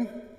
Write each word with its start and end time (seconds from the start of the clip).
everyone. 0.00 0.29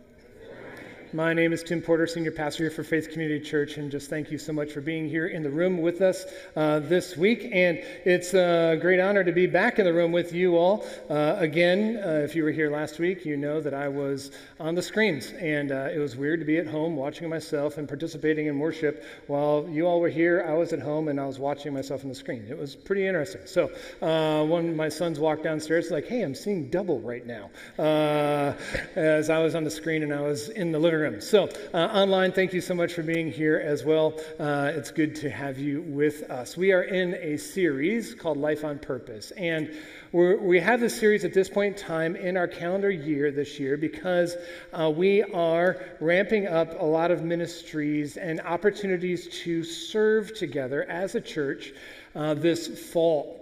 My 1.13 1.33
name 1.33 1.51
is 1.51 1.61
Tim 1.61 1.81
Porter, 1.81 2.07
Senior 2.07 2.31
Pastor 2.31 2.63
here 2.63 2.71
for 2.71 2.85
Faith 2.85 3.09
Community 3.09 3.43
Church, 3.43 3.75
and 3.75 3.91
just 3.91 4.09
thank 4.09 4.31
you 4.31 4.37
so 4.37 4.53
much 4.53 4.71
for 4.71 4.79
being 4.79 5.09
here 5.09 5.27
in 5.27 5.43
the 5.43 5.49
room 5.49 5.81
with 5.81 5.99
us 5.99 6.25
uh, 6.55 6.79
this 6.79 7.17
week. 7.17 7.49
And 7.51 7.83
it's 8.05 8.33
a 8.33 8.77
great 8.79 9.01
honor 9.01 9.21
to 9.21 9.33
be 9.33 9.45
back 9.45 9.77
in 9.77 9.83
the 9.83 9.91
room 9.91 10.13
with 10.13 10.31
you 10.31 10.55
all. 10.55 10.85
Uh, 11.09 11.35
again, 11.37 11.97
uh, 11.97 12.21
if 12.23 12.33
you 12.33 12.45
were 12.45 12.51
here 12.51 12.71
last 12.71 12.97
week, 12.97 13.25
you 13.25 13.35
know 13.35 13.59
that 13.59 13.73
I 13.73 13.89
was 13.89 14.31
on 14.57 14.73
the 14.73 14.81
screens, 14.81 15.33
and 15.33 15.73
uh, 15.73 15.89
it 15.93 15.97
was 15.97 16.15
weird 16.15 16.39
to 16.39 16.45
be 16.45 16.59
at 16.59 16.67
home 16.67 16.95
watching 16.95 17.27
myself 17.27 17.77
and 17.77 17.89
participating 17.89 18.45
in 18.45 18.57
worship 18.57 19.03
while 19.27 19.67
you 19.69 19.87
all 19.87 19.99
were 19.99 20.07
here. 20.07 20.45
I 20.47 20.53
was 20.53 20.71
at 20.71 20.79
home 20.79 21.09
and 21.09 21.19
I 21.19 21.25
was 21.25 21.39
watching 21.39 21.73
myself 21.73 22.03
on 22.03 22.09
the 22.09 22.15
screen. 22.15 22.45
It 22.49 22.57
was 22.57 22.73
pretty 22.73 23.05
interesting. 23.05 23.41
So 23.47 23.69
uh, 24.01 24.45
when 24.45 24.77
my 24.77 24.87
sons 24.87 25.19
walked 25.19 25.43
downstairs, 25.43 25.91
like, 25.91 26.07
hey, 26.07 26.21
I'm 26.21 26.35
seeing 26.35 26.69
double 26.69 27.01
right 27.01 27.25
now, 27.25 27.49
uh, 27.77 28.53
as 28.95 29.29
I 29.29 29.39
was 29.39 29.55
on 29.55 29.65
the 29.65 29.71
screen 29.71 30.03
and 30.03 30.13
I 30.13 30.21
was 30.21 30.47
in 30.47 30.71
the 30.71 30.79
living 30.79 30.99
room. 30.99 31.00
So, 31.01 31.49
uh, 31.73 31.77
online, 31.77 32.31
thank 32.31 32.53
you 32.53 32.61
so 32.61 32.75
much 32.75 32.93
for 32.93 33.01
being 33.01 33.31
here 33.31 33.57
as 33.57 33.83
well. 33.83 34.13
Uh, 34.39 34.71
it's 34.75 34.91
good 34.91 35.15
to 35.15 35.31
have 35.31 35.57
you 35.57 35.81
with 35.81 36.29
us. 36.29 36.55
We 36.55 36.73
are 36.73 36.83
in 36.83 37.15
a 37.15 37.37
series 37.37 38.13
called 38.13 38.37
Life 38.37 38.63
on 38.63 38.77
Purpose. 38.77 39.31
And 39.31 39.71
we 40.11 40.59
have 40.59 40.79
this 40.79 40.95
series 40.95 41.25
at 41.25 41.33
this 41.33 41.49
point 41.49 41.75
in 41.75 41.83
time 41.87 42.15
in 42.15 42.37
our 42.37 42.47
calendar 42.47 42.91
year 42.91 43.31
this 43.31 43.59
year 43.59 43.77
because 43.77 44.35
uh, 44.73 44.91
we 44.95 45.23
are 45.23 45.83
ramping 45.99 46.45
up 46.45 46.79
a 46.79 46.85
lot 46.85 47.09
of 47.09 47.23
ministries 47.23 48.17
and 48.17 48.39
opportunities 48.41 49.27
to 49.41 49.63
serve 49.63 50.37
together 50.37 50.83
as 50.83 51.15
a 51.15 51.21
church 51.21 51.73
uh, 52.13 52.35
this 52.35 52.67
fall. 52.91 53.40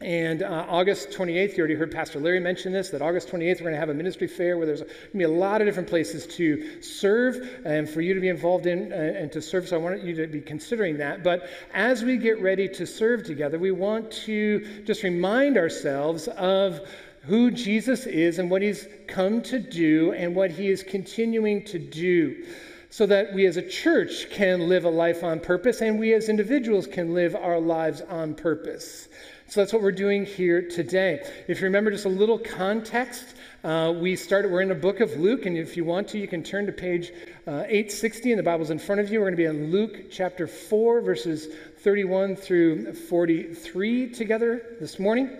And 0.00 0.42
uh, 0.42 0.66
August 0.68 1.08
28th, 1.08 1.52
you 1.52 1.58
already 1.60 1.74
heard 1.74 1.90
Pastor 1.90 2.20
Larry 2.20 2.38
mention 2.38 2.70
this, 2.70 2.90
that 2.90 3.00
August 3.00 3.28
28th, 3.28 3.54
we're 3.54 3.60
going 3.60 3.72
to 3.72 3.80
have 3.80 3.88
a 3.88 3.94
ministry 3.94 4.26
fair 4.26 4.58
where 4.58 4.66
there's 4.66 4.82
going 4.82 4.92
to 4.92 5.16
be 5.16 5.24
a 5.24 5.28
lot 5.28 5.62
of 5.62 5.66
different 5.66 5.88
places 5.88 6.26
to 6.36 6.82
serve 6.82 7.36
and 7.64 7.88
for 7.88 8.02
you 8.02 8.12
to 8.12 8.20
be 8.20 8.28
involved 8.28 8.66
in 8.66 8.92
uh, 8.92 8.96
and 8.96 9.32
to 9.32 9.40
serve. 9.40 9.66
So 9.66 9.76
I 9.76 9.78
want 9.78 10.02
you 10.02 10.14
to 10.16 10.26
be 10.26 10.42
considering 10.42 10.98
that. 10.98 11.24
But 11.24 11.48
as 11.72 12.04
we 12.04 12.18
get 12.18 12.42
ready 12.42 12.68
to 12.68 12.86
serve 12.86 13.24
together, 13.24 13.58
we 13.58 13.70
want 13.70 14.10
to 14.26 14.84
just 14.84 15.02
remind 15.02 15.56
ourselves 15.56 16.28
of 16.28 16.80
who 17.22 17.50
Jesus 17.50 18.04
is 18.04 18.38
and 18.38 18.50
what 18.50 18.60
he's 18.60 18.86
come 19.08 19.40
to 19.42 19.58
do 19.58 20.12
and 20.12 20.36
what 20.36 20.50
he 20.50 20.68
is 20.68 20.82
continuing 20.82 21.64
to 21.64 21.78
do 21.78 22.44
so 22.90 23.06
that 23.06 23.32
we 23.34 23.46
as 23.46 23.56
a 23.56 23.68
church 23.68 24.30
can 24.30 24.68
live 24.68 24.84
a 24.84 24.90
life 24.90 25.24
on 25.24 25.40
purpose 25.40 25.80
and 25.80 25.98
we 25.98 26.14
as 26.14 26.28
individuals 26.28 26.86
can 26.86 27.14
live 27.14 27.34
our 27.34 27.58
lives 27.58 28.02
on 28.02 28.34
purpose. 28.34 29.08
So 29.48 29.60
that's 29.60 29.72
what 29.72 29.80
we're 29.80 29.92
doing 29.92 30.26
here 30.26 30.60
today. 30.60 31.24
If 31.46 31.60
you 31.60 31.66
remember 31.66 31.92
just 31.92 32.04
a 32.04 32.08
little 32.08 32.36
context, 32.36 33.36
uh, 33.62 33.94
we 33.96 34.16
started, 34.16 34.50
we're 34.50 34.60
in 34.60 34.68
the 34.68 34.74
book 34.74 34.98
of 34.98 35.12
Luke, 35.20 35.46
and 35.46 35.56
if 35.56 35.76
you 35.76 35.84
want 35.84 36.08
to, 36.08 36.18
you 36.18 36.26
can 36.26 36.42
turn 36.42 36.66
to 36.66 36.72
page 36.72 37.12
uh, 37.46 37.62
860 37.68 38.32
and 38.32 38.38
the 38.40 38.42
Bible's 38.42 38.70
in 38.70 38.80
front 38.80 39.00
of 39.00 39.08
you. 39.08 39.20
We're 39.20 39.26
going 39.26 39.36
to 39.36 39.36
be 39.36 39.44
in 39.44 39.70
Luke 39.70 40.10
chapter 40.10 40.48
4, 40.48 41.00
verses 41.00 41.46
31 41.78 42.34
through 42.34 42.92
43 42.94 44.10
together 44.10 44.76
this 44.80 44.98
morning. 44.98 45.30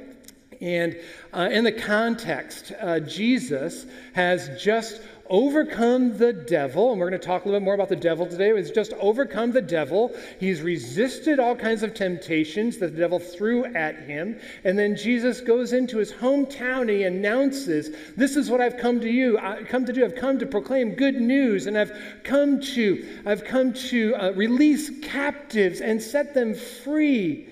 And 0.60 0.96
uh, 1.32 1.48
in 1.50 1.64
the 1.64 1.72
context, 1.72 2.72
uh, 2.80 3.00
Jesus 3.00 3.86
has 4.14 4.62
just 4.62 5.02
overcome 5.28 6.16
the 6.16 6.32
devil, 6.32 6.90
and 6.90 7.00
we're 7.00 7.08
going 7.08 7.20
to 7.20 7.26
talk 7.26 7.44
a 7.44 7.48
little 7.48 7.60
bit 7.60 7.64
more 7.64 7.74
about 7.74 7.88
the 7.88 7.96
devil 7.96 8.26
today. 8.26 8.56
He's 8.56 8.70
just 8.70 8.92
overcome 8.94 9.52
the 9.52 9.62
devil. 9.62 10.14
He's 10.38 10.62
resisted 10.62 11.38
all 11.38 11.54
kinds 11.56 11.82
of 11.82 11.94
temptations 11.94 12.78
that 12.78 12.92
the 12.92 12.98
devil 12.98 13.18
threw 13.18 13.64
at 13.74 13.96
him. 14.00 14.38
And 14.64 14.78
then 14.78 14.96
Jesus 14.96 15.40
goes 15.40 15.72
into 15.72 15.98
his 15.98 16.12
hometown 16.12 16.82
and 16.82 16.90
he 16.90 17.04
announces, 17.04 17.90
This 18.16 18.36
is 18.36 18.50
what 18.50 18.60
I've 18.60 18.76
come 18.76 19.00
to 19.00 19.10
you. 19.10 19.38
I've 19.38 19.68
come 19.68 19.84
to 19.86 19.92
do. 19.92 20.04
I've 20.04 20.16
come 20.16 20.38
to 20.38 20.46
proclaim 20.46 20.94
good 20.94 21.20
news, 21.20 21.66
and 21.66 21.76
I've 21.76 21.92
come 22.22 22.60
to, 22.60 23.20
I've 23.24 23.44
come 23.44 23.72
to 23.72 24.14
uh, 24.16 24.32
release 24.32 24.90
captives 25.00 25.80
and 25.80 26.00
set 26.00 26.34
them 26.34 26.54
free. 26.54 27.48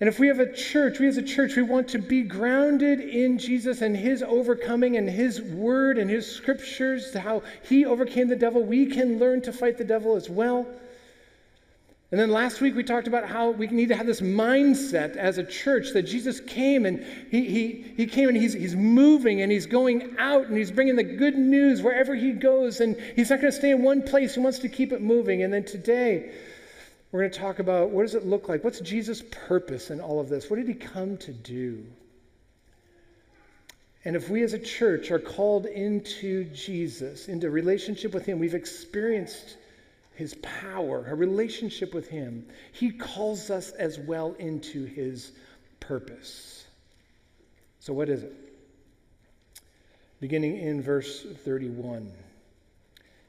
And 0.00 0.08
if 0.08 0.20
we 0.20 0.28
have 0.28 0.38
a 0.38 0.52
church, 0.52 1.00
we 1.00 1.08
as 1.08 1.16
a 1.16 1.22
church, 1.22 1.56
we 1.56 1.62
want 1.62 1.88
to 1.88 1.98
be 1.98 2.22
grounded 2.22 3.00
in 3.00 3.36
Jesus 3.36 3.82
and 3.82 3.96
his 3.96 4.22
overcoming 4.22 4.96
and 4.96 5.10
his 5.10 5.42
word 5.42 5.98
and 5.98 6.08
his 6.08 6.30
scriptures, 6.30 7.12
how 7.14 7.42
he 7.68 7.84
overcame 7.84 8.28
the 8.28 8.36
devil. 8.36 8.62
We 8.62 8.86
can 8.86 9.18
learn 9.18 9.42
to 9.42 9.52
fight 9.52 9.76
the 9.76 9.84
devil 9.84 10.14
as 10.14 10.30
well. 10.30 10.68
And 12.10 12.18
then 12.18 12.30
last 12.30 12.62
week 12.62 12.74
we 12.74 12.84
talked 12.84 13.06
about 13.06 13.28
how 13.28 13.50
we 13.50 13.66
need 13.66 13.88
to 13.88 13.96
have 13.96 14.06
this 14.06 14.22
mindset 14.22 15.16
as 15.16 15.36
a 15.36 15.44
church 15.44 15.90
that 15.92 16.04
Jesus 16.04 16.40
came 16.40 16.86
and 16.86 17.04
he, 17.30 17.44
he, 17.44 17.92
he 17.96 18.06
came 18.06 18.28
and 18.28 18.36
he's, 18.36 18.54
he's 18.54 18.74
moving 18.74 19.42
and 19.42 19.52
he's 19.52 19.66
going 19.66 20.16
out 20.18 20.46
and 20.46 20.56
he's 20.56 20.70
bringing 20.70 20.96
the 20.96 21.02
good 21.02 21.36
news 21.36 21.82
wherever 21.82 22.14
he 22.14 22.32
goes. 22.32 22.80
And 22.80 22.96
he's 23.14 23.28
not 23.28 23.40
going 23.40 23.52
to 23.52 23.58
stay 23.58 23.72
in 23.72 23.82
one 23.82 24.02
place, 24.02 24.36
he 24.36 24.40
wants 24.40 24.60
to 24.60 24.68
keep 24.68 24.92
it 24.92 25.02
moving. 25.02 25.42
And 25.42 25.52
then 25.52 25.64
today, 25.64 26.30
we're 27.10 27.20
going 27.20 27.30
to 27.30 27.38
talk 27.38 27.58
about 27.58 27.90
what 27.90 28.02
does 28.02 28.14
it 28.14 28.26
look 28.26 28.48
like? 28.48 28.62
What's 28.62 28.80
Jesus' 28.80 29.22
purpose 29.30 29.90
in 29.90 30.00
all 30.00 30.20
of 30.20 30.28
this? 30.28 30.50
What 30.50 30.56
did 30.56 30.68
he 30.68 30.74
come 30.74 31.16
to 31.18 31.32
do? 31.32 31.86
And 34.04 34.14
if 34.14 34.28
we 34.28 34.42
as 34.42 34.52
a 34.52 34.58
church 34.58 35.10
are 35.10 35.18
called 35.18 35.66
into 35.66 36.44
Jesus, 36.44 37.28
into 37.28 37.50
relationship 37.50 38.14
with 38.14 38.26
him, 38.26 38.38
we've 38.38 38.54
experienced 38.54 39.56
his 40.14 40.34
power, 40.42 41.04
a 41.08 41.14
relationship 41.14 41.94
with 41.94 42.08
him, 42.08 42.46
he 42.72 42.90
calls 42.90 43.50
us 43.50 43.70
as 43.70 43.98
well 43.98 44.34
into 44.38 44.84
his 44.84 45.32
purpose. 45.80 46.66
So, 47.80 47.92
what 47.92 48.08
is 48.08 48.22
it? 48.22 48.34
Beginning 50.20 50.58
in 50.58 50.82
verse 50.82 51.24
31. 51.44 52.10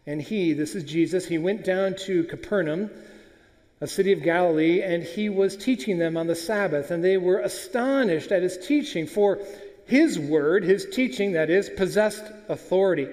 And 0.06 0.22
he, 0.22 0.54
this 0.54 0.76
is 0.76 0.84
Jesus, 0.84 1.26
he 1.26 1.38
went 1.38 1.64
down 1.64 1.96
to 2.06 2.24
Capernaum 2.24 2.90
a 3.82 3.88
city 3.88 4.12
of 4.12 4.24
Galilee, 4.24 4.82
and 4.82 5.04
he 5.04 5.30
was 5.30 5.56
teaching 5.56 5.98
them 5.98 6.18
on 6.18 6.28
the 6.28 6.36
Sabbath, 6.36 6.92
and 6.92 7.04
they 7.04 7.18
were 7.18 7.40
astonished 7.40 8.32
at 8.32 8.44
his 8.44 8.58
teaching, 8.58 9.08
for 9.08 9.40
his 9.86 10.20
word, 10.20 10.64
his 10.64 10.86
teaching, 10.90 11.32
that 11.32 11.50
is, 11.50 11.70
possessed 11.70 12.24
authority. 12.50 13.08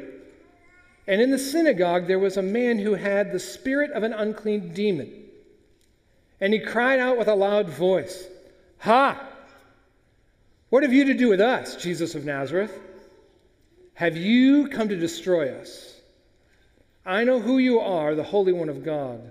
And 1.06 1.20
in 1.20 1.30
the 1.30 1.38
synagogue 1.38 2.06
there 2.06 2.18
was 2.18 2.36
a 2.36 2.42
man 2.42 2.78
who 2.78 2.94
had 2.94 3.32
the 3.32 3.38
spirit 3.38 3.92
of 3.92 4.02
an 4.02 4.12
unclean 4.12 4.74
demon. 4.74 5.24
And 6.40 6.52
he 6.52 6.58
cried 6.58 6.98
out 6.98 7.16
with 7.16 7.28
a 7.28 7.34
loud 7.34 7.68
voice, 7.68 8.26
Ha! 8.80 9.24
What 10.68 10.82
have 10.82 10.92
you 10.92 11.04
to 11.06 11.14
do 11.14 11.28
with 11.28 11.40
us, 11.40 11.76
Jesus 11.76 12.14
of 12.14 12.24
Nazareth? 12.24 12.76
Have 13.94 14.16
you 14.16 14.68
come 14.68 14.88
to 14.88 14.96
destroy 14.96 15.54
us? 15.54 15.94
I 17.06 17.24
know 17.24 17.40
who 17.40 17.58
you 17.58 17.78
are, 17.78 18.14
the 18.14 18.24
Holy 18.24 18.52
One 18.52 18.68
of 18.68 18.84
God. 18.84 19.30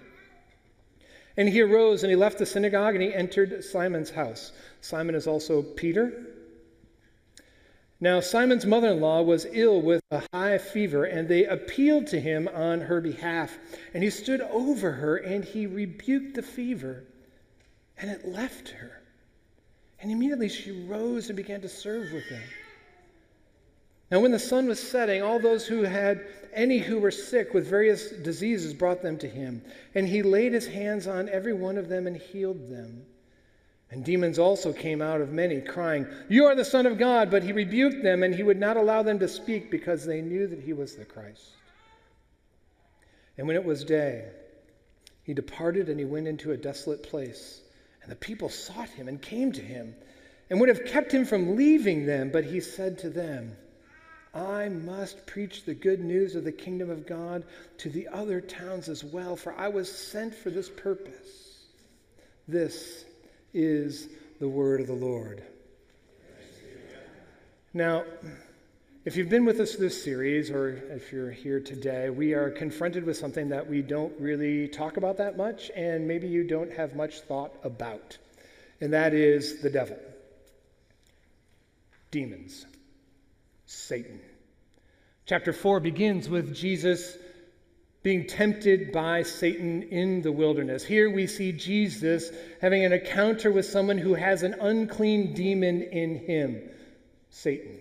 And 1.37 1.47
he 1.47 1.61
arose 1.61 2.03
and 2.03 2.09
he 2.09 2.15
left 2.15 2.37
the 2.37 2.45
synagogue 2.45 2.95
and 2.95 3.03
he 3.03 3.13
entered 3.13 3.63
Simon's 3.63 4.09
house. 4.09 4.51
Simon 4.81 5.15
is 5.15 5.27
also 5.27 5.61
Peter. 5.61 6.11
Now, 8.03 8.19
Simon's 8.19 8.65
mother 8.65 8.87
in 8.87 8.99
law 8.99 9.21
was 9.21 9.45
ill 9.51 9.79
with 9.79 10.01
a 10.09 10.23
high 10.33 10.57
fever, 10.57 11.05
and 11.05 11.29
they 11.29 11.45
appealed 11.45 12.07
to 12.07 12.19
him 12.19 12.47
on 12.47 12.81
her 12.81 12.99
behalf. 12.99 13.55
And 13.93 14.03
he 14.03 14.09
stood 14.09 14.41
over 14.41 14.91
her 14.91 15.17
and 15.17 15.45
he 15.45 15.67
rebuked 15.67 16.33
the 16.33 16.41
fever, 16.41 17.03
and 17.99 18.09
it 18.09 18.27
left 18.27 18.69
her. 18.69 19.03
And 19.99 20.11
immediately 20.11 20.49
she 20.49 20.71
rose 20.71 21.29
and 21.29 21.37
began 21.37 21.61
to 21.61 21.69
serve 21.69 22.11
with 22.11 22.27
them. 22.27 22.41
Now, 24.11 24.19
when 24.19 24.31
the 24.31 24.39
sun 24.39 24.67
was 24.67 24.79
setting, 24.79 25.21
all 25.21 25.39
those 25.39 25.65
who 25.65 25.83
had 25.83 26.27
any 26.53 26.79
who 26.79 26.99
were 26.99 27.11
sick 27.11 27.53
with 27.53 27.65
various 27.65 28.09
diseases 28.09 28.73
brought 28.73 29.01
them 29.01 29.17
to 29.19 29.27
him. 29.27 29.61
And 29.95 30.05
he 30.05 30.21
laid 30.21 30.51
his 30.51 30.67
hands 30.67 31.07
on 31.07 31.29
every 31.29 31.53
one 31.53 31.77
of 31.77 31.87
them 31.87 32.07
and 32.07 32.17
healed 32.17 32.69
them. 32.69 33.05
And 33.89 34.03
demons 34.03 34.37
also 34.37 34.73
came 34.73 35.01
out 35.01 35.21
of 35.21 35.31
many, 35.31 35.61
crying, 35.61 36.05
You 36.27 36.45
are 36.45 36.55
the 36.55 36.65
Son 36.65 36.85
of 36.85 36.97
God. 36.97 37.31
But 37.31 37.43
he 37.43 37.53
rebuked 37.53 38.03
them, 38.03 38.23
and 38.23 38.35
he 38.35 38.43
would 38.43 38.59
not 38.59 38.75
allow 38.75 39.01
them 39.01 39.19
to 39.19 39.29
speak 39.29 39.71
because 39.71 40.05
they 40.05 40.21
knew 40.21 40.45
that 40.45 40.59
he 40.59 40.73
was 40.73 40.95
the 40.95 41.05
Christ. 41.05 41.51
And 43.37 43.47
when 43.47 43.55
it 43.55 43.63
was 43.63 43.85
day, 43.85 44.25
he 45.23 45.33
departed 45.33 45.87
and 45.87 45.97
he 45.97 46.05
went 46.05 46.27
into 46.27 46.51
a 46.51 46.57
desolate 46.57 47.03
place. 47.03 47.61
And 48.03 48.11
the 48.11 48.17
people 48.17 48.49
sought 48.49 48.89
him 48.89 49.07
and 49.07 49.21
came 49.21 49.53
to 49.53 49.61
him 49.61 49.95
and 50.49 50.59
would 50.59 50.69
have 50.69 50.85
kept 50.85 51.13
him 51.13 51.23
from 51.23 51.55
leaving 51.55 52.05
them. 52.05 52.29
But 52.29 52.43
he 52.43 52.59
said 52.59 52.97
to 52.99 53.09
them, 53.09 53.55
I 54.33 54.69
must 54.69 55.25
preach 55.25 55.65
the 55.65 55.73
good 55.73 55.99
news 55.99 56.35
of 56.35 56.45
the 56.45 56.51
kingdom 56.51 56.89
of 56.89 57.05
God 57.05 57.43
to 57.79 57.89
the 57.89 58.07
other 58.07 58.39
towns 58.39 58.87
as 58.87 59.03
well, 59.03 59.35
for 59.35 59.53
I 59.53 59.67
was 59.67 59.91
sent 59.91 60.33
for 60.33 60.49
this 60.49 60.69
purpose. 60.69 61.65
This 62.47 63.05
is 63.53 64.07
the 64.39 64.47
word 64.47 64.79
of 64.79 64.87
the 64.87 64.93
Lord. 64.93 65.43
Now, 67.73 68.05
if 69.03 69.17
you've 69.17 69.29
been 69.29 69.45
with 69.45 69.59
us 69.59 69.75
this 69.75 70.01
series, 70.01 70.49
or 70.49 70.69
if 70.69 71.11
you're 71.11 71.31
here 71.31 71.59
today, 71.59 72.09
we 72.09 72.33
are 72.33 72.49
confronted 72.51 73.03
with 73.03 73.17
something 73.17 73.49
that 73.49 73.67
we 73.67 73.81
don't 73.81 74.13
really 74.19 74.67
talk 74.67 74.97
about 74.97 75.17
that 75.17 75.37
much, 75.37 75.71
and 75.75 76.07
maybe 76.07 76.27
you 76.27 76.43
don't 76.43 76.71
have 76.71 76.95
much 76.95 77.21
thought 77.21 77.53
about, 77.63 78.17
and 78.79 78.93
that 78.93 79.13
is 79.13 79.61
the 79.61 79.69
devil, 79.69 79.97
demons. 82.11 82.65
Satan. 83.71 84.19
Chapter 85.25 85.53
4 85.53 85.79
begins 85.79 86.27
with 86.27 86.53
Jesus 86.53 87.17
being 88.03 88.27
tempted 88.27 88.91
by 88.91 89.23
Satan 89.23 89.83
in 89.83 90.21
the 90.21 90.31
wilderness. 90.31 90.83
Here 90.83 91.09
we 91.09 91.25
see 91.25 91.53
Jesus 91.53 92.31
having 92.59 92.83
an 92.83 92.91
encounter 92.91 93.49
with 93.49 93.65
someone 93.65 93.97
who 93.97 94.13
has 94.13 94.43
an 94.43 94.55
unclean 94.59 95.33
demon 95.33 95.83
in 95.83 96.17
him 96.17 96.69
Satan. 97.29 97.79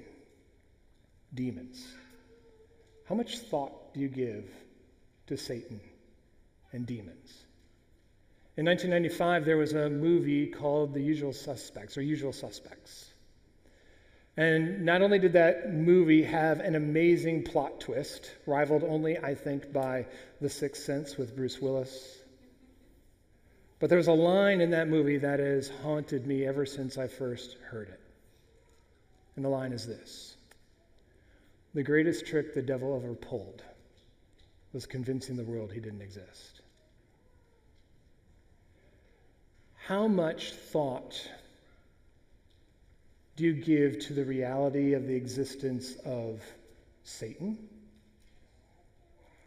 Demons. 1.35 1.85
How 3.09 3.17
much 3.17 3.39
thought 3.39 3.93
do 3.93 4.01
you 4.01 4.09
give 4.09 4.49
to 5.27 5.37
Satan 5.37 5.81
and 6.71 6.87
demons? 6.87 7.45
In 8.57 8.67
1995, 8.67 9.45
there 9.45 9.57
was 9.57 9.73
a 9.73 9.91
movie 9.91 10.47
called 10.47 10.95
The 10.95 11.03
Usual 11.03 11.33
Suspects 11.33 11.97
or 11.97 12.03
Usual 12.03 12.33
Suspects. 12.33 13.10
And 14.41 14.87
not 14.87 15.03
only 15.03 15.19
did 15.19 15.35
that 15.35 15.71
movie 15.71 16.23
have 16.23 16.61
an 16.61 16.75
amazing 16.75 17.43
plot 17.43 17.79
twist, 17.79 18.31
rivaled 18.47 18.83
only, 18.83 19.19
I 19.19 19.35
think, 19.35 19.71
by 19.71 20.07
The 20.41 20.49
Sixth 20.49 20.83
Sense 20.83 21.19
with 21.19 21.37
Bruce 21.37 21.61
Willis, 21.61 22.19
but 23.79 23.91
there 23.91 23.99
was 23.99 24.07
a 24.07 24.15
line 24.15 24.63
in 24.63 24.71
that 24.71 24.89
movie 24.89 25.19
that 25.19 25.41
has 25.41 25.69
haunted 25.83 26.27
me 26.27 26.47
ever 26.47 26.65
since 26.65 26.97
I 26.97 27.07
first 27.07 27.59
heard 27.69 27.91
it. 27.91 28.01
And 29.37 29.45
the 29.45 29.51
line 29.51 29.75
is 29.75 29.87
this 29.87 30.39
The 31.75 31.83
greatest 31.83 32.27
trick 32.27 32.55
the 32.55 32.63
devil 32.63 32.97
ever 32.97 33.13
pulled 33.13 33.63
was 34.73 34.87
convincing 34.87 35.37
the 35.37 35.45
world 35.45 35.71
he 35.71 35.81
didn't 35.81 36.01
exist. 36.01 36.63
How 39.87 40.09
much 40.09 40.55
thought 40.55 41.29
do 43.41 43.47
you 43.47 43.55
give 43.55 43.99
to 43.99 44.13
the 44.13 44.23
reality 44.23 44.93
of 44.93 45.07
the 45.07 45.15
existence 45.15 45.95
of 46.05 46.43
Satan 47.05 47.57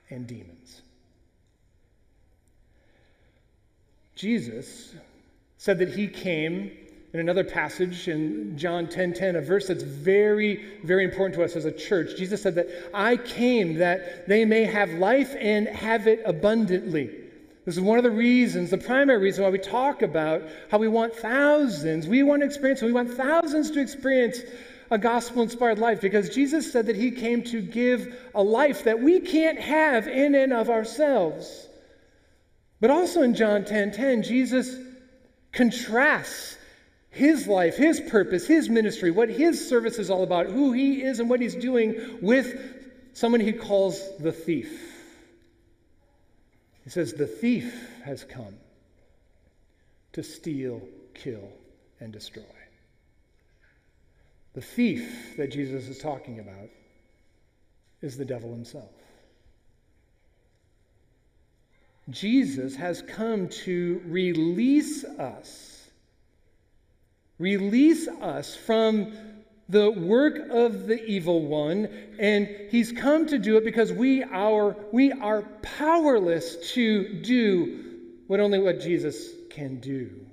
and 0.10 0.26
demons? 0.26 0.82
Jesus 4.16 4.96
said 5.60 5.78
that 5.78 5.90
he 5.90 6.08
came 6.08 6.72
in 7.14 7.20
another 7.20 7.44
passage 7.44 8.08
in 8.08 8.58
John 8.58 8.88
10:10, 8.88 8.94
10, 8.94 9.14
10, 9.14 9.36
a 9.36 9.42
verse 9.42 9.68
that's 9.68 9.84
very, 9.84 10.80
very 10.84 11.04
important 11.04 11.36
to 11.36 11.44
us 11.44 11.56
as 11.56 11.66
a 11.66 11.72
church. 11.72 12.18
Jesus 12.18 12.42
said 12.42 12.56
that 12.56 12.70
I 12.96 13.16
came 13.16 13.76
that 13.76 14.28
they 14.28 14.44
may 14.44 14.64
have 14.64 14.90
life 14.94 15.36
and 15.38 15.68
have 15.68 16.08
it 16.08 16.24
abundantly. 16.26 17.12
This 17.66 17.78
is 17.78 17.82
one 17.82 17.98
of 17.98 18.04
the 18.04 18.12
reasons, 18.12 18.72
the 18.72 18.78
primary 18.78 19.20
reason 19.20 19.44
why 19.44 19.50
we 19.50 19.58
talk 19.58 20.02
about 20.02 20.44
how 20.70 20.80
we 20.80 20.90
want 20.90 21.16
thousands, 21.16 22.08
we 22.08 22.22
want 22.22 22.42
to 22.42 22.46
experience, 22.46 22.82
we 22.82 22.92
want 22.92 23.14
thousands 23.14 23.72
to 23.72 23.80
experience 23.80 24.40
a 24.92 24.98
gospel 24.98 25.44
inspired 25.44 25.80
life 25.80 26.02
because 26.02 26.30
Jesus 26.30 26.72
said 26.72 26.88
that 26.88 26.98
he 26.98 27.12
came 27.12 27.42
to 27.44 27.62
give 27.62 28.20
a 28.36 28.44
life 28.44 28.84
that 28.84 29.00
we 29.00 29.22
can't 29.22 29.60
have 29.60 30.08
in 30.08 30.36
and 30.36 30.52
of 30.52 30.70
ourselves. 30.70 31.68
But 32.82 32.92
also 32.92 33.22
in 33.22 33.34
John 33.34 33.64
10:10, 33.64 33.68
10, 33.68 33.92
10, 33.92 34.24
Jesus 34.24 34.76
contrasts 35.54 36.58
his 37.12 37.48
life, 37.48 37.78
his 37.78 38.02
purpose, 38.02 38.46
his 38.46 38.70
ministry, 38.70 39.10
what 39.10 39.30
his 39.30 39.70
service 39.70 40.00
is 40.00 40.10
all 40.10 40.24
about, 40.24 40.48
who 40.48 40.74
he 40.74 41.02
is 41.02 41.20
and 41.20 41.30
what 41.30 41.40
he's 41.40 41.56
doing 41.56 42.20
with 42.22 42.60
someone 43.14 43.40
he 43.40 43.54
calls 43.54 44.02
the 44.20 44.34
thief. 44.34 45.03
He 46.84 46.90
says, 46.90 47.14
The 47.14 47.28
thief 47.28 47.74
has 48.04 48.24
come 48.24 48.56
to 50.14 50.24
steal, 50.24 50.82
kill, 51.14 51.50
and 52.00 52.12
destroy. 52.12 52.44
The 54.54 54.62
thief 54.62 55.36
that 55.38 55.52
Jesus 55.52 55.88
is 55.88 55.98
talking 55.98 56.40
about 56.40 56.70
is 58.02 58.18
the 58.18 58.26
devil 58.26 58.52
himself. 58.52 58.92
Jesus 62.10 62.76
has 62.76 63.02
come 63.02 63.48
to 63.48 64.02
release 64.06 65.06
us, 65.06 65.90
release 67.40 68.08
us 68.08 68.56
from 68.56 69.14
the 69.70 69.90
work 69.92 70.38
of 70.50 70.88
the 70.88 71.04
evil 71.06 71.46
one, 71.46 71.88
and 72.20 72.48
he's 72.70 72.92
come 72.92 73.26
to 73.28 73.38
do 73.38 73.58
it 73.58 73.64
because 73.64 73.92
we 73.92 74.24
are, 74.24 74.76
we 74.92 75.12
are 75.12 75.44
powerless 75.62 76.74
to 76.74 77.22
do 77.22 78.00
what 78.28 78.40
only 78.40 78.60
what 78.60 78.80
Jesus 78.80 79.30
can 79.50 79.80
do. 79.80 80.24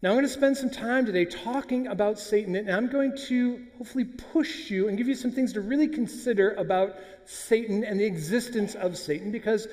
Now, 0.00 0.10
I'm 0.10 0.16
going 0.16 0.26
to 0.26 0.32
spend 0.32 0.56
some 0.56 0.70
time 0.70 1.06
today 1.06 1.24
talking 1.24 1.88
about 1.88 2.20
Satan, 2.20 2.54
and 2.54 2.70
I'm 2.70 2.88
going 2.88 3.16
to 3.26 3.66
hopefully 3.78 4.04
push 4.04 4.70
you 4.70 4.86
and 4.86 4.96
give 4.96 5.08
you 5.08 5.16
some 5.16 5.32
things 5.32 5.54
to 5.54 5.60
really 5.60 5.88
consider 5.88 6.52
about 6.52 6.94
Satan 7.24 7.82
and 7.82 7.98
the 7.98 8.04
existence 8.04 8.76
of 8.76 8.96
Satan 8.96 9.32
because 9.32 9.66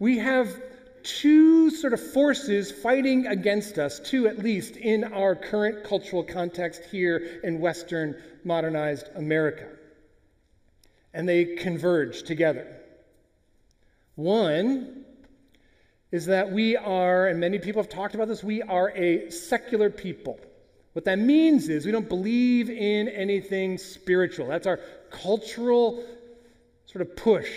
we 0.00 0.18
have 0.18 0.60
two 1.02 1.70
sort 1.70 1.92
of 1.92 2.12
forces 2.12 2.70
fighting 2.70 3.26
against 3.26 3.78
us, 3.78 4.00
two 4.00 4.28
at 4.28 4.38
least, 4.38 4.76
in 4.76 5.04
our 5.04 5.34
current 5.34 5.84
cultural 5.84 6.22
context 6.22 6.82
here 6.90 7.40
in 7.42 7.60
Western 7.60 8.20
modernized 8.44 9.08
America. 9.14 9.66
And 11.12 11.28
they 11.28 11.56
converge 11.56 12.22
together. 12.22 12.66
One 14.14 15.04
is 16.12 16.26
that 16.26 16.50
we 16.50 16.76
are, 16.76 17.28
and 17.28 17.40
many 17.40 17.58
people 17.58 17.82
have 17.82 17.90
talked 17.90 18.14
about 18.14 18.28
this, 18.28 18.42
we 18.42 18.62
are 18.62 18.90
a 18.90 19.30
secular 19.30 19.90
people. 19.90 20.38
What 20.92 21.04
that 21.04 21.18
means 21.18 21.68
is 21.68 21.86
we 21.86 21.92
don't 21.92 22.08
believe 22.08 22.68
in 22.68 23.08
anything 23.08 23.78
spiritual. 23.78 24.48
That's 24.48 24.66
our 24.66 24.80
cultural 25.10 26.04
sort 26.86 27.02
of 27.02 27.14
push 27.16 27.50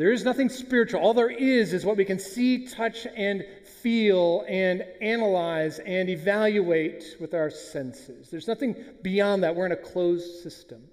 there 0.00 0.12
is 0.12 0.24
nothing 0.24 0.48
spiritual. 0.48 1.02
All 1.02 1.12
there 1.12 1.28
is 1.28 1.74
is 1.74 1.84
what 1.84 1.98
we 1.98 2.06
can 2.06 2.18
see, 2.18 2.66
touch, 2.66 3.06
and 3.14 3.44
feel, 3.82 4.46
and 4.48 4.82
analyze, 5.02 5.78
and 5.78 6.08
evaluate 6.08 7.04
with 7.20 7.34
our 7.34 7.50
senses. 7.50 8.30
There's 8.30 8.48
nothing 8.48 8.76
beyond 9.02 9.42
that. 9.42 9.54
We're 9.54 9.66
in 9.66 9.72
a 9.72 9.76
closed 9.76 10.42
system. 10.42 10.84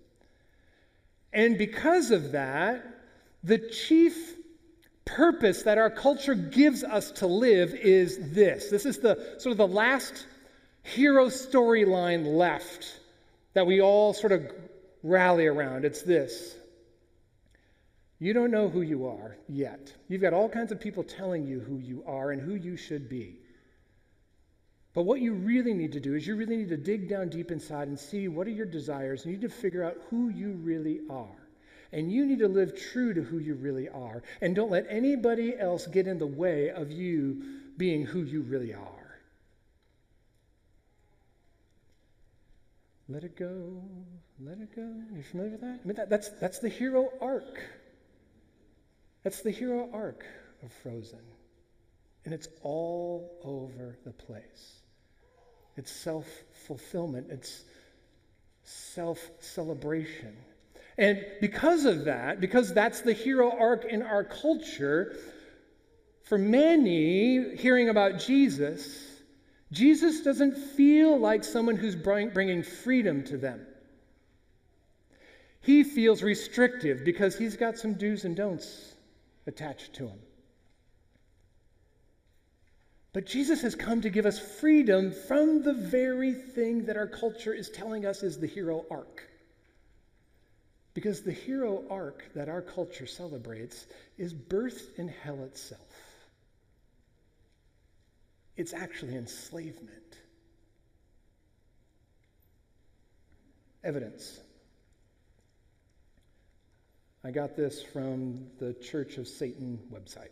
And 1.32 1.58
because 1.58 2.12
of 2.12 2.34
that, 2.34 2.84
the 3.46 3.60
chief 3.60 4.36
purpose 5.06 5.64
that 5.64 5.78
our 5.78 5.90
culture 5.90 6.36
gives 6.36 6.84
us 6.84 7.12
to 7.12 7.28
live 7.28 7.74
is 7.76 8.34
this. 8.34 8.70
This 8.70 8.86
is 8.86 9.00
the 9.00 9.36
sort 9.38 9.52
of 9.52 9.58
the 9.58 9.68
last 9.68 10.26
hero 10.84 11.28
storyline 11.28 12.36
left 12.36 13.00
that 13.54 13.66
we 13.66 13.82
all 13.82 14.14
sort 14.14 14.34
of 14.34 14.52
rally 15.02 15.48
around. 15.48 15.86
It's 15.86 16.02
this 16.02 16.58
you 18.20 18.34
don't 18.34 18.52
know 18.52 18.70
who 18.70 18.82
you 18.82 19.08
are 19.08 19.38
yet. 19.48 19.94
You've 20.08 20.22
got 20.22 20.34
all 20.34 20.50
kinds 20.50 20.72
of 20.72 20.80
people 20.80 21.04
telling 21.04 21.46
you 21.46 21.60
who 21.60 21.78
you 21.78 22.04
are 22.08 22.32
and 22.32 22.42
who 22.42 22.56
you 22.56 22.76
should 22.76 23.10
be. 23.10 23.40
But 24.94 25.04
what 25.04 25.22
you 25.22 25.34
really 25.34 25.76
need 25.76 25.92
to 25.92 26.00
do 26.00 26.16
is 26.16 26.26
you 26.26 26.36
really 26.36 26.58
need 26.58 26.70
to 26.70 26.78
dig 26.78 27.08
down 27.08 27.30
deep 27.30 27.52
inside 27.52 27.88
and 27.88 28.00
see 28.00 28.28
what 28.28 28.48
are 28.48 28.52
your 28.52 28.66
desires. 28.66 29.24
You 29.24 29.34
need 29.34 29.42
to 29.42 29.50
figure 29.50 29.84
out 29.84 29.98
who 30.10 30.30
you 30.30 30.54
really 30.54 31.02
are. 31.08 31.48
And 31.92 32.12
you 32.12 32.26
need 32.26 32.40
to 32.40 32.48
live 32.48 32.76
true 32.76 33.14
to 33.14 33.22
who 33.22 33.38
you 33.38 33.54
really 33.54 33.88
are. 33.88 34.24
And 34.42 34.56
don't 34.56 34.72
let 34.72 34.88
anybody 34.90 35.56
else 35.56 35.86
get 35.86 36.08
in 36.08 36.18
the 36.18 36.26
way 36.26 36.72
of 36.72 36.92
you 36.92 37.44
being 37.78 38.06
who 38.06 38.24
you 38.24 38.42
really 38.42 38.74
are. 38.74 39.20
Let 43.08 43.24
it 43.24 43.38
go, 43.38 43.84
let 44.40 44.58
it 44.58 44.76
go. 44.76 44.82
Are 44.82 45.18
you 45.18 45.24
familiar 45.24 45.52
with 45.52 45.62
that? 45.62 45.80
I 45.82 45.88
mean, 45.88 45.96
that, 45.96 46.10
that's, 46.10 46.30
that's 46.42 46.60
the 46.60 46.70
hero 46.70 47.10
arc. 47.22 47.62
That's 49.28 49.42
the 49.42 49.52
hero 49.52 49.90
arc 49.92 50.26
of 50.64 50.72
Frozen. 50.72 51.20
And 52.24 52.34
it's 52.34 52.48
all 52.62 53.38
over 53.44 53.98
the 54.06 54.14
place. 54.14 54.80
It's 55.76 55.92
self 55.92 56.26
fulfillment, 56.66 57.28
it's 57.30 57.66
self 58.64 59.20
celebration. 59.42 60.34
And 60.98 61.26
because 61.42 61.84
of 61.84 62.06
that, 62.06 62.40
because 62.40 62.74
that's 62.74 63.02
the 63.02 63.12
hero 63.12 63.52
arc 63.52 63.84
in 63.84 64.02
our 64.02 64.24
culture, 64.24 65.18
for 66.24 66.38
many, 66.38 67.54
hearing 67.58 67.90
about 67.90 68.20
Jesus 68.20 69.06
Jesus 69.74 70.22
doesn't 70.22 70.56
feel 70.56 71.20
like 71.20 71.44
someone 71.44 71.76
who's 71.76 71.98
bringing 71.98 72.64
freedom 72.64 73.26
to 73.26 73.38
them. 73.38 73.68
He 75.60 75.84
feels 75.84 76.24
restrictive 76.24 77.04
because 77.04 77.38
he's 77.38 77.58
got 77.58 77.78
some 77.78 77.96
do's 77.96 78.24
and 78.24 78.34
don'ts 78.34 78.94
attached 79.48 79.94
to 79.96 80.08
him. 80.08 80.20
But 83.14 83.26
Jesus 83.26 83.62
has 83.62 83.74
come 83.74 84.02
to 84.02 84.10
give 84.10 84.28
us 84.28 84.38
freedom 84.38 85.12
from 85.12 85.64
the 85.64 85.74
very 85.74 86.34
thing 86.34 86.86
that 86.86 86.98
our 86.98 87.08
culture 87.08 87.54
is 87.54 87.70
telling 87.70 88.06
us 88.06 88.22
is 88.22 88.38
the 88.38 88.48
hero 88.48 88.86
arc. 88.92 89.24
Because 90.94 91.22
the 91.22 91.32
hero 91.32 91.84
arc 91.90 92.24
that 92.36 92.50
our 92.50 92.62
culture 92.62 93.08
celebrates 93.08 93.86
is 94.18 94.34
birthed 94.34 94.98
in 94.98 95.08
hell 95.08 95.44
itself. 95.46 95.82
It's 98.56 98.74
actually 98.74 99.16
enslavement. 99.16 100.18
Evidence. 103.84 104.40
I 107.24 107.32
got 107.32 107.56
this 107.56 107.82
from 107.82 108.48
the 108.60 108.74
Church 108.74 109.18
of 109.18 109.28
Satan 109.28 109.80
website. 109.92 110.30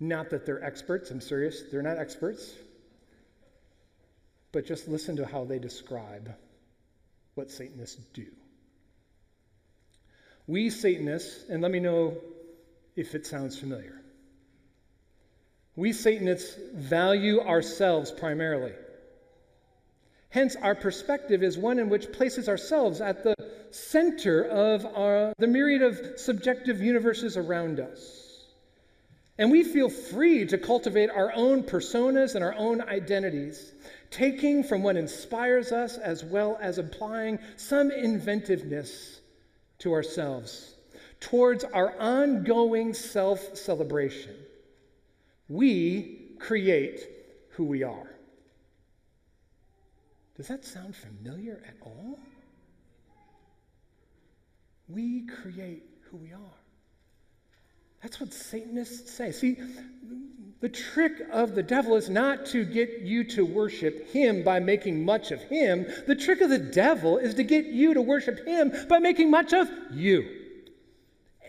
Not 0.00 0.30
that 0.30 0.46
they're 0.46 0.62
experts, 0.62 1.10
I'm 1.10 1.20
serious, 1.20 1.62
they're 1.70 1.82
not 1.82 1.98
experts. 1.98 2.54
But 4.52 4.66
just 4.66 4.88
listen 4.88 5.16
to 5.16 5.26
how 5.26 5.44
they 5.44 5.58
describe 5.58 6.34
what 7.34 7.50
Satanists 7.50 8.02
do. 8.12 8.26
We 10.46 10.70
Satanists, 10.70 11.48
and 11.48 11.62
let 11.62 11.70
me 11.70 11.80
know 11.80 12.16
if 12.96 13.14
it 13.14 13.26
sounds 13.26 13.58
familiar. 13.58 13.94
We 15.76 15.92
Satanists 15.92 16.58
value 16.74 17.40
ourselves 17.40 18.10
primarily. 18.10 18.72
Hence, 20.28 20.56
our 20.56 20.74
perspective 20.74 21.42
is 21.42 21.56
one 21.56 21.78
in 21.78 21.88
which 21.88 22.12
places 22.12 22.48
ourselves 22.48 23.00
at 23.00 23.22
the 23.22 23.34
center 23.72 24.44
of 24.44 24.86
our, 24.86 25.32
the 25.38 25.46
myriad 25.46 25.82
of 25.82 26.18
subjective 26.20 26.80
universes 26.80 27.36
around 27.36 27.80
us. 27.80 28.22
And 29.38 29.50
we 29.50 29.64
feel 29.64 29.88
free 29.88 30.46
to 30.46 30.58
cultivate 30.58 31.10
our 31.10 31.32
own 31.34 31.62
personas 31.62 32.34
and 32.34 32.44
our 32.44 32.54
own 32.54 32.80
identities, 32.82 33.72
taking 34.10 34.62
from 34.62 34.82
what 34.82 34.96
inspires 34.96 35.72
us 35.72 35.96
as 35.96 36.22
well 36.22 36.58
as 36.60 36.78
applying 36.78 37.38
some 37.56 37.90
inventiveness 37.90 39.20
to 39.78 39.92
ourselves 39.92 40.74
towards 41.22 41.64
our 41.64 41.98
ongoing 41.98 42.92
self 42.92 43.56
celebration. 43.56 44.34
We 45.48 46.34
create 46.38 47.00
who 47.50 47.64
we 47.64 47.82
are. 47.82 48.10
Does 50.36 50.48
that 50.48 50.64
sound 50.64 50.96
familiar 50.96 51.62
at 51.66 51.74
all? 51.82 52.18
We 54.92 55.26
create 55.26 55.84
who 56.10 56.18
we 56.18 56.32
are. 56.32 56.58
That's 58.02 58.20
what 58.20 58.32
Satanists 58.32 59.12
say. 59.12 59.32
See, 59.32 59.56
the 60.60 60.68
trick 60.68 61.12
of 61.32 61.54
the 61.54 61.62
devil 61.62 61.96
is 61.96 62.10
not 62.10 62.46
to 62.46 62.64
get 62.64 63.00
you 63.00 63.24
to 63.24 63.44
worship 63.44 64.08
him 64.10 64.42
by 64.42 64.60
making 64.60 65.04
much 65.04 65.30
of 65.30 65.40
him. 65.42 65.86
The 66.06 66.16
trick 66.16 66.40
of 66.40 66.50
the 66.50 66.58
devil 66.58 67.18
is 67.18 67.34
to 67.34 67.44
get 67.44 67.66
you 67.66 67.94
to 67.94 68.02
worship 68.02 68.46
him 68.46 68.72
by 68.88 68.98
making 68.98 69.30
much 69.30 69.52
of 69.52 69.70
you 69.92 70.28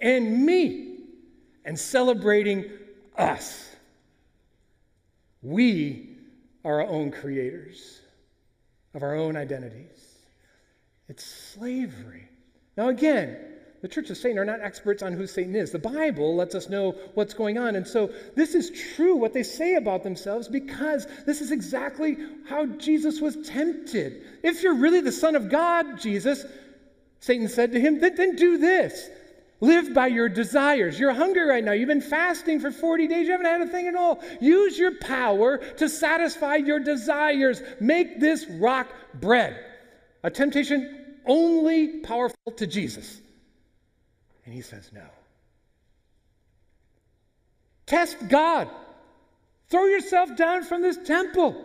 and 0.02 0.46
me 0.46 1.00
and 1.66 1.78
celebrating 1.80 2.66
us. 3.18 3.70
We 5.42 6.18
are 6.64 6.82
our 6.82 6.88
own 6.88 7.12
creators 7.12 8.00
of 8.94 9.04
our 9.04 9.16
own 9.16 9.36
identities. 9.36 10.00
It's 11.10 11.26
slavery. 11.26 12.30
Now, 12.76 12.90
again, 12.90 13.38
the 13.84 13.90
Church 13.90 14.10
of 14.10 14.16
Satan 14.16 14.40
are 14.40 14.46
not 14.46 14.62
experts 14.62 15.04
on 15.04 15.12
who 15.12 15.28
Satan 15.28 15.58
is. 15.58 15.72
The 15.72 15.78
Bible 15.78 16.38
lets 16.38 16.56
us 16.56 16.70
know 16.70 16.96
what's 17.16 17.34
going 17.34 17.58
on. 17.58 17.76
And 17.76 17.86
so 17.86 18.12
this 18.34 18.56
is 18.56 18.72
true 18.96 19.18
what 19.18 19.34
they 19.34 19.44
say 19.44 19.76
about 19.76 20.04
themselves 20.04 20.48
because 20.48 21.06
this 21.26 21.42
is 21.42 21.52
exactly 21.52 22.16
how 22.48 22.66
Jesus 22.66 23.20
was 23.20 23.36
tempted. 23.46 24.24
If 24.42 24.64
you're 24.64 24.76
really 24.76 25.02
the 25.02 25.12
Son 25.12 25.36
of 25.36 25.50
God, 25.50 26.00
Jesus, 26.00 26.46
Satan 27.20 27.50
said 27.50 27.74
to 27.74 27.80
him, 27.82 28.00
then, 28.00 28.16
then 28.16 28.38
do 28.38 28.58
this. 28.58 29.10
Live 29.60 29.94
by 29.94 30.08
your 30.08 30.30
desires. 30.30 30.98
You're 30.98 31.14
hungry 31.14 31.46
right 31.46 31.64
now. 31.64 31.74
You've 31.74 31.90
been 31.90 32.00
fasting 32.00 32.62
for 32.62 32.72
40 32.72 33.08
days. 33.08 33.26
You 33.26 33.34
haven't 33.34 33.48
had 33.48 33.62
a 33.62 33.68
thing 33.68 33.88
at 33.88 33.96
all. 33.96 34.22
Use 34.40 34.78
your 34.78 34.96
power 34.96 35.58
to 35.58 35.90
satisfy 35.90 36.56
your 36.56 36.80
desires. 36.80 37.62
Make 37.82 38.22
this 38.22 38.46
rock 38.50 38.88
bread. 39.14 39.58
A 40.24 40.32
temptation 40.32 41.03
only 41.26 42.00
powerful 42.00 42.52
to 42.58 42.68
Jesus. 42.68 43.22
And 44.46 44.54
he 44.54 44.62
says, 44.62 44.90
No. 44.94 45.06
Test 47.86 48.28
God. 48.28 48.70
Throw 49.70 49.86
yourself 49.86 50.36
down 50.38 50.64
from 50.64 50.82
this 50.82 50.98
temple. 50.98 51.64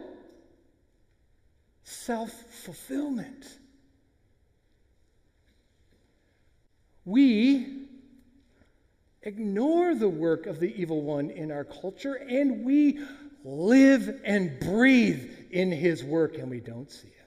Self 1.83 2.31
fulfillment. 2.65 3.47
We 7.05 7.87
ignore 9.23 9.95
the 9.95 10.09
work 10.09 10.47
of 10.47 10.61
the 10.61 10.75
evil 10.81 11.03
one 11.03 11.31
in 11.31 11.51
our 11.51 11.65
culture 11.65 12.15
and 12.15 12.65
we 12.65 12.99
live 13.45 14.21
and 14.25 14.59
breathe 14.61 15.31
in 15.51 15.73
his 15.73 16.05
work 16.05 16.37
and 16.37 16.51
we 16.51 16.61
don't 16.61 16.91
see 16.91 17.09
it. 17.09 17.18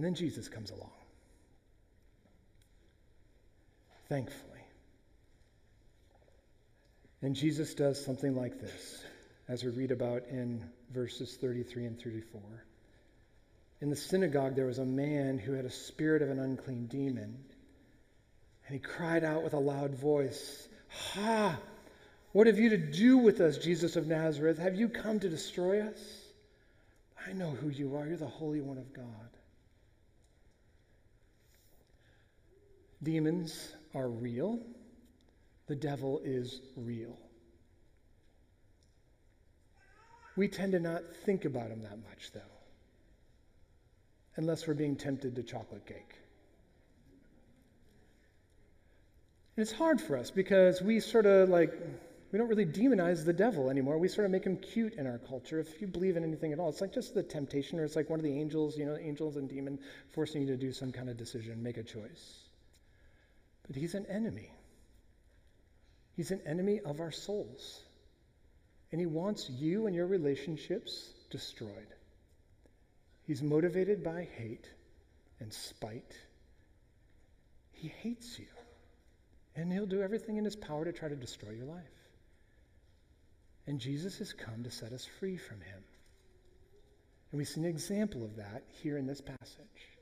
And 0.00 0.06
then 0.06 0.14
Jesus 0.14 0.48
comes 0.48 0.70
along 0.70 0.88
thankfully. 4.10 4.60
And 7.22 7.34
Jesus 7.34 7.74
does 7.74 8.04
something 8.04 8.34
like 8.34 8.60
this, 8.60 9.04
as 9.46 9.62
we 9.62 9.70
read 9.70 9.92
about 9.92 10.24
in 10.30 10.64
verses 10.90 11.36
33 11.36 11.86
and 11.86 12.02
34. 12.02 12.40
In 13.80 13.88
the 13.88 13.96
synagogue, 13.96 14.56
there 14.56 14.66
was 14.66 14.78
a 14.78 14.84
man 14.84 15.38
who 15.38 15.52
had 15.52 15.64
a 15.64 15.70
spirit 15.70 16.22
of 16.22 16.28
an 16.28 16.40
unclean 16.40 16.86
demon. 16.86 17.38
And 18.66 18.74
he 18.74 18.78
cried 18.78 19.22
out 19.22 19.44
with 19.44 19.54
a 19.54 19.58
loud 19.58 19.94
voice, 19.94 20.68
Ha! 21.14 21.58
What 22.32 22.46
have 22.46 22.58
you 22.58 22.70
to 22.70 22.78
do 22.78 23.18
with 23.18 23.40
us, 23.40 23.58
Jesus 23.58 23.96
of 23.96 24.06
Nazareth? 24.06 24.58
Have 24.58 24.74
you 24.74 24.88
come 24.88 25.20
to 25.20 25.28
destroy 25.28 25.82
us? 25.82 25.98
I 27.28 27.32
know 27.32 27.50
who 27.50 27.68
you 27.68 27.96
are. 27.96 28.06
You're 28.06 28.16
the 28.16 28.26
Holy 28.26 28.60
One 28.60 28.78
of 28.78 28.92
God. 28.92 29.04
Demons 33.02 33.72
are 33.94 34.08
real, 34.08 34.60
the 35.66 35.76
devil 35.76 36.20
is 36.24 36.60
real. 36.76 37.18
We 40.36 40.48
tend 40.48 40.72
to 40.72 40.80
not 40.80 41.02
think 41.24 41.44
about 41.44 41.70
him 41.70 41.82
that 41.82 41.98
much, 42.08 42.32
though, 42.32 42.40
unless 44.36 44.66
we're 44.66 44.74
being 44.74 44.96
tempted 44.96 45.36
to 45.36 45.42
chocolate 45.42 45.86
cake. 45.86 46.14
And 49.56 49.62
it's 49.62 49.72
hard 49.72 50.00
for 50.00 50.16
us 50.16 50.30
because 50.30 50.80
we 50.80 51.00
sort 51.00 51.26
of 51.26 51.48
like, 51.48 51.72
we 52.32 52.38
don't 52.38 52.48
really 52.48 52.66
demonize 52.66 53.24
the 53.24 53.32
devil 53.32 53.70
anymore. 53.70 53.98
We 53.98 54.08
sort 54.08 54.24
of 54.24 54.30
make 54.30 54.44
him 54.44 54.56
cute 54.56 54.94
in 54.94 55.06
our 55.06 55.18
culture. 55.18 55.58
If 55.58 55.80
you 55.80 55.86
believe 55.86 56.16
in 56.16 56.24
anything 56.24 56.52
at 56.52 56.58
all, 56.58 56.68
it's 56.68 56.80
like 56.80 56.94
just 56.94 57.14
the 57.14 57.22
temptation, 57.22 57.78
or 57.78 57.84
it's 57.84 57.96
like 57.96 58.08
one 58.08 58.20
of 58.20 58.24
the 58.24 58.32
angels, 58.32 58.78
you 58.78 58.86
know, 58.86 58.96
angels 58.96 59.36
and 59.36 59.48
demon 59.48 59.78
forcing 60.14 60.42
you 60.42 60.48
to 60.48 60.56
do 60.56 60.72
some 60.72 60.92
kind 60.92 61.10
of 61.10 61.16
decision, 61.16 61.62
make 61.62 61.76
a 61.76 61.82
choice. 61.82 62.39
But 63.70 63.76
he's 63.76 63.94
an 63.94 64.06
enemy. 64.06 64.50
He's 66.16 66.32
an 66.32 66.40
enemy 66.44 66.80
of 66.84 66.98
our 66.98 67.12
souls. 67.12 67.84
And 68.90 69.00
he 69.00 69.06
wants 69.06 69.48
you 69.48 69.86
and 69.86 69.94
your 69.94 70.08
relationships 70.08 71.08
destroyed. 71.30 71.94
He's 73.28 73.44
motivated 73.44 74.02
by 74.02 74.26
hate 74.36 74.68
and 75.38 75.52
spite. 75.52 76.16
He 77.70 77.92
hates 78.02 78.40
you. 78.40 78.48
And 79.54 79.72
he'll 79.72 79.86
do 79.86 80.02
everything 80.02 80.36
in 80.36 80.44
his 80.44 80.56
power 80.56 80.84
to 80.84 80.92
try 80.92 81.08
to 81.08 81.14
destroy 81.14 81.50
your 81.50 81.66
life. 81.66 81.84
And 83.68 83.78
Jesus 83.78 84.18
has 84.18 84.32
come 84.32 84.64
to 84.64 84.70
set 84.72 84.90
us 84.90 85.06
free 85.20 85.36
from 85.36 85.60
him. 85.60 85.84
And 87.30 87.38
we 87.38 87.44
see 87.44 87.60
an 87.60 87.66
example 87.66 88.24
of 88.24 88.34
that 88.34 88.64
here 88.82 88.98
in 88.98 89.06
this 89.06 89.20
passage. 89.20 89.99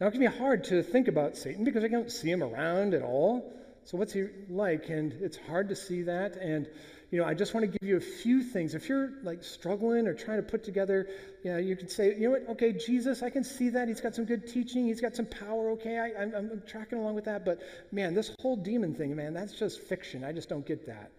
Now, 0.00 0.08
it 0.08 0.10
can 0.10 0.20
be 0.20 0.26
hard 0.26 0.64
to 0.64 0.82
think 0.82 1.06
about 1.06 1.36
Satan 1.36 1.64
because 1.64 1.84
I 1.84 1.88
don't 1.88 2.10
see 2.10 2.30
him 2.30 2.42
around 2.42 2.94
at 2.94 3.02
all. 3.02 3.52
So, 3.84 3.96
what's 3.96 4.12
he 4.12 4.24
like? 4.48 4.88
And 4.88 5.12
it's 5.12 5.36
hard 5.36 5.68
to 5.68 5.76
see 5.76 6.02
that. 6.02 6.36
And, 6.36 6.68
you 7.12 7.20
know, 7.20 7.26
I 7.26 7.34
just 7.34 7.54
want 7.54 7.70
to 7.70 7.78
give 7.78 7.88
you 7.88 7.96
a 7.96 8.00
few 8.00 8.42
things. 8.42 8.74
If 8.74 8.88
you're 8.88 9.12
like 9.22 9.44
struggling 9.44 10.08
or 10.08 10.14
trying 10.14 10.38
to 10.38 10.42
put 10.42 10.64
together, 10.64 11.08
you 11.44 11.52
know, 11.52 11.58
you 11.58 11.76
could 11.76 11.92
say, 11.92 12.12
you 12.16 12.22
know 12.24 12.30
what, 12.30 12.48
okay, 12.50 12.72
Jesus, 12.72 13.22
I 13.22 13.30
can 13.30 13.44
see 13.44 13.68
that. 13.68 13.86
He's 13.86 14.00
got 14.00 14.16
some 14.16 14.24
good 14.24 14.48
teaching, 14.48 14.86
he's 14.86 15.00
got 15.00 15.14
some 15.14 15.26
power, 15.26 15.70
okay, 15.72 15.98
I, 15.98 16.22
am 16.22 16.34
I'm 16.34 16.62
tracking 16.66 16.98
along 16.98 17.14
with 17.14 17.26
that. 17.26 17.44
But 17.44 17.60
man, 17.92 18.14
this 18.14 18.34
whole 18.40 18.56
demon 18.56 18.94
thing, 18.94 19.14
man, 19.14 19.32
that's 19.32 19.52
just 19.52 19.80
fiction. 19.82 20.24
I 20.24 20.32
just 20.32 20.48
don't 20.48 20.66
get 20.66 20.86
that. 20.86 21.12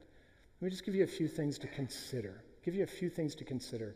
Let 0.60 0.66
me 0.66 0.70
just 0.70 0.86
give 0.86 0.96
you 0.96 1.04
a 1.04 1.08
few 1.08 1.30
things 1.30 1.60
to 1.60 1.68
consider. 1.68 2.44
Give 2.66 2.76
you 2.76 2.84
a 2.84 2.88
few 2.88 3.10
things 3.10 3.36
to 3.36 3.46
consider 3.46 3.96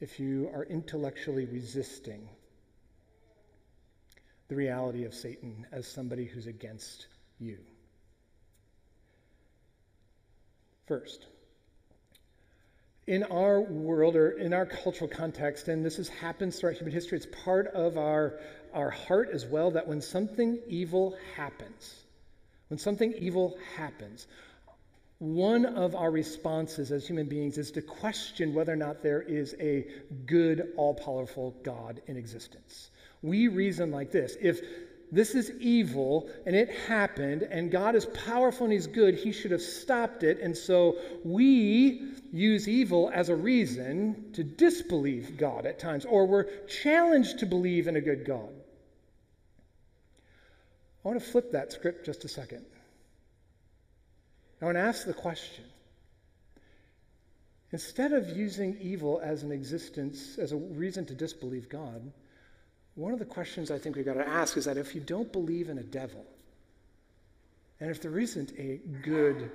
if 0.00 0.20
you 0.20 0.50
are 0.52 0.64
intellectually 0.64 1.46
resisting 1.46 2.28
the 4.50 4.56
reality 4.56 5.04
of 5.04 5.14
Satan 5.14 5.64
as 5.70 5.86
somebody 5.86 6.26
who's 6.26 6.46
against 6.46 7.06
you. 7.38 7.56
First, 10.86 11.24
in 13.06 13.22
our 13.22 13.60
world 13.60 14.16
or 14.16 14.32
in 14.32 14.52
our 14.52 14.66
cultural 14.66 15.08
context, 15.08 15.68
and 15.68 15.86
this 15.86 15.98
has 15.98 16.08
happened 16.08 16.52
throughout 16.52 16.76
human 16.76 16.92
history, 16.92 17.16
it's 17.16 17.28
part 17.44 17.68
of 17.68 17.96
our, 17.96 18.40
our 18.74 18.90
heart 18.90 19.30
as 19.32 19.46
well 19.46 19.70
that 19.70 19.86
when 19.86 20.00
something 20.02 20.58
evil 20.66 21.16
happens, 21.36 21.94
when 22.68 22.78
something 22.78 23.12
evil 23.12 23.56
happens, 23.76 24.26
one 25.20 25.64
of 25.64 25.94
our 25.94 26.10
responses 26.10 26.90
as 26.90 27.06
human 27.06 27.26
beings 27.26 27.56
is 27.56 27.70
to 27.72 27.82
question 27.82 28.52
whether 28.52 28.72
or 28.72 28.76
not 28.76 29.00
there 29.02 29.22
is 29.22 29.54
a 29.60 29.86
good, 30.26 30.72
all 30.76 30.94
powerful 30.94 31.54
God 31.62 32.00
in 32.08 32.16
existence. 32.16 32.90
We 33.22 33.48
reason 33.48 33.90
like 33.90 34.10
this 34.10 34.36
if 34.40 34.60
this 35.12 35.34
is 35.34 35.50
evil 35.58 36.30
and 36.46 36.54
it 36.54 36.70
happened 36.70 37.42
and 37.42 37.70
God 37.70 37.94
is 37.94 38.06
powerful 38.06 38.64
and 38.64 38.72
He's 38.72 38.86
good, 38.86 39.14
He 39.14 39.32
should 39.32 39.50
have 39.50 39.62
stopped 39.62 40.22
it. 40.22 40.40
And 40.40 40.56
so 40.56 40.96
we 41.24 42.12
use 42.32 42.68
evil 42.68 43.10
as 43.12 43.28
a 43.28 43.34
reason 43.34 44.32
to 44.34 44.44
disbelieve 44.44 45.36
God 45.36 45.66
at 45.66 45.78
times, 45.78 46.04
or 46.04 46.26
we're 46.26 46.66
challenged 46.66 47.40
to 47.40 47.46
believe 47.46 47.88
in 47.88 47.96
a 47.96 48.00
good 48.00 48.24
God. 48.24 48.50
I 51.04 51.08
want 51.08 51.20
to 51.20 51.26
flip 51.26 51.52
that 51.52 51.72
script 51.72 52.06
just 52.06 52.24
a 52.24 52.28
second. 52.28 52.64
I 54.60 54.66
want 54.66 54.76
to 54.76 54.82
ask 54.82 55.06
the 55.06 55.14
question 55.14 55.64
instead 57.72 58.12
of 58.12 58.36
using 58.36 58.76
evil 58.80 59.20
as 59.24 59.42
an 59.42 59.52
existence, 59.52 60.38
as 60.38 60.52
a 60.52 60.56
reason 60.56 61.06
to 61.06 61.14
disbelieve 61.14 61.68
God, 61.68 62.12
one 62.94 63.12
of 63.12 63.18
the 63.18 63.24
questions 63.24 63.70
I 63.70 63.78
think 63.78 63.96
we've 63.96 64.04
got 64.04 64.14
to 64.14 64.28
ask 64.28 64.56
is 64.56 64.64
that 64.64 64.76
if 64.76 64.94
you 64.94 65.00
don't 65.00 65.32
believe 65.32 65.68
in 65.68 65.78
a 65.78 65.82
devil, 65.82 66.24
and 67.80 67.90
if 67.90 68.02
there 68.02 68.18
isn't 68.18 68.52
a 68.58 68.80
good, 69.02 69.50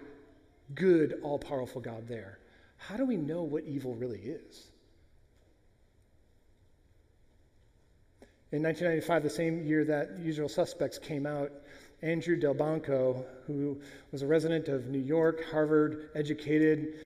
good, 0.74 1.20
all 1.22 1.38
powerful 1.38 1.82
God 1.82 2.08
there, 2.08 2.40
how 2.78 2.98
do 2.98 3.06
we 3.06 3.18
know 3.18 3.44
what 3.44 3.64
evil 3.66 3.96
really 3.96 4.20
is? 4.20 4.68
In 8.52 8.64
1995, 8.64 9.24
the 9.24 9.30
same 9.30 9.66
year 9.66 9.84
that 9.86 10.18
Usual 10.20 10.48
Suspects 10.48 10.98
came 10.98 11.26
out, 11.26 11.52
Andrew 12.02 12.40
Delbanco, 12.40 13.26
who 13.46 13.80
was 14.12 14.22
a 14.22 14.28
resident 14.28 14.70
of 14.70 14.88
New 14.88 15.00
York, 15.00 15.44
Harvard 15.52 16.10
educated, 16.16 17.05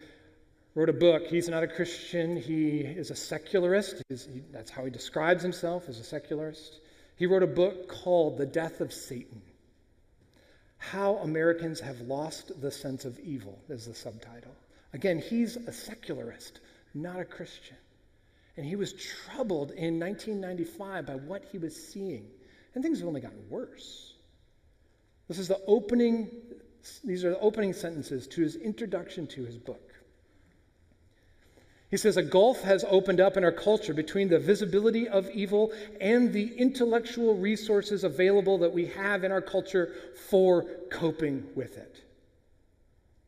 wrote 0.80 0.88
a 0.88 0.94
book. 0.94 1.28
He's 1.28 1.50
not 1.50 1.62
a 1.62 1.68
Christian, 1.68 2.38
he 2.38 2.80
is 2.80 3.12
a 3.12 3.16
secularist. 3.16 4.02
He, 4.08 4.16
that's 4.54 4.72
how 4.72 4.86
he 4.86 4.90
describes 4.90 5.44
himself 5.44 5.90
as 5.90 6.00
a 6.00 6.06
secularist. 6.06 6.80
He 7.18 7.26
wrote 7.26 7.44
a 7.44 7.48
book 7.48 7.90
called 7.90 8.38
The 8.38 8.46
Death 8.46 8.80
of 8.80 8.94
Satan 8.94 9.42
How 10.78 11.18
Americans 11.18 11.82
Have 11.82 12.00
Lost 12.00 12.62
the 12.62 12.72
Sense 12.72 13.04
of 13.04 13.20
Evil, 13.20 13.60
is 13.68 13.88
the 13.88 13.94
subtitle. 13.94 14.56
Again, 14.94 15.20
he's 15.20 15.58
a 15.58 15.74
secularist, 15.74 16.62
not 16.94 17.20
a 17.20 17.26
Christian. 17.26 17.76
And 18.56 18.66
he 18.66 18.78
was 18.78 18.94
troubled 18.94 19.72
in 19.72 20.00
1995 20.00 21.06
by 21.06 21.16
what 21.16 21.44
he 21.52 21.58
was 21.58 21.76
seeing. 21.76 22.26
And 22.74 22.82
things 22.82 23.00
have 23.00 23.08
only 23.10 23.22
gotten 23.22 23.50
worse. 23.50 24.14
This 25.28 25.40
is 25.40 25.50
the 25.50 25.60
opening, 25.68 26.30
these 27.04 27.26
are 27.26 27.32
the 27.32 27.40
opening 27.40 27.74
sentences 27.74 28.28
to 28.28 28.42
his 28.42 28.56
introduction 28.56 29.28
to 29.28 29.44
his 29.44 29.58
book. 29.58 29.89
He 31.90 31.98
says 31.98 32.18
a 32.18 32.24
gulf 32.24 32.62
has 32.62 32.86
opened 32.88 33.20
up 33.20 33.36
in 33.36 33.44
our 33.44 33.52
culture 33.52 33.96
between 33.96 34.30
the 34.30 34.38
visibility 34.38 35.08
of 35.08 35.30
evil 35.32 35.74
and 36.00 36.32
the 36.32 36.54
intellectual 36.56 37.36
resources 37.36 38.04
available 38.04 38.60
that 38.60 38.72
we 38.72 38.86
have 38.88 39.24
in 39.24 39.32
our 39.32 39.42
culture 39.42 39.94
for 40.30 40.66
coping 40.92 41.44
with 41.56 41.78
it. 41.78 42.04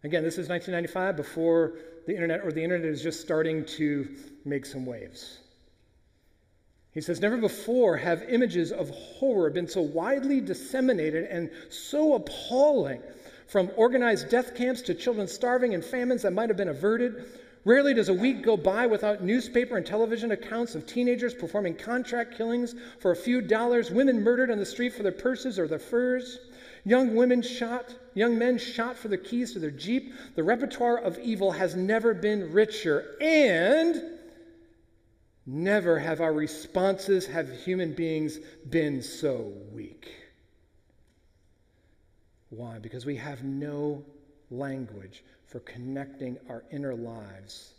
Again, 0.03 0.23
this 0.23 0.37
is 0.37 0.47
1995 0.47 1.15
before 1.15 1.73
the 2.05 2.13
internet, 2.13 2.41
or 2.43 2.51
the 2.51 2.63
internet 2.63 2.87
is 2.87 3.01
just 3.01 3.21
starting 3.21 3.65
to 3.65 4.07
make 4.45 4.65
some 4.65 4.85
waves. 4.85 5.39
He 6.91 7.01
says, 7.01 7.19
Never 7.19 7.37
before 7.37 7.97
have 7.97 8.23
images 8.23 8.71
of 8.71 8.89
horror 8.89 9.49
been 9.49 9.67
so 9.67 9.81
widely 9.81 10.39
disseminated 10.39 11.25
and 11.25 11.49
so 11.69 12.13
appalling, 12.15 13.01
from 13.47 13.71
organized 13.75 14.29
death 14.29 14.55
camps 14.55 14.81
to 14.83 14.93
children 14.93 15.27
starving 15.27 15.73
and 15.73 15.83
famines 15.83 16.21
that 16.21 16.31
might 16.31 16.49
have 16.49 16.57
been 16.57 16.69
averted 16.69 17.25
Rarely 17.63 17.93
does 17.93 18.09
a 18.09 18.13
week 18.13 18.41
go 18.41 18.57
by 18.57 18.87
without 18.87 19.23
newspaper 19.23 19.77
and 19.77 19.85
television 19.85 20.31
accounts 20.31 20.73
of 20.73 20.87
teenagers 20.87 21.35
performing 21.35 21.75
contract 21.75 22.35
killings 22.35 22.73
for 22.99 23.11
a 23.11 23.15
few 23.15 23.39
dollars, 23.39 23.91
women 23.91 24.23
murdered 24.23 24.49
on 24.49 24.57
the 24.57 24.65
street 24.65 24.93
for 24.93 25.03
their 25.03 25.11
purses 25.11 25.59
or 25.59 25.67
their 25.67 25.77
furs, 25.77 26.39
young 26.85 27.15
women 27.15 27.41
shot, 27.43 27.93
young 28.15 28.37
men 28.39 28.57
shot 28.57 28.97
for 28.97 29.09
the 29.09 29.17
keys 29.17 29.53
to 29.53 29.59
their 29.59 29.69
Jeep. 29.69 30.13
The 30.35 30.43
repertoire 30.43 30.97
of 30.97 31.19
evil 31.19 31.51
has 31.51 31.75
never 31.75 32.15
been 32.15 32.51
richer, 32.51 33.15
and 33.21 34.01
never 35.45 35.99
have 35.99 36.19
our 36.19 36.33
responses, 36.33 37.27
have 37.27 37.51
human 37.61 37.93
beings 37.93 38.39
been 38.69 39.03
so 39.03 39.53
weak. 39.71 40.11
Why? 42.49 42.79
Because 42.79 43.05
we 43.05 43.17
have 43.17 43.43
no 43.43 44.03
language 44.49 45.23
for 45.51 45.59
connecting 45.59 46.37
our 46.47 46.63
inner 46.71 46.95
lives 46.95 47.73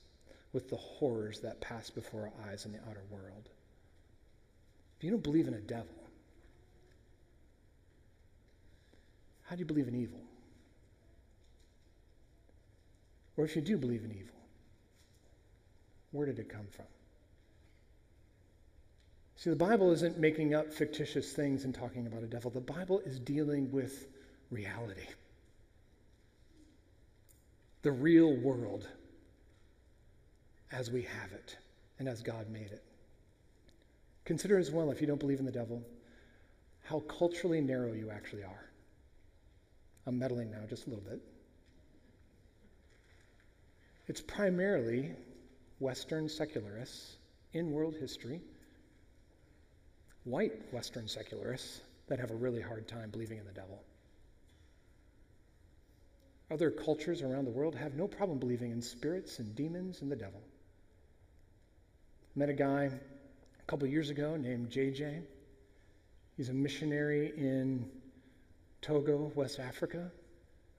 with 0.52 0.68
the 0.68 0.76
horrors 0.76 1.40
that 1.40 1.58
pass 1.62 1.88
before 1.88 2.20
our 2.20 2.50
eyes 2.50 2.66
in 2.66 2.72
the 2.72 2.78
outer 2.86 3.02
world. 3.10 3.48
If 4.98 5.04
you 5.04 5.10
don't 5.10 5.22
believe 5.22 5.48
in 5.48 5.54
a 5.54 5.60
devil, 5.60 5.86
how 9.44 9.56
do 9.56 9.60
you 9.60 9.64
believe 9.64 9.88
in 9.88 9.94
evil? 9.94 10.20
Or 13.38 13.46
if 13.46 13.56
you 13.56 13.62
do 13.62 13.78
believe 13.78 14.04
in 14.04 14.10
evil, 14.10 14.36
where 16.10 16.26
did 16.26 16.38
it 16.38 16.50
come 16.50 16.66
from? 16.70 16.84
See, 19.36 19.48
the 19.48 19.56
Bible 19.56 19.92
isn't 19.92 20.18
making 20.18 20.54
up 20.54 20.70
fictitious 20.70 21.32
things 21.32 21.64
and 21.64 21.74
talking 21.74 22.06
about 22.06 22.22
a 22.22 22.26
devil. 22.26 22.50
The 22.50 22.60
Bible 22.60 23.00
is 23.00 23.18
dealing 23.18 23.72
with 23.72 24.08
reality 24.50 25.06
the 27.82 27.92
real 27.92 28.34
world 28.36 28.88
as 30.70 30.90
we 30.90 31.02
have 31.02 31.32
it 31.32 31.56
and 31.98 32.08
as 32.08 32.22
God 32.22 32.48
made 32.48 32.70
it. 32.70 32.82
Consider 34.24 34.58
as 34.58 34.70
well, 34.70 34.90
if 34.90 35.00
you 35.00 35.06
don't 35.06 35.20
believe 35.20 35.40
in 35.40 35.44
the 35.44 35.52
devil, 35.52 35.82
how 36.84 37.00
culturally 37.00 37.60
narrow 37.60 37.92
you 37.92 38.10
actually 38.10 38.44
are. 38.44 38.70
I'm 40.06 40.18
meddling 40.18 40.50
now 40.50 40.64
just 40.68 40.86
a 40.86 40.90
little 40.90 41.04
bit. 41.04 41.20
It's 44.08 44.20
primarily 44.20 45.12
Western 45.78 46.28
secularists 46.28 47.16
in 47.52 47.70
world 47.70 47.96
history, 47.98 48.40
white 50.24 50.72
Western 50.72 51.08
secularists, 51.08 51.80
that 52.08 52.18
have 52.18 52.30
a 52.30 52.34
really 52.34 52.60
hard 52.60 52.86
time 52.86 53.10
believing 53.10 53.38
in 53.38 53.44
the 53.44 53.52
devil. 53.52 53.82
Other 56.52 56.70
cultures 56.70 57.22
around 57.22 57.46
the 57.46 57.50
world 57.50 57.74
have 57.74 57.94
no 57.94 58.06
problem 58.06 58.38
believing 58.38 58.72
in 58.72 58.82
spirits 58.82 59.38
and 59.38 59.54
demons 59.54 60.02
and 60.02 60.12
the 60.12 60.16
devil. 60.16 60.42
Met 62.34 62.50
a 62.50 62.52
guy 62.52 62.90
a 63.58 63.62
couple 63.66 63.88
years 63.88 64.10
ago 64.10 64.36
named 64.36 64.68
JJ. 64.68 65.22
He's 66.36 66.50
a 66.50 66.52
missionary 66.52 67.32
in 67.38 67.88
Togo, 68.82 69.32
West 69.34 69.60
Africa. 69.60 70.12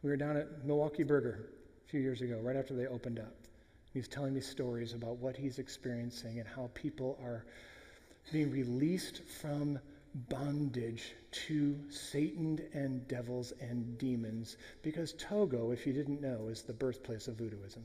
We 0.04 0.12
were 0.12 0.18
down 0.18 0.38
at 0.38 0.64
Milwaukee 0.64 1.02
Burger 1.02 1.50
a 1.88 1.90
few 1.90 2.02
years 2.02 2.22
ago, 2.22 2.38
right 2.44 2.56
after 2.56 2.76
they 2.76 2.86
opened 2.86 3.18
up. 3.18 3.34
He's 3.96 4.08
telling 4.08 4.36
me 4.36 4.42
stories 4.42 4.94
about 4.94 5.18
what 5.18 5.36
he's 5.36 5.58
experiencing 5.58 6.38
and 6.38 6.48
how 6.48 6.70
people 6.76 7.18
are 7.24 7.46
being 8.32 8.52
released 8.52 9.24
from 9.42 9.80
bondage 10.13 11.15
to 11.32 11.80
Satan 11.89 12.60
and 12.73 13.08
devils 13.08 13.54
and 13.60 13.97
demons 13.97 14.58
because 14.82 15.13
Togo, 15.13 15.71
if 15.71 15.88
you 15.88 15.93
didn't 15.93 16.21
know, 16.21 16.47
is 16.47 16.62
the 16.62 16.73
birthplace 16.73 17.28
of 17.28 17.36
voodooism. 17.36 17.84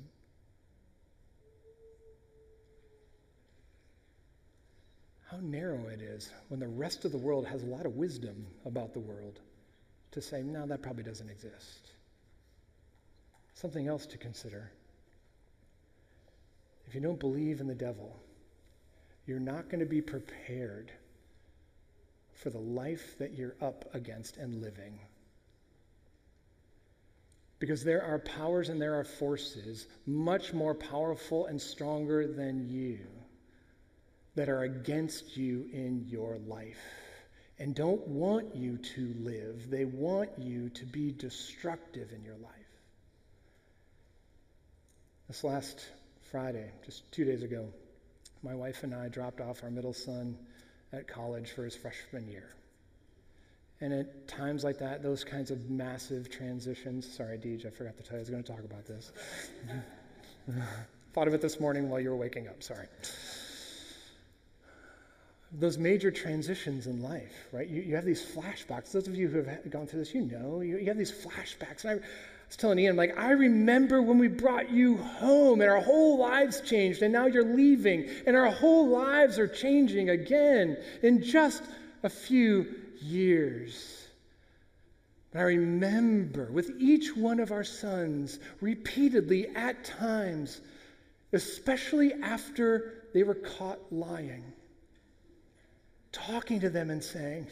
How 5.30 5.38
narrow 5.40 5.88
it 5.88 6.00
is 6.00 6.30
when 6.48 6.60
the 6.60 6.68
rest 6.68 7.04
of 7.04 7.12
the 7.12 7.18
world 7.18 7.46
has 7.46 7.62
a 7.62 7.66
lot 7.66 7.86
of 7.86 7.96
wisdom 7.96 8.46
about 8.64 8.94
the 8.94 9.00
world 9.00 9.40
to 10.12 10.22
say, 10.22 10.42
no, 10.42 10.66
that 10.66 10.82
probably 10.82 11.02
doesn't 11.02 11.28
exist. 11.28 11.92
Something 13.54 13.88
else 13.88 14.06
to 14.06 14.18
consider. 14.18 14.70
If 16.86 16.94
you 16.94 17.02
don't 17.02 17.20
believe 17.20 17.60
in 17.60 17.66
the 17.66 17.74
devil, 17.74 18.18
you're 19.26 19.38
not 19.38 19.68
going 19.68 19.80
to 19.80 19.86
be 19.86 20.00
prepared 20.00 20.90
for 22.38 22.50
the 22.50 22.58
life 22.58 23.16
that 23.18 23.34
you're 23.34 23.56
up 23.60 23.94
against 23.94 24.36
and 24.36 24.62
living. 24.62 24.98
Because 27.58 27.82
there 27.82 28.04
are 28.04 28.20
powers 28.20 28.68
and 28.68 28.80
there 28.80 28.98
are 29.00 29.04
forces 29.04 29.86
much 30.06 30.52
more 30.52 30.74
powerful 30.74 31.46
and 31.46 31.60
stronger 31.60 32.26
than 32.26 32.68
you 32.68 33.00
that 34.36 34.48
are 34.48 34.62
against 34.62 35.36
you 35.36 35.68
in 35.72 36.06
your 36.08 36.38
life 36.46 36.78
and 37.58 37.74
don't 37.74 38.06
want 38.06 38.54
you 38.54 38.78
to 38.78 39.14
live. 39.18 39.68
They 39.68 39.84
want 39.84 40.30
you 40.38 40.68
to 40.70 40.86
be 40.86 41.10
destructive 41.10 42.12
in 42.12 42.22
your 42.22 42.36
life. 42.36 42.52
This 45.26 45.42
last 45.42 45.84
Friday, 46.30 46.70
just 46.86 47.10
two 47.10 47.24
days 47.24 47.42
ago, 47.42 47.68
my 48.44 48.54
wife 48.54 48.84
and 48.84 48.94
I 48.94 49.08
dropped 49.08 49.40
off 49.40 49.64
our 49.64 49.70
middle 49.70 49.92
son 49.92 50.38
at 50.92 51.06
college 51.06 51.50
for 51.50 51.64
his 51.64 51.76
freshman 51.76 52.28
year. 52.28 52.48
And 53.80 53.92
at 53.92 54.26
times 54.26 54.64
like 54.64 54.78
that, 54.78 55.02
those 55.02 55.22
kinds 55.22 55.50
of 55.50 55.70
massive 55.70 56.30
transitions, 56.30 57.10
sorry, 57.10 57.38
Deej, 57.38 57.64
I 57.64 57.70
forgot 57.70 57.96
to 57.96 58.02
tell 58.02 58.14
you 58.14 58.18
I 58.18 58.20
was 58.20 58.30
going 58.30 58.42
to 58.42 58.52
talk 58.52 58.64
about 58.64 58.86
this. 58.86 59.12
Thought 61.12 61.28
of 61.28 61.34
it 61.34 61.40
this 61.40 61.60
morning 61.60 61.88
while 61.88 62.00
you 62.00 62.10
were 62.10 62.16
waking 62.16 62.48
up, 62.48 62.62
sorry. 62.62 62.86
Those 65.52 65.78
major 65.78 66.10
transitions 66.10 66.86
in 66.86 67.02
life, 67.02 67.46
right? 67.52 67.68
You, 67.68 67.80
you 67.82 67.94
have 67.94 68.04
these 68.04 68.22
flashbacks. 68.22 68.92
Those 68.92 69.06
of 69.08 69.14
you 69.14 69.28
who 69.28 69.42
have 69.42 69.70
gone 69.70 69.86
through 69.86 70.00
this, 70.00 70.12
you 70.12 70.22
know, 70.22 70.60
you, 70.60 70.78
you 70.78 70.86
have 70.86 70.98
these 70.98 71.12
flashbacks. 71.12 71.84
And 71.84 72.00
I 72.00 72.06
was 72.48 72.56
telling 72.56 72.78
Ian, 72.78 72.96
like, 72.96 73.16
I 73.18 73.32
remember 73.32 74.00
when 74.00 74.18
we 74.18 74.28
brought 74.28 74.70
you 74.70 74.96
home 74.96 75.60
and 75.60 75.70
our 75.70 75.80
whole 75.80 76.18
lives 76.18 76.62
changed, 76.62 77.02
and 77.02 77.12
now 77.12 77.26
you're 77.26 77.44
leaving, 77.44 78.08
and 78.26 78.34
our 78.34 78.50
whole 78.50 78.88
lives 78.88 79.38
are 79.38 79.46
changing 79.46 80.10
again 80.10 80.78
in 81.02 81.22
just 81.22 81.62
a 82.02 82.08
few 82.08 82.74
years. 83.00 84.08
But 85.30 85.40
I 85.40 85.42
remember 85.42 86.48
with 86.50 86.70
each 86.78 87.14
one 87.14 87.38
of 87.38 87.52
our 87.52 87.64
sons, 87.64 88.38
repeatedly 88.62 89.48
at 89.54 89.84
times, 89.84 90.62
especially 91.34 92.14
after 92.14 93.04
they 93.12 93.24
were 93.24 93.34
caught 93.34 93.78
lying, 93.92 94.44
talking 96.12 96.60
to 96.60 96.70
them 96.70 96.88
and 96.88 97.04
saying, 97.04 97.46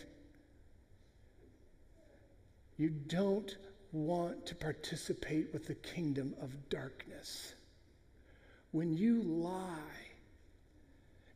You 2.78 2.88
don't 2.88 3.54
want 3.92 4.46
to 4.46 4.54
participate 4.54 5.52
with 5.52 5.66
the 5.66 5.74
kingdom 5.74 6.34
of 6.40 6.68
darkness. 6.68 7.54
When 8.72 8.96
you 8.96 9.22
lie, 9.22 9.78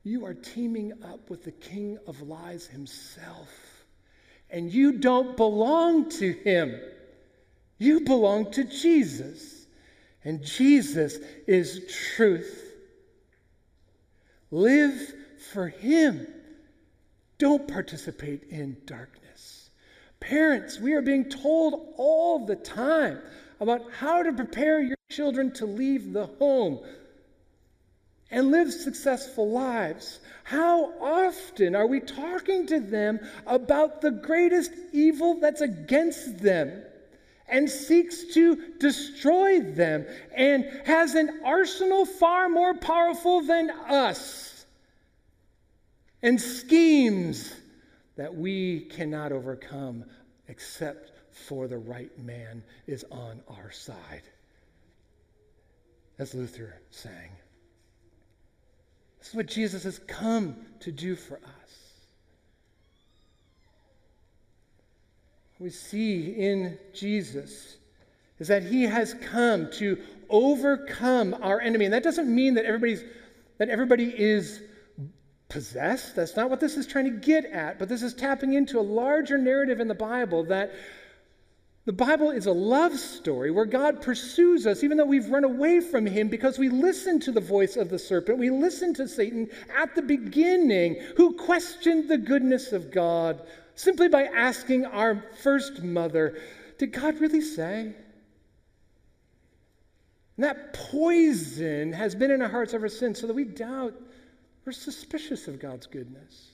you 0.02 0.24
are 0.26 0.34
teaming 0.34 0.92
up 1.04 1.30
with 1.30 1.44
the 1.44 1.52
king 1.52 1.98
of 2.06 2.22
lies 2.22 2.66
himself 2.66 3.48
and 4.52 4.72
you 4.72 4.98
don't 4.98 5.36
belong 5.36 6.08
to 6.10 6.32
him. 6.32 6.78
You 7.78 8.00
belong 8.00 8.50
to 8.52 8.64
Jesus, 8.64 9.66
and 10.24 10.42
Jesus 10.42 11.18
is 11.46 11.80
truth. 12.16 12.74
Live 14.50 15.14
for 15.52 15.68
him. 15.68 16.26
Don't 17.38 17.66
participate 17.66 18.44
in 18.50 18.76
darkness. 18.84 19.29
Parents, 20.20 20.78
we 20.78 20.92
are 20.92 21.02
being 21.02 21.28
told 21.28 21.94
all 21.96 22.46
the 22.46 22.56
time 22.56 23.18
about 23.58 23.82
how 23.92 24.22
to 24.22 24.32
prepare 24.32 24.80
your 24.80 24.96
children 25.10 25.52
to 25.54 25.66
leave 25.66 26.12
the 26.12 26.26
home 26.26 26.80
and 28.30 28.50
live 28.50 28.72
successful 28.72 29.50
lives. 29.50 30.20
How 30.44 30.92
often 31.00 31.74
are 31.74 31.86
we 31.86 32.00
talking 32.00 32.66
to 32.68 32.80
them 32.80 33.18
about 33.46 34.00
the 34.00 34.10
greatest 34.10 34.72
evil 34.92 35.40
that's 35.40 35.60
against 35.60 36.38
them 36.38 36.82
and 37.48 37.68
seeks 37.68 38.32
to 38.34 38.56
destroy 38.78 39.60
them 39.60 40.06
and 40.34 40.64
has 40.84 41.14
an 41.16 41.40
arsenal 41.44 42.06
far 42.06 42.48
more 42.48 42.74
powerful 42.74 43.40
than 43.40 43.70
us 43.70 44.64
and 46.22 46.40
schemes 46.40 47.52
that 48.20 48.36
we 48.36 48.80
cannot 48.80 49.32
overcome 49.32 50.04
except 50.48 51.10
for 51.32 51.66
the 51.66 51.78
right 51.78 52.10
man 52.18 52.62
is 52.86 53.02
on 53.10 53.40
our 53.48 53.70
side? 53.70 54.20
As 56.18 56.34
Luther 56.34 56.78
sang. 56.90 57.30
This 59.18 59.28
is 59.28 59.34
what 59.34 59.46
Jesus 59.46 59.84
has 59.84 59.98
come 60.00 60.54
to 60.80 60.92
do 60.92 61.16
for 61.16 61.36
us. 61.36 61.70
we 65.58 65.70
see 65.70 66.30
in 66.30 66.78
Jesus 66.94 67.76
is 68.38 68.48
that 68.48 68.62
he 68.62 68.82
has 68.82 69.14
come 69.14 69.70
to 69.72 69.98
overcome 70.28 71.34
our 71.40 71.58
enemy. 71.58 71.86
And 71.86 71.94
that 71.94 72.02
doesn't 72.02 72.34
mean 72.34 72.54
that 72.54 72.66
everybody's 72.66 73.02
that 73.58 73.68
everybody 73.68 74.06
is 74.06 74.62
possessed. 75.50 76.16
That's 76.16 76.36
not 76.36 76.48
what 76.48 76.60
this 76.60 76.76
is 76.76 76.86
trying 76.86 77.04
to 77.04 77.10
get 77.10 77.44
at, 77.44 77.78
but 77.78 77.88
this 77.88 78.02
is 78.02 78.14
tapping 78.14 78.54
into 78.54 78.78
a 78.78 78.82
larger 78.82 79.36
narrative 79.36 79.80
in 79.80 79.88
the 79.88 79.94
Bible 79.94 80.44
that 80.44 80.72
the 81.86 81.92
Bible 81.92 82.30
is 82.30 82.46
a 82.46 82.52
love 82.52 82.98
story 82.98 83.50
where 83.50 83.64
God 83.64 84.02
pursues 84.02 84.66
us 84.66 84.84
even 84.84 84.96
though 84.96 85.06
we've 85.06 85.30
run 85.30 85.44
away 85.44 85.80
from 85.80 86.06
Him 86.06 86.28
because 86.28 86.58
we 86.58 86.68
listened 86.68 87.22
to 87.22 87.32
the 87.32 87.40
voice 87.40 87.76
of 87.76 87.88
the 87.88 87.98
serpent. 87.98 88.38
We 88.38 88.50
listened 88.50 88.96
to 88.96 89.08
Satan 89.08 89.48
at 89.76 89.94
the 89.94 90.02
beginning, 90.02 90.96
who 91.16 91.36
questioned 91.36 92.08
the 92.08 92.18
goodness 92.18 92.72
of 92.72 92.90
God 92.90 93.42
simply 93.74 94.08
by 94.08 94.24
asking 94.24 94.84
our 94.86 95.24
first 95.42 95.82
mother, 95.82 96.38
Did 96.78 96.92
God 96.92 97.18
really 97.18 97.40
say? 97.40 97.94
And 100.36 100.44
that 100.44 100.74
poison 100.74 101.92
has 101.92 102.14
been 102.14 102.30
in 102.30 102.40
our 102.40 102.48
hearts 102.48 102.72
ever 102.72 102.88
since, 102.88 103.20
so 103.20 103.26
that 103.26 103.34
we 103.34 103.44
doubt, 103.44 103.94
we're 104.64 104.72
suspicious 104.72 105.48
of 105.48 105.58
God's 105.58 105.86
goodness. 105.86 106.50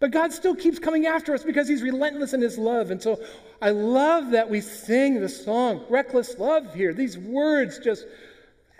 But 0.00 0.10
God 0.10 0.32
still 0.32 0.54
keeps 0.54 0.78
coming 0.78 1.06
after 1.06 1.34
us 1.34 1.44
because 1.44 1.68
He's 1.68 1.82
relentless 1.82 2.32
in 2.32 2.40
His 2.40 2.58
love. 2.58 2.90
And 2.90 3.02
so 3.02 3.22
I 3.62 3.70
love 3.70 4.32
that 4.32 4.50
we 4.50 4.60
sing 4.60 5.20
the 5.20 5.28
song, 5.28 5.84
Reckless 5.88 6.38
Love, 6.38 6.74
here. 6.74 6.92
These 6.92 7.16
words 7.16 7.78
just 7.78 8.06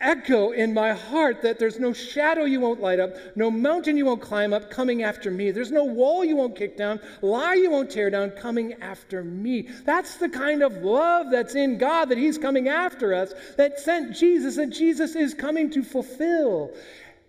echo 0.01 0.51
in 0.51 0.75
my 0.75 0.93
heart 0.93 1.41
that 1.43 1.59
there's 1.59 1.79
no 1.79 1.93
shadow 1.93 2.45
you 2.45 2.61
won't 2.61 2.81
light 2.81 3.01
up, 3.01 3.15
no 3.37 3.51
mountain 3.51 3.97
you 3.97 4.05
won't 4.05 4.21
climb 4.21 4.53
up 4.53 4.71
coming 4.71 5.03
after 5.03 5.31
me. 5.31 5.51
There's 5.51 5.71
no 5.71 5.85
wall 5.85 6.25
you 6.25 6.37
won't 6.37 6.57
kick 6.57 6.77
down, 6.77 7.01
lie 7.23 7.55
you 7.55 7.71
won't 7.71 7.91
tear 7.91 8.11
down 8.11 8.31
coming 8.33 8.75
after 8.83 9.25
me. 9.25 9.69
That's 9.85 10.17
the 10.17 10.29
kind 10.29 10.63
of 10.63 10.75
love 10.79 11.31
that's 11.31 11.55
in 11.55 11.79
God 11.79 12.07
that 12.07 12.19
He's 12.19 12.39
coming 12.39 12.69
after 12.69 13.15
us, 13.15 13.33
that 13.57 13.79
sent 13.79 14.15
Jesus, 14.15 14.59
and 14.59 14.73
Jesus 14.73 15.15
is 15.15 15.33
coming 15.33 15.71
to 15.71 15.83
fulfill. 15.83 16.73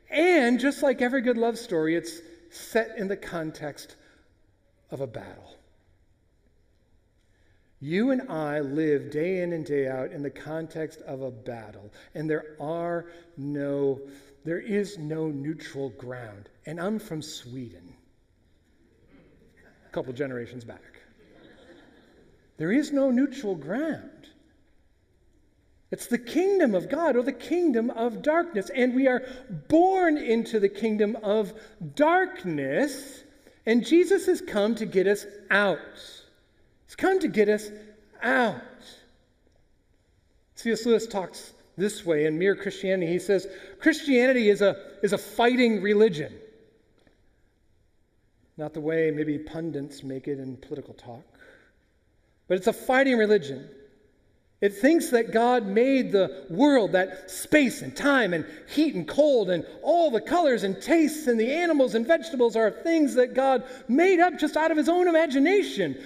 And 0.09 0.59
just 0.59 0.83
like 0.83 1.01
every 1.01 1.21
good 1.21 1.37
love 1.37 1.57
story, 1.57 1.95
it's 1.95 2.21
set 2.49 2.97
in 2.97 3.07
the 3.07 3.17
context 3.17 3.95
of 4.91 5.01
a 5.01 5.07
battle. 5.07 5.55
You 7.79 8.11
and 8.11 8.31
I 8.31 8.61
live 8.61 9.11
day 9.11 9.41
in 9.41 9.53
and 9.53 9.65
day 9.65 9.87
out 9.87 10.11
in 10.11 10.23
the 10.23 10.29
context 10.29 11.01
of 11.01 11.21
a 11.21 11.29
battle, 11.29 11.91
and 12.13 12.29
there 12.29 12.55
are 12.59 13.05
no, 13.37 14.01
there 14.43 14.59
is 14.59 14.97
no 14.97 15.27
neutral 15.27 15.89
ground. 15.89 16.49
And 16.65 16.79
I'm 16.79 16.99
from 16.99 17.21
Sweden, 17.21 17.93
a 19.87 19.91
couple 19.91 20.13
generations 20.13 20.63
back. 20.63 20.81
There 22.57 22.71
is 22.71 22.91
no 22.93 23.11
neutral 23.11 23.55
ground. 23.55 24.09
It's 25.95 26.07
the 26.07 26.17
kingdom 26.17 26.75
of 26.75 26.89
God 26.89 27.15
or 27.15 27.23
the 27.23 27.31
kingdom 27.31 27.89
of 27.89 28.21
darkness. 28.21 28.69
And 28.69 28.93
we 28.93 29.07
are 29.07 29.21
born 29.69 30.17
into 30.17 30.59
the 30.59 30.67
kingdom 30.67 31.15
of 31.23 31.53
darkness. 31.95 33.23
And 33.65 33.85
Jesus 33.85 34.25
has 34.25 34.41
come 34.41 34.75
to 34.75 34.85
get 34.85 35.07
us 35.07 35.25
out. 35.49 35.79
He's 36.85 36.97
come 36.97 37.21
to 37.21 37.29
get 37.29 37.47
us 37.47 37.69
out. 38.21 38.61
C.S. 40.55 40.85
Lewis 40.85 41.07
talks 41.07 41.53
this 41.77 42.05
way 42.05 42.25
in 42.25 42.37
Mere 42.37 42.57
Christianity. 42.57 43.09
He 43.09 43.19
says 43.19 43.47
Christianity 43.79 44.49
is 44.49 44.61
a, 44.61 44.75
is 45.01 45.13
a 45.13 45.17
fighting 45.17 45.81
religion. 45.81 46.33
Not 48.57 48.73
the 48.73 48.81
way 48.81 49.11
maybe 49.11 49.37
pundits 49.37 50.03
make 50.03 50.27
it 50.27 50.39
in 50.39 50.57
political 50.57 50.93
talk, 50.93 51.23
but 52.49 52.57
it's 52.57 52.67
a 52.67 52.73
fighting 52.73 53.17
religion. 53.17 53.69
It 54.61 54.73
thinks 54.73 55.09
that 55.09 55.31
God 55.31 55.65
made 55.67 56.11
the 56.11 56.45
world, 56.49 56.93
that 56.93 57.29
space 57.29 57.81
and 57.81 57.95
time 57.95 58.33
and 58.33 58.45
heat 58.67 58.95
and 58.95 59.07
cold 59.07 59.49
and 59.49 59.65
all 59.83 60.09
the 60.09 60.21
colors 60.21 60.63
and 60.63 60.81
tastes 60.81 61.27
and 61.27 61.39
the 61.39 61.51
animals 61.51 61.93
and 61.93 62.07
vegetables 62.07 62.55
are 62.55 62.71
things 62.71 63.15
that 63.15 63.33
God 63.33 63.63
made 63.87 64.19
up 64.19 64.39
just 64.39 64.55
out 64.55 64.71
of 64.71 64.77
his 64.77 64.87
own 64.87 65.07
imagination. 65.07 66.01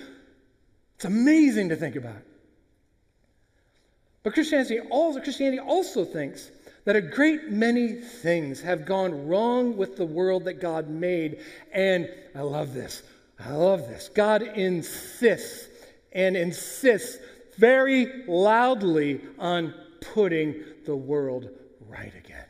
It's 0.95 1.05
amazing 1.05 1.69
to 1.69 1.75
think 1.75 1.95
about. 1.95 2.17
But 4.23 4.33
Christianity 4.33 4.79
also, 4.79 5.21
Christianity 5.21 5.59
also 5.59 6.03
thinks 6.03 6.51
that 6.85 6.95
a 6.95 7.01
great 7.01 7.51
many 7.51 7.93
things 7.93 8.62
have 8.62 8.85
gone 8.85 9.27
wrong 9.27 9.77
with 9.77 9.95
the 9.95 10.05
world 10.05 10.45
that 10.45 10.59
God 10.59 10.89
made. 10.89 11.39
And 11.71 12.09
I 12.35 12.41
love 12.41 12.73
this. 12.73 13.03
I 13.39 13.51
love 13.51 13.88
this. 13.88 14.09
God 14.09 14.41
insists 14.41 15.67
and 16.12 16.35
insists 16.35 17.19
very 17.60 18.24
loudly 18.26 19.22
on 19.38 19.74
putting 20.00 20.63
the 20.86 20.95
world 20.95 21.50
right 21.88 22.13
again. 22.15 22.45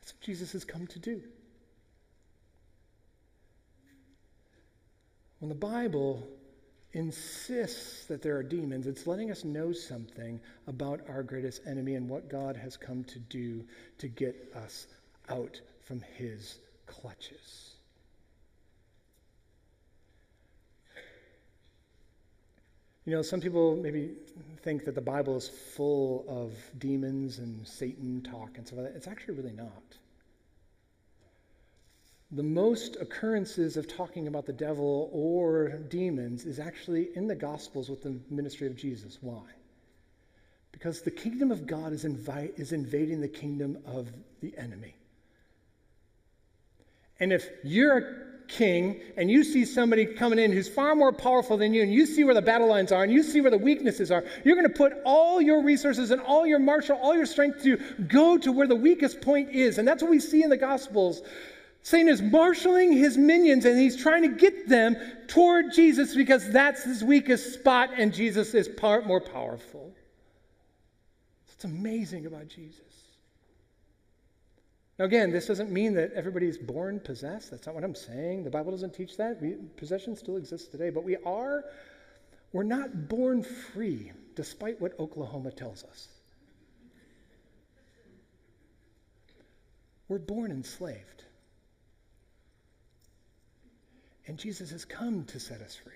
That's 0.00 0.12
what 0.12 0.20
Jesus 0.20 0.52
has 0.52 0.64
come 0.64 0.86
to 0.88 0.98
do. 0.98 1.22
When 5.38 5.48
the 5.48 5.54
Bible 5.54 6.28
insists 6.92 8.04
that 8.06 8.20
there 8.20 8.36
are 8.36 8.42
demons, 8.42 8.86
it's 8.86 9.06
letting 9.06 9.30
us 9.30 9.44
know 9.44 9.72
something 9.72 10.38
about 10.66 11.00
our 11.08 11.22
greatest 11.22 11.62
enemy 11.66 11.94
and 11.94 12.08
what 12.08 12.28
God 12.28 12.56
has 12.56 12.76
come 12.76 13.04
to 13.04 13.18
do 13.18 13.64
to 13.98 14.08
get 14.08 14.52
us 14.54 14.88
out 15.30 15.58
from 15.86 16.02
his 16.18 16.58
clutches. 16.86 17.69
You 23.06 23.16
know, 23.16 23.22
some 23.22 23.40
people 23.40 23.76
maybe 23.76 24.10
think 24.62 24.84
that 24.84 24.94
the 24.94 25.00
Bible 25.00 25.36
is 25.36 25.48
full 25.48 26.24
of 26.28 26.52
demons 26.78 27.38
and 27.38 27.66
Satan 27.66 28.22
talk 28.22 28.58
and 28.58 28.66
stuff 28.66 28.80
like 28.80 28.88
that. 28.88 28.96
It's 28.96 29.08
actually 29.08 29.34
really 29.34 29.52
not. 29.52 29.96
The 32.32 32.42
most 32.42 32.96
occurrences 33.00 33.76
of 33.76 33.88
talking 33.88 34.28
about 34.28 34.46
the 34.46 34.52
devil 34.52 35.10
or 35.12 35.68
demons 35.88 36.44
is 36.44 36.60
actually 36.60 37.08
in 37.16 37.26
the 37.26 37.34
Gospels 37.34 37.88
with 37.88 38.02
the 38.02 38.20
ministry 38.30 38.66
of 38.66 38.76
Jesus. 38.76 39.18
Why? 39.20 39.42
Because 40.70 41.02
the 41.02 41.10
kingdom 41.10 41.50
of 41.50 41.66
God 41.66 41.92
is, 41.92 42.04
is 42.04 42.72
invading 42.72 43.20
the 43.20 43.28
kingdom 43.28 43.78
of 43.84 44.08
the 44.40 44.56
enemy. 44.56 44.94
And 47.18 47.32
if 47.32 47.48
you're 47.64 48.29
king 48.50 49.00
and 49.16 49.30
you 49.30 49.44
see 49.44 49.64
somebody 49.64 50.04
coming 50.04 50.38
in 50.38 50.52
who's 50.52 50.68
far 50.68 50.94
more 50.94 51.12
powerful 51.12 51.56
than 51.56 51.72
you, 51.72 51.82
and 51.82 51.92
you 51.92 52.06
see 52.06 52.24
where 52.24 52.34
the 52.34 52.42
battle 52.42 52.68
lines 52.68 52.92
are, 52.92 53.02
and 53.02 53.12
you 53.12 53.22
see 53.22 53.40
where 53.40 53.50
the 53.50 53.58
weaknesses 53.58 54.10
are, 54.10 54.24
you're 54.44 54.56
going 54.56 54.68
to 54.68 54.74
put 54.74 54.92
all 55.04 55.40
your 55.40 55.62
resources 55.62 56.10
and 56.10 56.20
all 56.20 56.46
your 56.46 56.58
martial, 56.58 56.96
all 56.96 57.16
your 57.16 57.26
strength 57.26 57.62
to 57.62 57.76
go 58.08 58.36
to 58.38 58.52
where 58.52 58.66
the 58.66 58.76
weakest 58.76 59.20
point 59.20 59.50
is. 59.50 59.78
And 59.78 59.86
that's 59.86 60.02
what 60.02 60.10
we 60.10 60.20
see 60.20 60.42
in 60.42 60.50
the 60.50 60.56
Gospels. 60.56 61.22
Satan 61.82 62.08
is 62.08 62.20
marshaling 62.20 62.92
his 62.92 63.16
minions 63.16 63.64
and 63.64 63.78
he's 63.78 63.96
trying 63.96 64.22
to 64.22 64.28
get 64.28 64.68
them 64.68 64.96
toward 65.28 65.72
Jesus 65.72 66.14
because 66.14 66.50
that's 66.52 66.84
his 66.84 67.02
weakest 67.02 67.54
spot, 67.54 67.90
and 67.96 68.12
Jesus 68.12 68.54
is 68.54 68.68
part 68.68 69.06
more 69.06 69.20
powerful. 69.20 69.92
It's 71.52 71.64
amazing 71.64 72.26
about 72.26 72.48
Jesus. 72.48 72.89
Now, 75.00 75.06
again, 75.06 75.30
this 75.30 75.46
doesn't 75.46 75.70
mean 75.70 75.94
that 75.94 76.12
everybody's 76.12 76.58
born 76.58 77.00
possessed. 77.00 77.50
That's 77.50 77.64
not 77.64 77.74
what 77.74 77.84
I'm 77.84 77.94
saying. 77.94 78.44
The 78.44 78.50
Bible 78.50 78.70
doesn't 78.70 78.92
teach 78.92 79.16
that. 79.16 79.40
We, 79.40 79.54
possession 79.78 80.14
still 80.14 80.36
exists 80.36 80.68
today, 80.68 80.90
but 80.90 81.04
we 81.04 81.16
are, 81.24 81.64
we're 82.52 82.64
not 82.64 83.08
born 83.08 83.42
free, 83.42 84.12
despite 84.34 84.78
what 84.78 85.00
Oklahoma 85.00 85.52
tells 85.52 85.84
us. 85.84 86.08
We're 90.06 90.18
born 90.18 90.50
enslaved. 90.50 91.24
And 94.26 94.36
Jesus 94.36 94.70
has 94.70 94.84
come 94.84 95.24
to 95.28 95.40
set 95.40 95.62
us 95.62 95.74
free. 95.82 95.94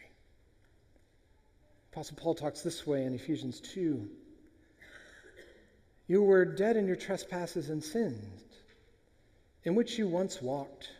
Apostle 1.93 2.17
Paul 2.17 2.35
talks 2.37 2.63
this 2.63 2.87
way 2.87 3.05
in 3.05 3.13
Ephesians 3.13 3.61
2. 3.61 4.09
You 6.07 6.23
were 6.23 6.47
dead 6.47 6.79
in 6.79 6.87
your 6.87 6.97
trespasses 6.97 7.69
and 7.69 7.85
sins 7.85 8.44
in 9.65 9.75
which 9.75 9.99
you 9.99 10.07
once 10.07 10.41
walked. 10.43 10.91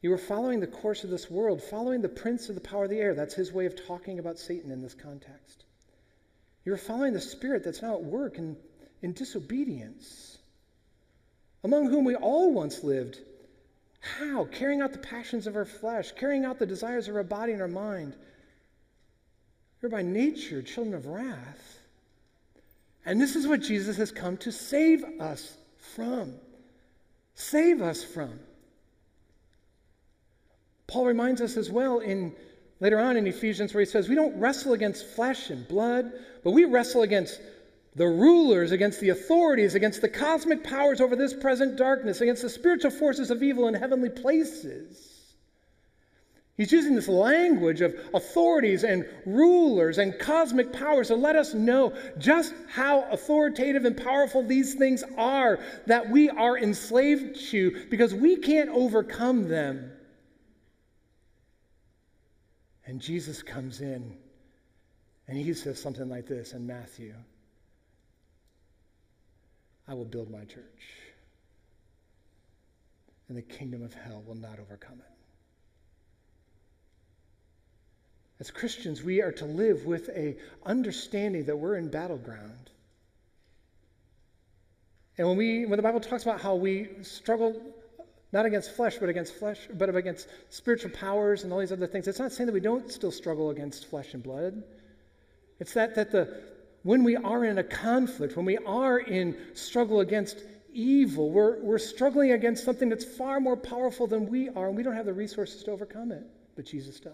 You 0.00 0.10
were 0.10 0.18
following 0.18 0.60
the 0.60 0.66
course 0.66 1.04
of 1.04 1.10
this 1.10 1.30
world, 1.30 1.62
following 1.62 2.02
the 2.02 2.08
prince 2.08 2.48
of 2.48 2.54
the 2.54 2.60
power 2.60 2.84
of 2.84 2.90
the 2.90 3.00
air. 3.00 3.14
That's 3.14 3.34
his 3.34 3.52
way 3.52 3.66
of 3.66 3.86
talking 3.86 4.18
about 4.18 4.38
Satan 4.38 4.70
in 4.70 4.80
this 4.80 4.94
context. 4.94 5.64
You 6.64 6.72
were 6.72 6.78
following 6.78 7.12
the 7.12 7.20
spirit 7.20 7.64
that's 7.64 7.82
now 7.82 7.94
at 7.94 8.04
work 8.04 8.38
in, 8.38 8.56
in 9.02 9.12
disobedience, 9.12 10.38
among 11.64 11.90
whom 11.90 12.04
we 12.04 12.14
all 12.14 12.52
once 12.52 12.84
lived. 12.84 13.18
How? 14.00 14.44
Carrying 14.44 14.80
out 14.80 14.92
the 14.92 14.98
passions 14.98 15.46
of 15.46 15.56
our 15.56 15.64
flesh, 15.64 16.12
carrying 16.12 16.44
out 16.44 16.58
the 16.58 16.66
desires 16.66 17.08
of 17.08 17.16
our 17.16 17.24
body 17.24 17.52
and 17.52 17.62
our 17.62 17.68
mind. 17.68 18.14
We're 19.82 19.88
by 19.88 20.02
nature 20.02 20.62
children 20.62 20.94
of 20.94 21.06
wrath. 21.06 21.78
And 23.04 23.20
this 23.20 23.34
is 23.34 23.46
what 23.46 23.62
Jesus 23.62 23.96
has 23.96 24.12
come 24.12 24.36
to 24.38 24.52
save 24.52 25.02
us 25.20 25.56
from 25.94 26.34
save 27.38 27.80
us 27.80 28.02
from. 28.02 28.38
Paul 30.86 31.06
reminds 31.06 31.40
us 31.40 31.56
as 31.56 31.70
well 31.70 32.00
in 32.00 32.34
later 32.80 32.98
on 32.98 33.16
in 33.16 33.26
Ephesians 33.26 33.72
where 33.72 33.80
he 33.80 33.86
says, 33.86 34.08
We 34.08 34.14
don't 34.14 34.38
wrestle 34.38 34.72
against 34.72 35.06
flesh 35.06 35.50
and 35.50 35.66
blood, 35.68 36.12
but 36.42 36.50
we 36.50 36.64
wrestle 36.64 37.02
against 37.02 37.40
the 37.94 38.06
rulers, 38.06 38.72
against 38.72 39.00
the 39.00 39.10
authorities, 39.10 39.74
against 39.74 40.00
the 40.00 40.08
cosmic 40.08 40.62
powers 40.64 41.00
over 41.00 41.16
this 41.16 41.34
present 41.34 41.76
darkness, 41.76 42.20
against 42.20 42.42
the 42.42 42.48
spiritual 42.48 42.90
forces 42.90 43.30
of 43.30 43.42
evil 43.42 43.68
in 43.68 43.74
heavenly 43.74 44.10
places. 44.10 45.17
He's 46.58 46.72
using 46.72 46.96
this 46.96 47.06
language 47.06 47.82
of 47.82 47.94
authorities 48.12 48.82
and 48.82 49.06
rulers 49.24 49.98
and 49.98 50.18
cosmic 50.18 50.72
powers 50.72 51.06
to 51.06 51.14
let 51.14 51.36
us 51.36 51.54
know 51.54 51.94
just 52.18 52.52
how 52.68 53.08
authoritative 53.12 53.84
and 53.84 53.96
powerful 53.96 54.42
these 54.42 54.74
things 54.74 55.04
are 55.16 55.60
that 55.86 56.10
we 56.10 56.28
are 56.28 56.58
enslaved 56.58 57.40
to 57.50 57.86
because 57.90 58.12
we 58.12 58.36
can't 58.36 58.70
overcome 58.70 59.48
them. 59.48 59.92
And 62.86 63.00
Jesus 63.00 63.40
comes 63.40 63.80
in 63.80 64.18
and 65.28 65.38
he 65.38 65.54
says 65.54 65.80
something 65.80 66.08
like 66.08 66.26
this 66.26 66.54
in 66.54 66.66
Matthew 66.66 67.14
I 69.86 69.94
will 69.94 70.04
build 70.04 70.28
my 70.28 70.44
church, 70.44 70.82
and 73.28 73.38
the 73.38 73.42
kingdom 73.42 73.82
of 73.82 73.94
hell 73.94 74.22
will 74.26 74.34
not 74.34 74.58
overcome 74.58 74.98
it. 74.98 75.17
As 78.40 78.50
Christians, 78.50 79.02
we 79.02 79.20
are 79.20 79.32
to 79.32 79.44
live 79.44 79.84
with 79.84 80.08
a 80.10 80.36
understanding 80.64 81.46
that 81.46 81.56
we're 81.56 81.76
in 81.76 81.88
battleground. 81.88 82.70
And 85.16 85.26
when 85.26 85.36
we 85.36 85.66
when 85.66 85.76
the 85.76 85.82
Bible 85.82 86.00
talks 86.00 86.22
about 86.22 86.40
how 86.40 86.54
we 86.54 86.88
struggle 87.02 87.60
not 88.30 88.46
against 88.46 88.76
flesh, 88.76 88.98
but 88.98 89.08
against 89.08 89.34
flesh, 89.34 89.58
but 89.72 89.92
against 89.94 90.28
spiritual 90.50 90.90
powers 90.90 91.42
and 91.42 91.52
all 91.52 91.58
these 91.58 91.72
other 91.72 91.86
things, 91.86 92.06
it's 92.06 92.18
not 92.20 92.30
saying 92.30 92.46
that 92.46 92.52
we 92.52 92.60
don't 92.60 92.92
still 92.92 93.10
struggle 93.10 93.50
against 93.50 93.86
flesh 93.90 94.14
and 94.14 94.22
blood. 94.22 94.62
It's 95.58 95.74
that 95.74 95.96
that 95.96 96.12
the 96.12 96.42
when 96.82 97.02
we 97.02 97.16
are 97.16 97.44
in 97.44 97.58
a 97.58 97.64
conflict, 97.64 98.36
when 98.36 98.46
we 98.46 98.58
are 98.58 98.98
in 98.98 99.36
struggle 99.54 100.00
against 100.00 100.38
evil, 100.72 101.30
we're, 101.30 101.60
we're 101.60 101.78
struggling 101.78 102.32
against 102.32 102.64
something 102.64 102.88
that's 102.88 103.04
far 103.04 103.40
more 103.40 103.56
powerful 103.56 104.06
than 104.06 104.26
we 104.26 104.48
are, 104.48 104.68
and 104.68 104.76
we 104.76 104.82
don't 104.82 104.94
have 104.94 105.06
the 105.06 105.12
resources 105.12 105.64
to 105.64 105.72
overcome 105.72 106.12
it, 106.12 106.24
but 106.54 106.64
Jesus 106.64 107.00
does. 107.00 107.12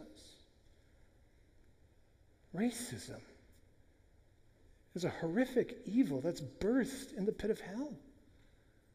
Racism 2.55 3.21
is 4.95 5.05
a 5.05 5.11
horrific 5.11 5.79
evil 5.87 6.21
that's 6.21 6.41
birthed 6.41 7.17
in 7.17 7.27
the 7.27 7.33
pit 7.33 7.51
of 7.51 7.61
hell. 7.61 7.93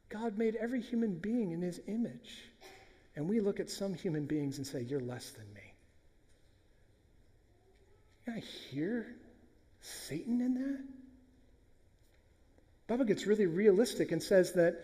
God 0.08 0.38
made 0.38 0.56
every 0.56 0.82
human 0.82 1.16
being 1.16 1.52
in 1.52 1.62
his 1.62 1.80
image. 1.88 2.50
And 3.16 3.28
we 3.28 3.42
look 3.42 3.60
at 3.60 3.70
some 3.70 3.94
human 3.94 4.26
beings 4.26 4.58
and 4.58 4.66
say, 4.66 4.82
You're 4.82 5.02
less 5.02 5.32
than 5.32 5.46
me. 5.54 5.74
I 8.28 8.40
hear 8.40 9.08
Satan 9.82 10.42
in 10.42 10.54
that? 10.56 10.84
Bible 12.88 13.06
gets 13.06 13.28
really 13.28 13.46
realistic 13.46 14.12
and 14.12 14.22
says 14.22 14.54
that 14.54 14.82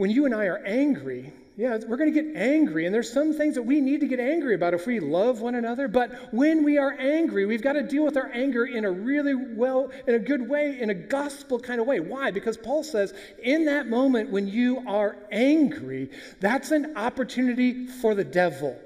when 0.00 0.08
you 0.08 0.24
and 0.24 0.34
I 0.34 0.46
are 0.46 0.62
angry, 0.64 1.30
yeah, 1.58 1.78
we're 1.86 1.98
going 1.98 2.10
to 2.10 2.22
get 2.22 2.34
angry, 2.34 2.86
and 2.86 2.94
there's 2.94 3.12
some 3.12 3.34
things 3.34 3.56
that 3.56 3.62
we 3.64 3.82
need 3.82 4.00
to 4.00 4.06
get 4.06 4.18
angry 4.18 4.54
about 4.54 4.72
if 4.72 4.86
we 4.86 4.98
love 4.98 5.42
one 5.42 5.54
another. 5.54 5.88
But 5.88 6.32
when 6.32 6.64
we 6.64 6.78
are 6.78 6.96
angry, 6.98 7.44
we've 7.44 7.60
got 7.60 7.74
to 7.74 7.82
deal 7.82 8.06
with 8.06 8.16
our 8.16 8.30
anger 8.32 8.64
in 8.64 8.86
a 8.86 8.90
really 8.90 9.34
well, 9.34 9.90
in 10.06 10.14
a 10.14 10.18
good 10.18 10.48
way, 10.48 10.80
in 10.80 10.88
a 10.88 10.94
gospel 10.94 11.60
kind 11.60 11.82
of 11.82 11.86
way. 11.86 12.00
Why? 12.00 12.30
Because 12.30 12.56
Paul 12.56 12.82
says, 12.82 13.12
in 13.42 13.66
that 13.66 13.88
moment 13.88 14.30
when 14.30 14.48
you 14.48 14.82
are 14.88 15.18
angry, 15.30 16.08
that's 16.40 16.70
an 16.70 16.96
opportunity 16.96 17.86
for 17.86 18.14
the 18.14 18.24
devil. 18.24 18.80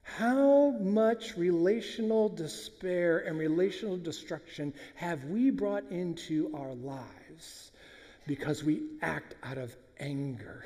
How 0.00 0.70
much 0.80 1.36
relational 1.36 2.30
despair 2.30 3.18
and 3.18 3.38
relational 3.38 3.98
destruction 3.98 4.72
have 4.94 5.22
we 5.24 5.50
brought 5.50 5.90
into 5.90 6.50
our 6.56 6.72
lives? 6.72 7.71
Because 8.26 8.62
we 8.62 8.82
act 9.00 9.34
out 9.42 9.58
of 9.58 9.74
anger. 9.98 10.64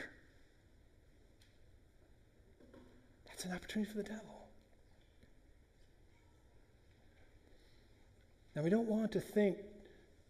That's 3.27 3.45
an 3.45 3.53
opportunity 3.53 3.90
for 3.90 3.99
the 3.99 4.05
devil. 4.05 4.47
Now, 8.55 8.62
we 8.62 8.71
don't 8.71 8.88
want 8.88 9.12
to 9.12 9.21
think 9.21 9.59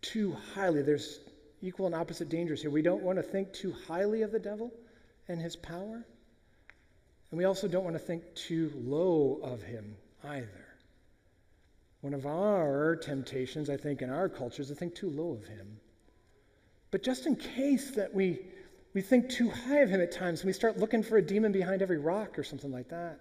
too 0.02 0.36
highly. 0.54 0.82
There's 0.82 1.20
equal 1.62 1.86
and 1.86 1.94
opposite 1.94 2.28
dangers 2.28 2.60
here. 2.60 2.70
We 2.70 2.82
don't 2.82 3.02
want 3.02 3.18
to 3.18 3.22
think 3.22 3.52
too 3.52 3.72
highly 3.86 4.22
of 4.22 4.32
the 4.32 4.38
devil 4.38 4.72
and 5.28 5.40
his 5.40 5.54
power. 5.56 6.04
And 7.30 7.38
we 7.38 7.44
also 7.44 7.68
don't 7.68 7.84
want 7.84 7.94
to 7.94 8.02
think 8.02 8.22
too 8.34 8.72
low 8.74 9.40
of 9.42 9.62
him 9.62 9.96
either. 10.24 10.66
One 12.00 12.14
of 12.14 12.26
our 12.26 12.96
temptations, 12.96 13.70
I 13.70 13.76
think, 13.76 14.02
in 14.02 14.10
our 14.10 14.28
culture 14.28 14.62
is 14.62 14.68
to 14.68 14.74
think 14.74 14.94
too 14.94 15.10
low 15.10 15.32
of 15.32 15.44
him. 15.46 15.80
But 16.90 17.02
just 17.02 17.26
in 17.26 17.36
case 17.36 17.92
that 17.92 18.14
we, 18.14 18.40
we 18.94 19.02
think 19.02 19.28
too 19.28 19.50
high 19.50 19.80
of 19.80 19.90
him 19.90 20.00
at 20.00 20.12
times 20.12 20.40
and 20.40 20.46
we 20.46 20.52
start 20.52 20.78
looking 20.78 21.02
for 21.02 21.16
a 21.16 21.22
demon 21.22 21.52
behind 21.52 21.82
every 21.82 21.98
rock 21.98 22.38
or 22.38 22.44
something 22.44 22.72
like 22.72 22.88
that, 22.88 23.20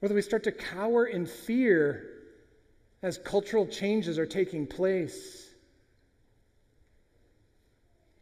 whether 0.00 0.14
we 0.14 0.22
start 0.22 0.44
to 0.44 0.52
cower 0.52 1.06
in 1.06 1.26
fear 1.26 2.10
as 3.02 3.18
cultural 3.18 3.66
changes 3.66 4.18
are 4.18 4.26
taking 4.26 4.66
place. 4.66 5.46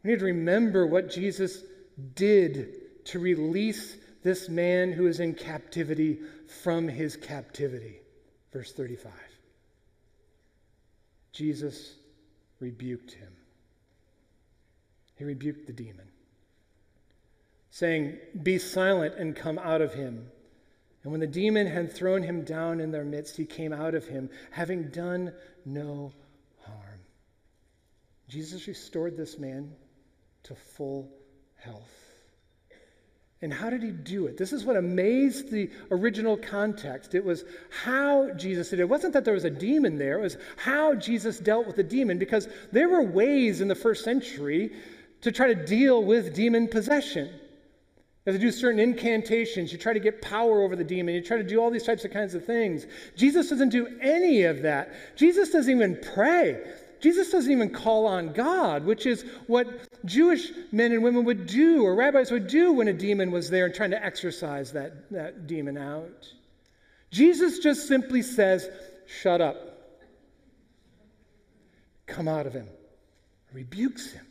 We 0.03 0.11
need 0.11 0.19
to 0.19 0.25
remember 0.25 0.85
what 0.85 1.09
Jesus 1.09 1.63
did 2.15 3.05
to 3.05 3.19
release 3.19 3.95
this 4.23 4.49
man 4.49 4.91
who 4.91 5.07
is 5.07 5.19
in 5.19 5.33
captivity 5.33 6.19
from 6.61 6.87
his 6.87 7.15
captivity. 7.15 7.99
Verse 8.51 8.71
35. 8.71 9.11
Jesus 11.31 11.95
rebuked 12.63 13.11
him. 13.11 13.33
He 15.15 15.25
rebuked 15.25 15.67
the 15.67 15.73
demon, 15.73 16.07
saying, 17.69 18.17
Be 18.41 18.57
silent 18.57 19.15
and 19.15 19.35
come 19.35 19.59
out 19.59 19.81
of 19.81 19.93
him. 19.93 20.31
And 21.03 21.11
when 21.11 21.19
the 21.19 21.27
demon 21.27 21.67
had 21.67 21.91
thrown 21.91 22.23
him 22.23 22.45
down 22.45 22.79
in 22.79 22.89
their 22.89 23.03
midst, 23.03 23.35
he 23.35 23.45
came 23.45 23.73
out 23.73 23.93
of 23.93 24.07
him, 24.07 24.29
having 24.49 24.87
done 24.87 25.33
no 25.65 26.13
harm. 26.61 27.01
Jesus 28.29 28.65
restored 28.67 29.17
this 29.17 29.37
man 29.37 29.73
to 30.43 30.55
full 30.55 31.11
health. 31.55 32.12
And 33.43 33.53
how 33.53 33.69
did 33.69 33.83
he 33.83 33.91
do 33.91 34.27
it? 34.27 34.37
This 34.37 34.53
is 34.53 34.63
what 34.63 34.77
amazed 34.77 35.51
the 35.51 35.69
original 35.91 36.37
context. 36.37 37.13
It 37.13 37.25
was 37.25 37.43
how 37.83 38.31
Jesus 38.31 38.69
did 38.69 38.79
it. 38.79 38.83
It 38.83 38.89
wasn't 38.89 39.11
that 39.13 39.25
there 39.25 39.33
was 39.33 39.43
a 39.43 39.49
demon 39.49 39.97
there, 39.97 40.17
it 40.17 40.21
was 40.21 40.37
how 40.55 40.95
Jesus 40.95 41.39
dealt 41.39 41.67
with 41.67 41.75
the 41.75 41.83
demon, 41.83 42.17
because 42.17 42.47
there 42.71 42.87
were 42.87 43.03
ways 43.03 43.59
in 43.59 43.67
the 43.67 43.75
first 43.75 44.05
century 44.05 44.71
to 45.21 45.31
try 45.31 45.53
to 45.53 45.65
deal 45.65 46.03
with 46.03 46.33
demon 46.33 46.69
possession. 46.69 47.27
You 47.27 48.31
have 48.31 48.35
to 48.35 48.47
do 48.47 48.51
certain 48.51 48.79
incantations. 48.79 49.73
You 49.73 49.77
try 49.77 49.91
to 49.91 49.99
get 49.99 50.21
power 50.21 50.61
over 50.61 50.77
the 50.77 50.83
demon. 50.85 51.13
You 51.13 51.21
try 51.21 51.35
to 51.35 51.43
do 51.43 51.59
all 51.59 51.69
these 51.69 51.83
types 51.83 52.05
of 52.05 52.11
kinds 52.11 52.35
of 52.35 52.45
things. 52.45 52.87
Jesus 53.17 53.49
doesn't 53.49 53.69
do 53.69 53.99
any 54.01 54.43
of 54.43 54.61
that. 54.61 55.17
Jesus 55.17 55.49
doesn't 55.49 55.69
even 55.69 55.99
pray. 56.13 56.61
Jesus 57.03 57.31
doesn't 57.31 57.51
even 57.51 57.71
call 57.71 58.07
on 58.07 58.31
God, 58.31 58.85
which 58.85 59.05
is 59.05 59.25
what 59.47 59.67
Jewish 60.05 60.53
men 60.71 60.93
and 60.93 61.03
women 61.03 61.25
would 61.25 61.47
do, 61.47 61.83
or 61.83 61.95
rabbis 61.95 62.31
would 62.31 62.47
do 62.47 62.71
when 62.71 62.87
a 62.87 62.93
demon 62.93 63.29
was 63.29 63.49
there 63.49 63.65
and 63.65 63.75
trying 63.75 63.91
to 63.91 64.01
exorcise 64.01 64.71
that, 64.71 65.11
that 65.11 65.45
demon 65.45 65.77
out. 65.77 66.31
Jesus 67.11 67.59
just 67.59 67.89
simply 67.89 68.21
says, 68.21 68.69
Shut 69.05 69.41
up. 69.41 69.57
Come 72.05 72.29
out 72.29 72.47
of 72.47 72.53
him. 72.53 72.69
Rebukes 73.51 74.13
him. 74.13 74.25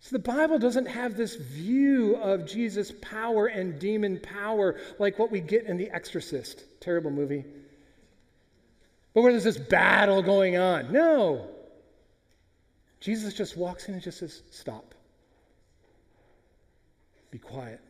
So 0.00 0.16
the 0.16 0.22
Bible 0.24 0.58
doesn't 0.58 0.86
have 0.86 1.16
this 1.16 1.36
view 1.36 2.16
of 2.16 2.46
Jesus' 2.46 2.92
power 3.00 3.46
and 3.46 3.78
demon 3.78 4.18
power 4.18 4.74
like 4.98 5.20
what 5.20 5.30
we 5.30 5.40
get 5.40 5.66
in 5.66 5.76
The 5.76 5.88
Exorcist. 5.88 6.64
Terrible 6.80 7.12
movie. 7.12 7.44
But 9.16 9.22
where 9.22 9.32
there's 9.32 9.44
this 9.44 9.56
battle 9.56 10.20
going 10.20 10.58
on. 10.58 10.92
No. 10.92 11.48
Jesus 13.00 13.32
just 13.32 13.56
walks 13.56 13.88
in 13.88 13.94
and 13.94 14.02
just 14.02 14.18
says, 14.18 14.42
Stop. 14.50 14.94
Be 17.30 17.38
quiet. 17.38 17.80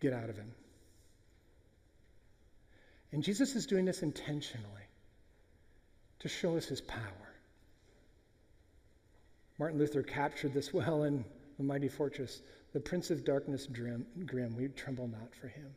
Get 0.00 0.14
out 0.14 0.30
of 0.30 0.38
him. 0.38 0.50
And 3.12 3.22
Jesus 3.22 3.54
is 3.54 3.66
doing 3.66 3.84
this 3.84 4.02
intentionally 4.02 4.86
to 6.20 6.28
show 6.30 6.56
us 6.56 6.64
his 6.64 6.80
power. 6.80 7.34
Martin 9.58 9.78
Luther 9.78 10.02
captured 10.02 10.54
this 10.54 10.72
well 10.72 11.02
in 11.02 11.26
The 11.58 11.64
Mighty 11.64 11.88
Fortress. 11.88 12.40
The 12.72 12.80
Prince 12.80 13.10
of 13.10 13.22
Darkness 13.22 13.66
grim, 13.66 14.06
we 14.56 14.68
tremble 14.68 15.08
not 15.08 15.34
for 15.34 15.48
him. 15.48 15.74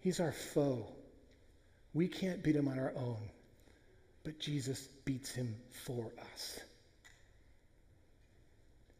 He's 0.00 0.18
our 0.18 0.32
foe. 0.32 0.88
We 1.96 2.08
can't 2.08 2.42
beat 2.42 2.54
him 2.54 2.68
on 2.68 2.78
our 2.78 2.92
own, 2.94 3.30
but 4.22 4.38
Jesus 4.38 4.86
beats 5.06 5.30
him 5.30 5.56
for 5.86 6.12
us. 6.34 6.60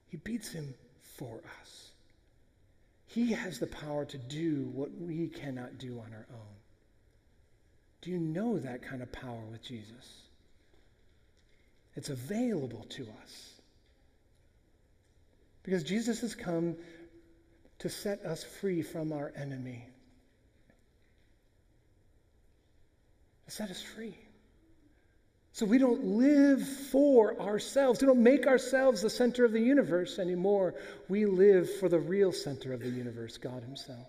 He 0.08 0.16
beats 0.16 0.50
him 0.50 0.72
for 1.18 1.42
us. 1.60 1.90
He 3.08 3.32
has 3.32 3.58
the 3.58 3.66
power 3.66 4.06
to 4.06 4.16
do 4.16 4.70
what 4.72 4.98
we 4.98 5.28
cannot 5.28 5.76
do 5.76 5.98
on 5.98 6.10
our 6.14 6.26
own. 6.30 6.56
Do 8.00 8.12
you 8.12 8.18
know 8.18 8.58
that 8.60 8.80
kind 8.80 9.02
of 9.02 9.12
power 9.12 9.42
with 9.50 9.62
Jesus? 9.62 10.22
It's 11.96 12.08
available 12.08 12.86
to 12.90 13.02
us. 13.02 13.52
Because 15.64 15.82
Jesus 15.82 16.22
has 16.22 16.34
come 16.34 16.76
to 17.80 17.90
set 17.90 18.24
us 18.24 18.42
free 18.42 18.80
from 18.80 19.12
our 19.12 19.30
enemy, 19.36 19.86
set 23.48 23.70
us 23.70 23.80
free. 23.80 24.16
So 25.52 25.64
we 25.64 25.78
don't 25.78 26.04
live 26.04 26.68
for 26.68 27.40
ourselves. 27.40 28.02
We 28.02 28.06
don't 28.06 28.22
make 28.22 28.46
ourselves 28.46 29.00
the 29.00 29.08
center 29.08 29.44
of 29.44 29.52
the 29.52 29.60
universe 29.60 30.18
anymore. 30.18 30.74
We 31.08 31.24
live 31.24 31.78
for 31.78 31.88
the 31.88 31.98
real 31.98 32.30
center 32.30 32.74
of 32.74 32.80
the 32.80 32.90
universe, 32.90 33.38
God 33.38 33.62
Himself. 33.62 34.06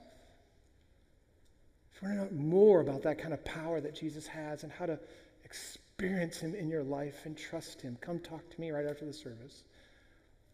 If 1.96 2.02
you 2.02 2.10
want 2.10 2.30
to 2.30 2.36
know 2.36 2.42
more 2.42 2.82
about 2.82 3.04
that 3.04 3.18
kind 3.18 3.34
of 3.34 3.46
power 3.46 3.80
that 3.80 3.96
Jesus 3.96 4.28
has 4.28 4.64
and 4.64 4.72
how 4.74 4.88
to 4.88 5.00
experience 5.46 6.40
Him 6.40 6.54
in 6.54 6.68
your 6.70 6.84
life 6.84 7.26
and 7.26 7.38
trust 7.38 7.82
Him, 7.82 7.98
come 8.02 8.20
talk 8.20 8.50
to 8.50 8.60
me 8.60 8.72
right 8.72 8.86
after 8.86 9.06
the 9.06 9.14
service. 9.14 9.64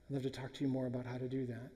I'd 0.10 0.14
love 0.14 0.24
to 0.24 0.30
talk 0.30 0.54
to 0.54 0.64
you 0.64 0.68
more 0.68 0.86
about 0.86 1.08
how 1.08 1.18
to 1.18 1.28
do 1.28 1.48
that. 1.48 1.72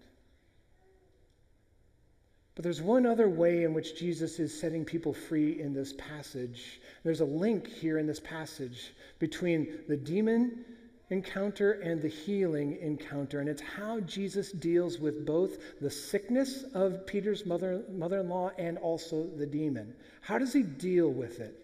But 2.57 2.63
there's 2.63 2.81
one 2.81 3.05
other 3.05 3.29
way 3.29 3.65
in 3.65 3.75
which 3.75 3.99
Jesus 3.99 4.39
is 4.39 4.59
setting 4.59 4.83
people 4.83 5.13
free 5.13 5.61
in 5.61 5.75
this 5.75 5.93
passage. 5.93 6.81
There's 7.03 7.21
a 7.21 7.25
link 7.25 7.67
here 7.67 7.99
in 7.99 8.07
this 8.07 8.19
passage 8.19 8.95
between 9.19 9.81
the 9.87 9.95
demon 9.95 10.65
encounter 11.11 11.73
and 11.73 12.01
the 12.01 12.07
healing 12.07 12.79
encounter. 12.81 13.41
And 13.41 13.47
it's 13.47 13.61
how 13.61 13.99
Jesus 13.99 14.51
deals 14.51 14.97
with 14.97 15.23
both 15.23 15.79
the 15.81 15.91
sickness 15.91 16.63
of 16.73 17.05
Peter's 17.05 17.45
mother, 17.45 17.83
mother-in-law 17.91 18.53
and 18.57 18.79
also 18.79 19.27
the 19.37 19.45
demon. 19.45 19.93
How 20.21 20.39
does 20.39 20.51
he 20.51 20.63
deal 20.63 21.09
with 21.09 21.39
it? 21.39 21.63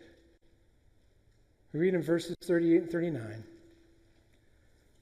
We 1.73 1.79
read 1.79 1.95
in 1.95 2.03
verses 2.03 2.35
38 2.43 2.81
and 2.83 2.91
39. 2.91 3.43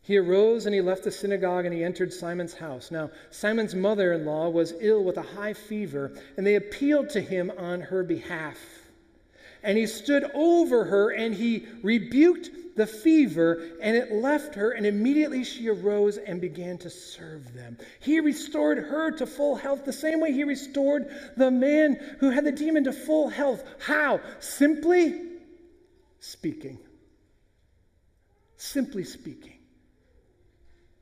He 0.04 0.18
arose 0.18 0.66
and 0.66 0.74
he 0.74 0.82
left 0.82 1.04
the 1.04 1.12
synagogue 1.12 1.66
and 1.66 1.74
he 1.74 1.84
entered 1.84 2.12
Simon's 2.12 2.56
house. 2.56 2.90
Now, 2.90 3.12
Simon's 3.30 3.76
mother 3.76 4.14
in 4.14 4.26
law 4.26 4.50
was 4.50 4.74
ill 4.80 5.04
with 5.04 5.18
a 5.18 5.22
high 5.22 5.54
fever, 5.54 6.12
and 6.38 6.46
they 6.46 6.56
appealed 6.56 7.10
to 7.12 7.22
him 7.22 7.52
on 7.58 7.82
her 7.82 8.04
behalf. 8.04 8.58
And 9.64 9.78
he 9.78 9.86
stood 9.86 10.26
over 10.34 10.86
her 10.86 11.12
and 11.12 11.36
he 11.36 11.68
rebuked 11.84 12.50
the 12.76 12.88
fever, 12.88 13.62
and 13.82 13.96
it 13.96 14.12
left 14.12 14.56
her, 14.56 14.72
and 14.72 14.86
immediately 14.86 15.44
she 15.44 15.68
arose 15.70 16.18
and 16.18 16.42
began 16.42 16.78
to 16.80 16.90
serve 16.90 17.54
them. 17.54 17.78
He 18.00 18.20
restored 18.22 18.80
her 18.80 19.12
to 19.12 19.28
full 19.28 19.56
health 19.56 19.86
the 19.86 19.94
same 19.94 20.20
way 20.20 20.32
he 20.32 20.46
restored 20.46 21.14
the 21.38 21.52
man 21.52 22.00
who 22.20 22.30
had 22.30 22.46
the 22.46 22.52
demon 22.52 22.86
to 22.86 22.94
full 22.94 23.30
health. 23.30 23.64
How? 23.80 24.22
Simply 24.40 25.22
speaking. 26.20 26.80
Simply 28.58 29.04
speaking. 29.04 29.61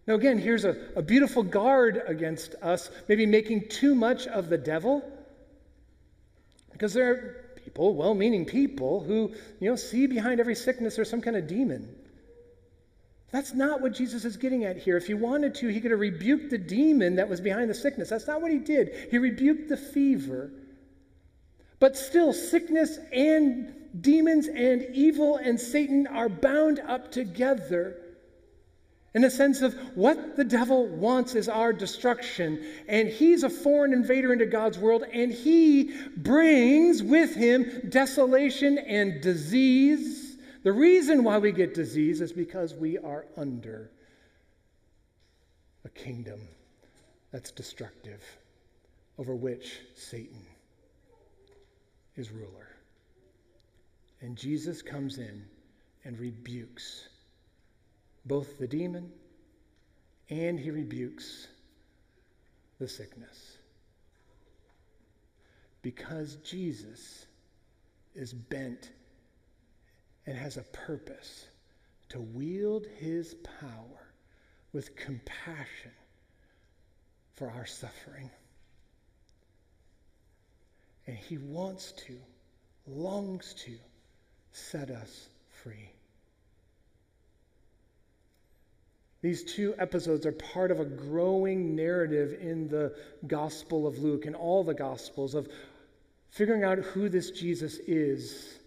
Now, 0.09 0.15
again, 0.15 0.39
here's 0.39 0.65
a, 0.65 0.75
a 0.95 1.03
beautiful 1.03 1.43
guard 1.43 2.01
against 2.07 2.55
us, 2.63 2.89
maybe 3.07 3.27
making 3.27 3.69
too 3.69 3.93
much 3.93 4.25
of 4.25 4.49
the 4.49 4.57
devil. 4.57 5.07
Because 6.71 6.95
there 6.95 7.11
are 7.11 7.45
people, 7.63 7.93
well 7.93 8.15
meaning 8.15 8.43
people, 8.43 9.01
who 9.01 9.35
you 9.59 9.69
know, 9.69 9.75
see 9.75 10.07
behind 10.07 10.39
every 10.39 10.55
sickness 10.55 10.95
there's 10.95 11.11
some 11.11 11.21
kind 11.21 11.37
of 11.37 11.45
demon. 11.45 11.95
That's 13.29 13.53
not 13.53 13.81
what 13.81 13.93
Jesus 13.93 14.25
is 14.25 14.35
getting 14.35 14.65
at 14.65 14.77
here. 14.77 14.97
If 14.97 15.05
he 15.05 15.13
wanted 15.13 15.53
to, 15.55 15.67
he 15.67 15.79
could 15.79 15.91
have 15.91 15.99
rebuked 15.99 16.49
the 16.49 16.57
demon 16.57 17.17
that 17.17 17.29
was 17.29 17.39
behind 17.39 17.69
the 17.69 17.75
sickness. 17.75 18.09
That's 18.09 18.25
not 18.25 18.41
what 18.41 18.51
he 18.51 18.57
did. 18.57 19.09
He 19.11 19.19
rebuked 19.19 19.69
the 19.69 19.77
fever. 19.77 20.49
But 21.77 21.95
still, 21.95 22.33
sickness 22.33 22.97
and 23.13 23.75
demons 24.01 24.47
and 24.47 24.87
evil 24.91 25.35
and 25.37 25.59
Satan 25.59 26.07
are 26.07 26.29
bound 26.29 26.79
up 26.79 27.11
together 27.11 27.97
in 29.13 29.23
a 29.23 29.29
sense 29.29 29.61
of 29.61 29.73
what 29.95 30.35
the 30.35 30.43
devil 30.43 30.87
wants 30.87 31.35
is 31.35 31.49
our 31.49 31.73
destruction. 31.73 32.63
And 32.87 33.07
he's 33.07 33.43
a 33.43 33.49
foreign 33.49 33.93
invader 33.93 34.31
into 34.31 34.45
God's 34.45 34.77
world, 34.77 35.03
and 35.11 35.31
he 35.31 35.91
brings 36.17 37.01
with 37.01 37.35
him 37.35 37.89
desolation 37.89 38.77
and 38.77 39.21
disease. 39.21 40.37
The 40.63 40.71
reason 40.71 41.23
why 41.23 41.39
we 41.39 41.51
get 41.51 41.73
disease 41.73 42.21
is 42.21 42.31
because 42.31 42.75
we 42.75 42.97
are 42.97 43.25
under 43.37 43.91
a 45.85 45.89
kingdom 45.89 46.39
that's 47.31 47.51
destructive, 47.51 48.23
over 49.17 49.35
which 49.35 49.79
Satan 49.95 50.45
is 52.15 52.31
ruler. 52.31 52.67
And 54.21 54.35
Jesus 54.35 54.81
comes 54.81 55.17
in 55.17 55.45
and 56.03 56.19
rebukes 56.19 57.07
both 58.29 58.59
the 58.59 58.67
demon 58.67 59.11
and 60.29 60.59
he 60.59 60.69
rebukes 60.69 61.47
the 62.79 62.87
sickness. 62.87 63.57
Because 65.81 66.35
Jesus 66.35 67.25
is 68.13 68.31
bent 68.31 68.91
and 70.27 70.37
has 70.37 70.57
a 70.57 70.61
purpose 70.61 71.47
to 72.09 72.19
wield 72.19 72.85
his 72.99 73.33
power 73.59 74.13
with 74.73 74.95
compassion 74.95 75.91
for 77.35 77.49
our 77.49 77.65
suffering. 77.65 78.29
And 81.07 81.17
he 81.17 81.39
wants 81.39 81.93
to, 81.93 82.15
longs 82.85 83.55
to, 83.65 83.75
set 84.51 84.91
us 84.91 85.29
free. 85.63 85.89
These 89.21 89.43
two 89.43 89.75
episodes 89.77 90.25
are 90.25 90.31
part 90.31 90.71
of 90.71 90.79
a 90.79 90.85
growing 90.85 91.75
narrative 91.75 92.37
in 92.41 92.69
the 92.69 92.95
Gospel 93.27 93.85
of 93.85 93.99
Luke 93.99 94.25
and 94.25 94.35
all 94.35 94.63
the 94.63 94.73
Gospels 94.73 95.35
of 95.35 95.49
figuring 96.29 96.63
out 96.63 96.77
who 96.79 97.09
this 97.09 97.31
Jesus 97.31 97.77
is. 97.79 98.59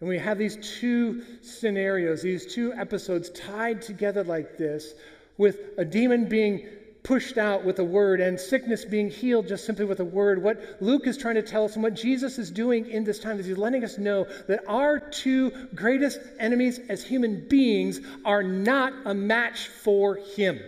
And 0.00 0.08
we 0.08 0.18
have 0.18 0.38
these 0.38 0.56
two 0.78 1.22
scenarios, 1.42 2.22
these 2.22 2.52
two 2.52 2.72
episodes 2.72 3.30
tied 3.30 3.82
together 3.82 4.24
like 4.24 4.56
this, 4.56 4.94
with 5.36 5.58
a 5.76 5.84
demon 5.84 6.28
being 6.28 6.66
pushed 7.04 7.36
out 7.36 7.64
with 7.66 7.78
a 7.78 7.84
word 7.84 8.18
and 8.22 8.40
sickness 8.40 8.84
being 8.84 9.10
healed 9.10 9.46
just 9.46 9.66
simply 9.66 9.84
with 9.84 10.00
a 10.00 10.04
word. 10.04 10.42
What 10.42 10.78
Luke 10.80 11.06
is 11.06 11.18
trying 11.18 11.34
to 11.34 11.42
tell 11.42 11.66
us 11.66 11.74
and 11.74 11.82
what 11.82 11.94
Jesus 11.94 12.38
is 12.38 12.50
doing 12.50 12.88
in 12.88 13.04
this 13.04 13.18
time 13.18 13.38
is 13.38 13.46
he's 13.46 13.58
letting 13.58 13.84
us 13.84 13.98
know 13.98 14.26
that 14.48 14.64
our 14.66 14.98
two 14.98 15.50
greatest 15.74 16.18
enemies 16.40 16.80
as 16.88 17.04
human 17.04 17.46
beings 17.46 18.00
are 18.24 18.42
not 18.42 18.94
a 19.04 19.12
match 19.12 19.68
for 19.68 20.16
him. 20.16 20.58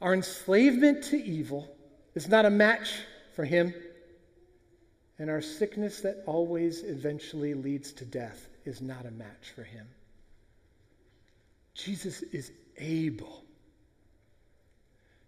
Our 0.00 0.14
enslavement 0.14 1.04
to 1.04 1.22
evil 1.22 1.68
is 2.14 2.28
not 2.28 2.46
a 2.46 2.50
match 2.50 3.02
for 3.36 3.44
him. 3.44 3.74
And 5.18 5.28
our 5.28 5.42
sickness 5.42 6.00
that 6.00 6.22
always 6.24 6.82
eventually 6.82 7.52
leads 7.52 7.92
to 7.92 8.06
death 8.06 8.48
is 8.64 8.80
not 8.80 9.04
a 9.04 9.10
match 9.10 9.52
for 9.54 9.64
him. 9.64 9.86
Jesus 11.74 12.22
is 12.22 12.52
able 12.78 13.44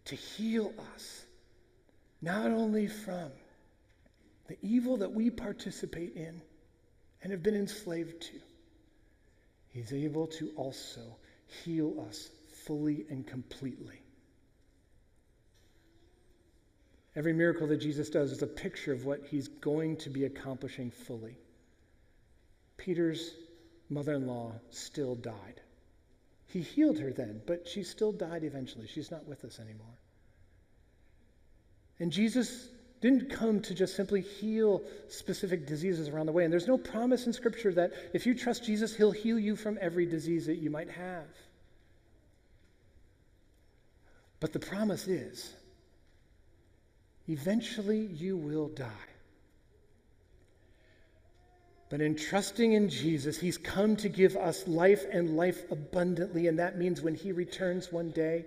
to 0.07 0.17
heal 0.17 0.73
us, 0.95 1.25
not 2.21 2.51
only 2.51 2.87
from 2.87 3.31
the 4.49 4.57
evil 4.63 4.99
that 4.99 5.13
we 5.13 5.31
participate 5.31 6.15
in 6.17 6.43
and 7.23 7.33
have 7.33 7.43
been 7.43 7.55
enslaved 7.55 8.21
to, 8.23 8.41
He's 9.73 9.93
able 9.93 10.27
to 10.27 10.51
also 10.57 11.01
heal 11.65 12.07
us 12.09 12.29
fully 12.67 13.07
and 13.09 13.27
completely. 13.27 14.03
Every 17.17 17.33
miracle 17.33 17.67
that 17.69 17.79
Jesus 17.79 18.11
does 18.11 18.33
is 18.33 18.43
a 18.43 18.47
picture 18.47 18.93
of 18.93 19.05
what 19.05 19.27
he's 19.27 19.49
going 19.49 19.97
to 19.99 20.11
be 20.11 20.25
accomplishing 20.25 20.91
fully. 20.91 21.39
Peter's 22.77 23.35
mother 23.89 24.15
in 24.15 24.27
law 24.27 24.53
still 24.71 25.15
died. 25.15 25.61
He 26.53 26.61
healed 26.61 26.99
her 26.99 27.11
then, 27.11 27.41
but 27.47 27.67
she 27.67 27.83
still 27.83 28.13
died 28.13 28.45
eventually. 28.45 28.87
She's 28.87 29.11
not 29.11 29.27
with 29.27 29.43
us 29.43 29.59
anymore. 29.59 29.97
And 31.99 32.13
Jesus 32.13 32.69
didn't 33.01 33.31
come 33.31 33.61
to 33.61 33.75
just 33.75 33.97
simply 33.97 34.21
heal 34.21 34.83
specific 35.09 35.67
diseases 35.67 36.11
around 36.11 36.27
the 36.27 36.33
way. 36.33 36.45
And 36.45 36.53
there's 36.53 36.69
no 36.69 36.77
promise 36.77 37.27
in 37.27 37.33
Scripture 37.33 37.73
that 37.73 37.93
if 38.13 38.27
you 38.27 38.35
trust 38.35 38.65
Jesus, 38.65 38.95
he'll 38.95 39.13
heal 39.13 39.39
you 39.39 39.57
from 39.57 39.79
every 39.81 40.05
disease 40.05 40.45
that 40.45 40.57
you 40.57 40.69
might 40.69 40.91
have. 40.91 41.25
But 44.39 44.53
the 44.53 44.59
promise 44.59 45.09
is 45.09 45.55
eventually 47.29 48.01
you 48.01 48.37
will 48.37 48.69
die. 48.69 49.12
But 51.93 52.01
in 52.01 52.17
trusting 52.17 52.73
in 52.73 52.89
Jesus, 52.89 53.39
He's 53.39 53.59
come 53.59 53.97
to 53.97 54.09
give 54.09 54.35
us 54.35 54.67
life 54.67 55.05
and 55.13 55.37
life 55.37 55.71
abundantly. 55.71 56.47
And 56.47 56.59
that 56.59 56.79
means 56.79 57.03
when 57.03 57.15
He 57.15 57.33
returns 57.33 57.93
one 57.93 58.13
day, 58.13 58.47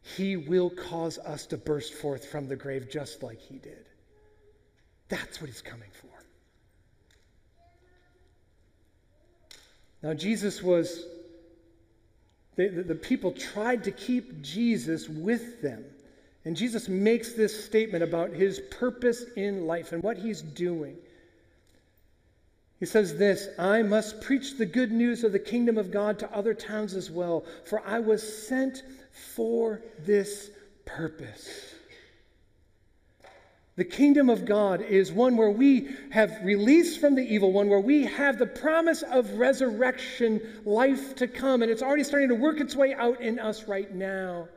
He 0.00 0.38
will 0.38 0.70
cause 0.70 1.18
us 1.18 1.44
to 1.48 1.58
burst 1.58 1.92
forth 1.92 2.24
from 2.24 2.48
the 2.48 2.56
grave 2.56 2.88
just 2.90 3.22
like 3.22 3.38
He 3.38 3.58
did. 3.58 3.84
That's 5.10 5.42
what 5.42 5.50
He's 5.50 5.60
coming 5.60 5.90
for. 5.92 6.08
Now, 10.02 10.14
Jesus 10.14 10.62
was, 10.62 11.04
the, 12.56 12.68
the, 12.68 12.82
the 12.82 12.94
people 12.94 13.32
tried 13.32 13.84
to 13.84 13.90
keep 13.90 14.40
Jesus 14.40 15.06
with 15.06 15.60
them. 15.60 15.84
And 16.46 16.56
Jesus 16.56 16.88
makes 16.88 17.34
this 17.34 17.66
statement 17.66 18.02
about 18.02 18.30
his 18.30 18.58
purpose 18.58 19.22
in 19.36 19.66
life 19.66 19.92
and 19.92 20.02
what 20.02 20.16
he's 20.16 20.40
doing. 20.40 20.96
He 22.82 22.86
says 22.86 23.16
this 23.16 23.48
I 23.60 23.84
must 23.84 24.20
preach 24.20 24.58
the 24.58 24.66
good 24.66 24.90
news 24.90 25.22
of 25.22 25.30
the 25.30 25.38
kingdom 25.38 25.78
of 25.78 25.92
God 25.92 26.18
to 26.18 26.36
other 26.36 26.52
towns 26.52 26.94
as 26.94 27.12
well, 27.12 27.44
for 27.64 27.80
I 27.86 28.00
was 28.00 28.48
sent 28.48 28.82
for 29.36 29.80
this 30.00 30.50
purpose. 30.84 31.76
The 33.76 33.84
kingdom 33.84 34.28
of 34.28 34.44
God 34.44 34.80
is 34.80 35.12
one 35.12 35.36
where 35.36 35.52
we 35.52 35.90
have 36.10 36.40
released 36.42 36.98
from 36.98 37.14
the 37.14 37.22
evil 37.22 37.52
one, 37.52 37.68
where 37.68 37.78
we 37.78 38.02
have 38.02 38.36
the 38.36 38.46
promise 38.46 39.02
of 39.02 39.34
resurrection, 39.34 40.40
life 40.64 41.14
to 41.14 41.28
come, 41.28 41.62
and 41.62 41.70
it's 41.70 41.82
already 41.82 42.02
starting 42.02 42.30
to 42.30 42.34
work 42.34 42.58
its 42.58 42.74
way 42.74 42.94
out 42.94 43.20
in 43.20 43.38
us 43.38 43.68
right 43.68 43.94
now. 43.94 44.48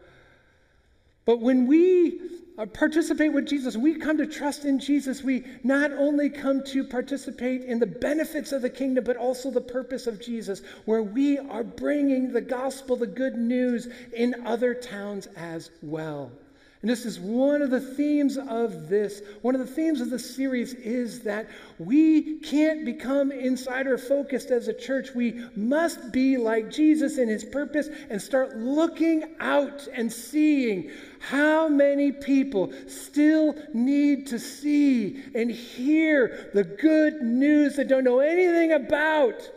But 1.25 1.41
when 1.41 1.65
we 1.65 2.19
uh, 2.57 2.65
participate 2.67 3.33
with 3.33 3.47
Jesus, 3.47 3.75
we 3.75 3.95
come 3.95 4.17
to 4.17 4.27
trust 4.27 4.63
in 4.63 4.79
Jesus, 4.79 5.23
we 5.23 5.43
not 5.63 5.91
only 5.91 6.29
come 6.29 6.63
to 6.65 6.83
participate 6.83 7.63
in 7.63 7.79
the 7.79 7.87
benefits 7.87 8.51
of 8.51 8.61
the 8.61 8.69
kingdom, 8.69 9.03
but 9.03 9.17
also 9.17 9.51
the 9.51 9.59
purpose 9.59 10.07
of 10.07 10.21
Jesus, 10.21 10.61
where 10.85 11.03
we 11.03 11.37
are 11.37 11.63
bringing 11.63 12.31
the 12.31 12.41
gospel, 12.41 12.95
the 12.95 13.07
good 13.07 13.35
news, 13.35 13.87
in 14.15 14.45
other 14.45 14.73
towns 14.73 15.27
as 15.35 15.71
well. 15.81 16.31
And 16.81 16.91
this 16.91 17.05
is 17.05 17.19
one 17.19 17.61
of 17.61 17.71
the 17.71 17.79
themes 17.79 18.37
of 18.37 18.89
this. 18.89 19.21
One 19.41 19.55
of 19.55 19.61
the 19.61 19.73
themes 19.73 20.01
of 20.01 20.09
the 20.09 20.19
series 20.19 20.73
is 20.73 21.21
that 21.21 21.49
we 21.79 22.39
can't 22.39 22.85
become 22.85 23.31
insider 23.31 23.97
focused 23.97 24.51
as 24.51 24.67
a 24.67 24.73
church. 24.73 25.09
We 25.15 25.41
must 25.55 26.11
be 26.11 26.37
like 26.37 26.69
Jesus 26.69 27.17
in 27.17 27.27
his 27.27 27.43
purpose 27.43 27.89
and 28.09 28.21
start 28.21 28.57
looking 28.57 29.23
out 29.39 29.87
and 29.93 30.11
seeing 30.11 30.91
how 31.19 31.67
many 31.67 32.11
people 32.11 32.71
still 32.87 33.55
need 33.73 34.27
to 34.27 34.37
see 34.37 35.23
and 35.33 35.49
hear 35.49 36.51
the 36.53 36.63
good 36.63 37.21
news 37.21 37.77
that 37.77 37.87
don't 37.87 38.03
know 38.03 38.19
anything 38.19 38.73
about 38.73 39.49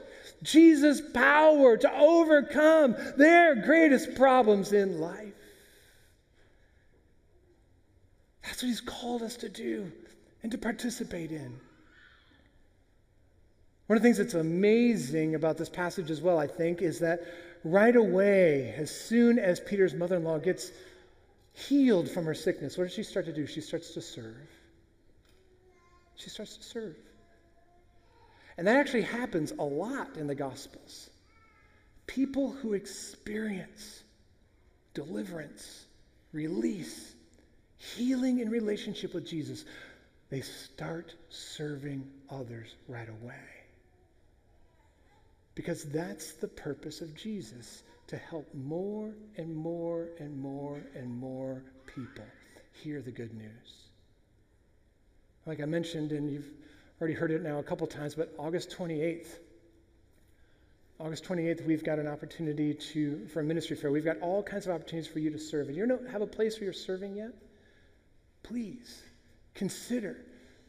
Jesus' 0.42 1.02
power 1.12 1.76
to 1.76 1.92
overcome 1.92 2.96
their 3.16 3.54
greatest 3.56 4.14
problems 4.14 4.72
in 4.72 5.00
life. 5.00 5.27
That's 8.48 8.62
what 8.62 8.68
he's 8.68 8.80
called 8.80 9.22
us 9.22 9.36
to 9.36 9.50
do 9.50 9.92
and 10.42 10.50
to 10.52 10.58
participate 10.58 11.32
in. 11.32 11.60
One 13.86 13.96
of 13.96 14.02
the 14.02 14.06
things 14.06 14.16
that's 14.16 14.32
amazing 14.32 15.34
about 15.34 15.58
this 15.58 15.68
passage 15.68 16.10
as 16.10 16.22
well, 16.22 16.38
I 16.38 16.46
think, 16.46 16.80
is 16.80 17.00
that 17.00 17.20
right 17.62 17.94
away, 17.94 18.74
as 18.74 18.90
soon 18.90 19.38
as 19.38 19.60
Peter's 19.60 19.92
mother 19.92 20.16
in 20.16 20.24
law 20.24 20.38
gets 20.38 20.72
healed 21.52 22.10
from 22.10 22.24
her 22.24 22.32
sickness, 22.32 22.78
what 22.78 22.84
does 22.84 22.94
she 22.94 23.02
start 23.02 23.26
to 23.26 23.34
do? 23.34 23.46
She 23.46 23.60
starts 23.60 23.92
to 23.92 24.00
serve. 24.00 24.48
She 26.16 26.30
starts 26.30 26.56
to 26.56 26.62
serve. 26.62 26.96
And 28.56 28.66
that 28.66 28.76
actually 28.76 29.02
happens 29.02 29.52
a 29.58 29.62
lot 29.62 30.16
in 30.16 30.26
the 30.26 30.34
Gospels. 30.34 31.10
People 32.06 32.52
who 32.52 32.72
experience 32.72 34.02
deliverance, 34.94 35.84
release, 36.32 37.14
healing 37.78 38.40
in 38.40 38.50
relationship 38.50 39.14
with 39.14 39.26
Jesus, 39.26 39.64
they 40.30 40.40
start 40.40 41.14
serving 41.30 42.06
others 42.28 42.74
right 42.86 43.08
away. 43.08 43.34
Because 45.54 45.84
that's 45.84 46.32
the 46.34 46.48
purpose 46.48 47.00
of 47.00 47.14
Jesus 47.14 47.82
to 48.08 48.16
help 48.16 48.46
more 48.54 49.12
and 49.36 49.54
more 49.54 50.08
and 50.18 50.38
more 50.38 50.80
and 50.94 51.12
more 51.12 51.62
people 51.86 52.24
hear 52.82 53.00
the 53.00 53.10
good 53.10 53.34
news. 53.34 53.88
Like 55.46 55.60
I 55.60 55.64
mentioned, 55.64 56.12
and 56.12 56.30
you've 56.30 56.48
already 57.00 57.14
heard 57.14 57.30
it 57.30 57.42
now 57.42 57.58
a 57.58 57.62
couple 57.62 57.86
times, 57.86 58.14
but 58.14 58.34
August 58.38 58.70
28th, 58.70 59.28
August 61.00 61.24
28th, 61.24 61.64
we've 61.64 61.84
got 61.84 61.98
an 61.98 62.08
opportunity 62.08 62.74
to, 62.74 63.26
for 63.28 63.40
a 63.40 63.44
ministry 63.44 63.76
fair. 63.76 63.90
We've 63.90 64.04
got 64.04 64.18
all 64.20 64.42
kinds 64.42 64.66
of 64.66 64.74
opportunities 64.74 65.10
for 65.10 65.20
you 65.20 65.30
to 65.30 65.38
serve. 65.38 65.68
And 65.68 65.76
you 65.76 65.86
don't 65.86 66.08
have 66.10 66.22
a 66.22 66.26
place 66.26 66.56
where 66.56 66.64
you're 66.64 66.72
serving 66.72 67.16
yet? 67.16 67.30
Please 68.48 69.02
consider 69.54 70.16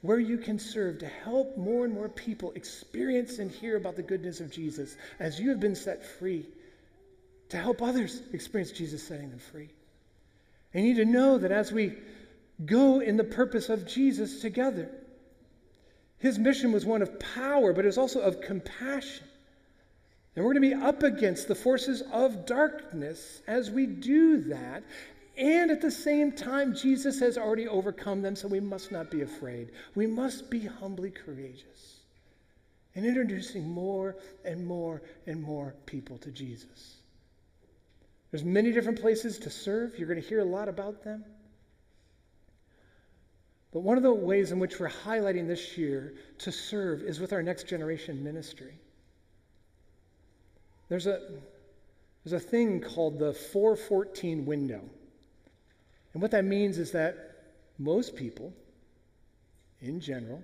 where 0.01 0.19
you 0.19 0.37
can 0.37 0.59
serve 0.59 0.99
to 0.99 1.07
help 1.07 1.57
more 1.57 1.83
and 1.85 1.93
more 1.93 2.09
people 2.09 2.51
experience 2.55 3.39
and 3.39 3.51
hear 3.51 3.75
about 3.75 3.95
the 3.95 4.01
goodness 4.01 4.39
of 4.39 4.51
Jesus 4.51 4.95
as 5.19 5.39
you 5.39 5.49
have 5.49 5.59
been 5.59 5.75
set 5.75 6.05
free, 6.05 6.45
to 7.49 7.57
help 7.57 7.81
others 7.81 8.21
experience 8.31 8.71
Jesus 8.71 9.03
setting 9.03 9.29
them 9.29 9.39
free. 9.39 9.69
And 10.73 10.85
you 10.85 10.93
need 10.93 11.03
to 11.03 11.11
know 11.11 11.37
that 11.39 11.51
as 11.51 11.71
we 11.71 11.95
go 12.65 12.99
in 12.99 13.17
the 13.17 13.23
purpose 13.23 13.69
of 13.69 13.87
Jesus 13.87 14.41
together, 14.41 14.89
his 16.19 16.37
mission 16.37 16.71
was 16.71 16.85
one 16.85 17.01
of 17.01 17.19
power, 17.19 17.73
but 17.73 17.85
it 17.85 17.87
was 17.87 17.97
also 17.97 18.21
of 18.21 18.41
compassion. 18.41 19.25
And 20.35 20.45
we're 20.45 20.53
going 20.53 20.69
to 20.69 20.75
be 20.77 20.83
up 20.83 21.03
against 21.03 21.47
the 21.47 21.55
forces 21.55 22.03
of 22.13 22.45
darkness 22.45 23.41
as 23.47 23.71
we 23.71 23.85
do 23.85 24.43
that. 24.43 24.83
And 25.39 25.71
at 25.71 25.79
the 25.79 25.89
same 25.89 26.33
time, 26.33 26.75
Jesus 26.75 27.21
has 27.21 27.37
already 27.37 27.65
overcome 27.65 28.21
them, 28.21 28.35
so 28.35 28.49
we 28.49 28.59
must 28.59 28.91
not 28.91 29.09
be 29.09 29.21
afraid. 29.21 29.71
We 29.95 30.05
must 30.05 30.49
be 30.49 30.59
humbly 30.59 31.11
courageous 31.11 32.01
in 32.93 33.05
introducing 33.05 33.69
more 33.69 34.17
and 34.43 34.67
more 34.67 35.01
and 35.27 35.41
more 35.41 35.75
people 35.85 36.17
to 36.17 36.31
Jesus. 36.31 36.97
There's 38.31 38.43
many 38.43 38.73
different 38.73 38.99
places 38.99 39.39
to 39.39 39.49
serve. 39.49 39.97
You're 39.97 40.09
going 40.09 40.21
to 40.21 40.27
hear 40.27 40.41
a 40.41 40.45
lot 40.45 40.67
about 40.67 41.05
them. 41.05 41.23
But 43.71 43.79
one 43.79 43.95
of 43.95 44.03
the 44.03 44.13
ways 44.13 44.51
in 44.51 44.59
which 44.59 44.77
we're 44.77 44.89
highlighting 44.89 45.47
this 45.47 45.77
year 45.77 46.15
to 46.39 46.51
serve 46.51 47.01
is 47.01 47.21
with 47.21 47.31
our 47.31 47.41
next 47.41 47.65
generation 47.65 48.21
ministry. 48.25 48.73
There's 50.89 51.07
a, 51.07 51.21
there's 52.25 52.33
a 52.33 52.45
thing 52.45 52.81
called 52.81 53.19
the 53.19 53.31
414 53.31 54.45
window. 54.45 54.81
And 56.13 56.21
what 56.21 56.31
that 56.31 56.45
means 56.45 56.77
is 56.77 56.91
that 56.91 57.15
most 57.77 58.15
people, 58.15 58.53
in 59.81 59.99
general, 59.99 60.41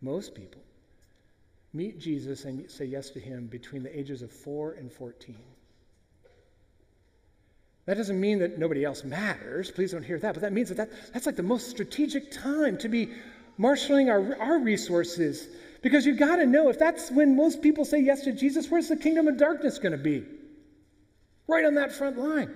most 0.00 0.34
people, 0.34 0.62
meet 1.72 1.98
Jesus 1.98 2.44
and 2.44 2.70
say 2.70 2.84
yes 2.84 3.10
to 3.10 3.20
him 3.20 3.46
between 3.46 3.82
the 3.82 3.98
ages 3.98 4.22
of 4.22 4.32
4 4.32 4.72
and 4.72 4.90
14. 4.92 5.36
That 7.86 7.96
doesn't 7.96 8.20
mean 8.20 8.40
that 8.40 8.58
nobody 8.58 8.84
else 8.84 9.02
matters. 9.02 9.70
Please 9.70 9.92
don't 9.92 10.02
hear 10.02 10.18
that. 10.18 10.34
But 10.34 10.42
that 10.42 10.52
means 10.52 10.68
that, 10.68 10.76
that 10.76 10.90
that's 11.12 11.26
like 11.26 11.36
the 11.36 11.42
most 11.42 11.70
strategic 11.70 12.30
time 12.30 12.76
to 12.78 12.88
be 12.88 13.10
marshaling 13.56 14.10
our, 14.10 14.36
our 14.36 14.58
resources. 14.58 15.48
Because 15.80 16.04
you've 16.04 16.18
got 16.18 16.36
to 16.36 16.46
know 16.46 16.68
if 16.68 16.78
that's 16.78 17.10
when 17.10 17.36
most 17.36 17.62
people 17.62 17.84
say 17.84 18.00
yes 18.00 18.22
to 18.24 18.32
Jesus, 18.32 18.70
where's 18.70 18.88
the 18.88 18.96
kingdom 18.96 19.26
of 19.26 19.38
darkness 19.38 19.78
going 19.78 19.92
to 19.92 19.98
be? 19.98 20.24
Right 21.46 21.64
on 21.64 21.76
that 21.76 21.92
front 21.92 22.18
line. 22.18 22.54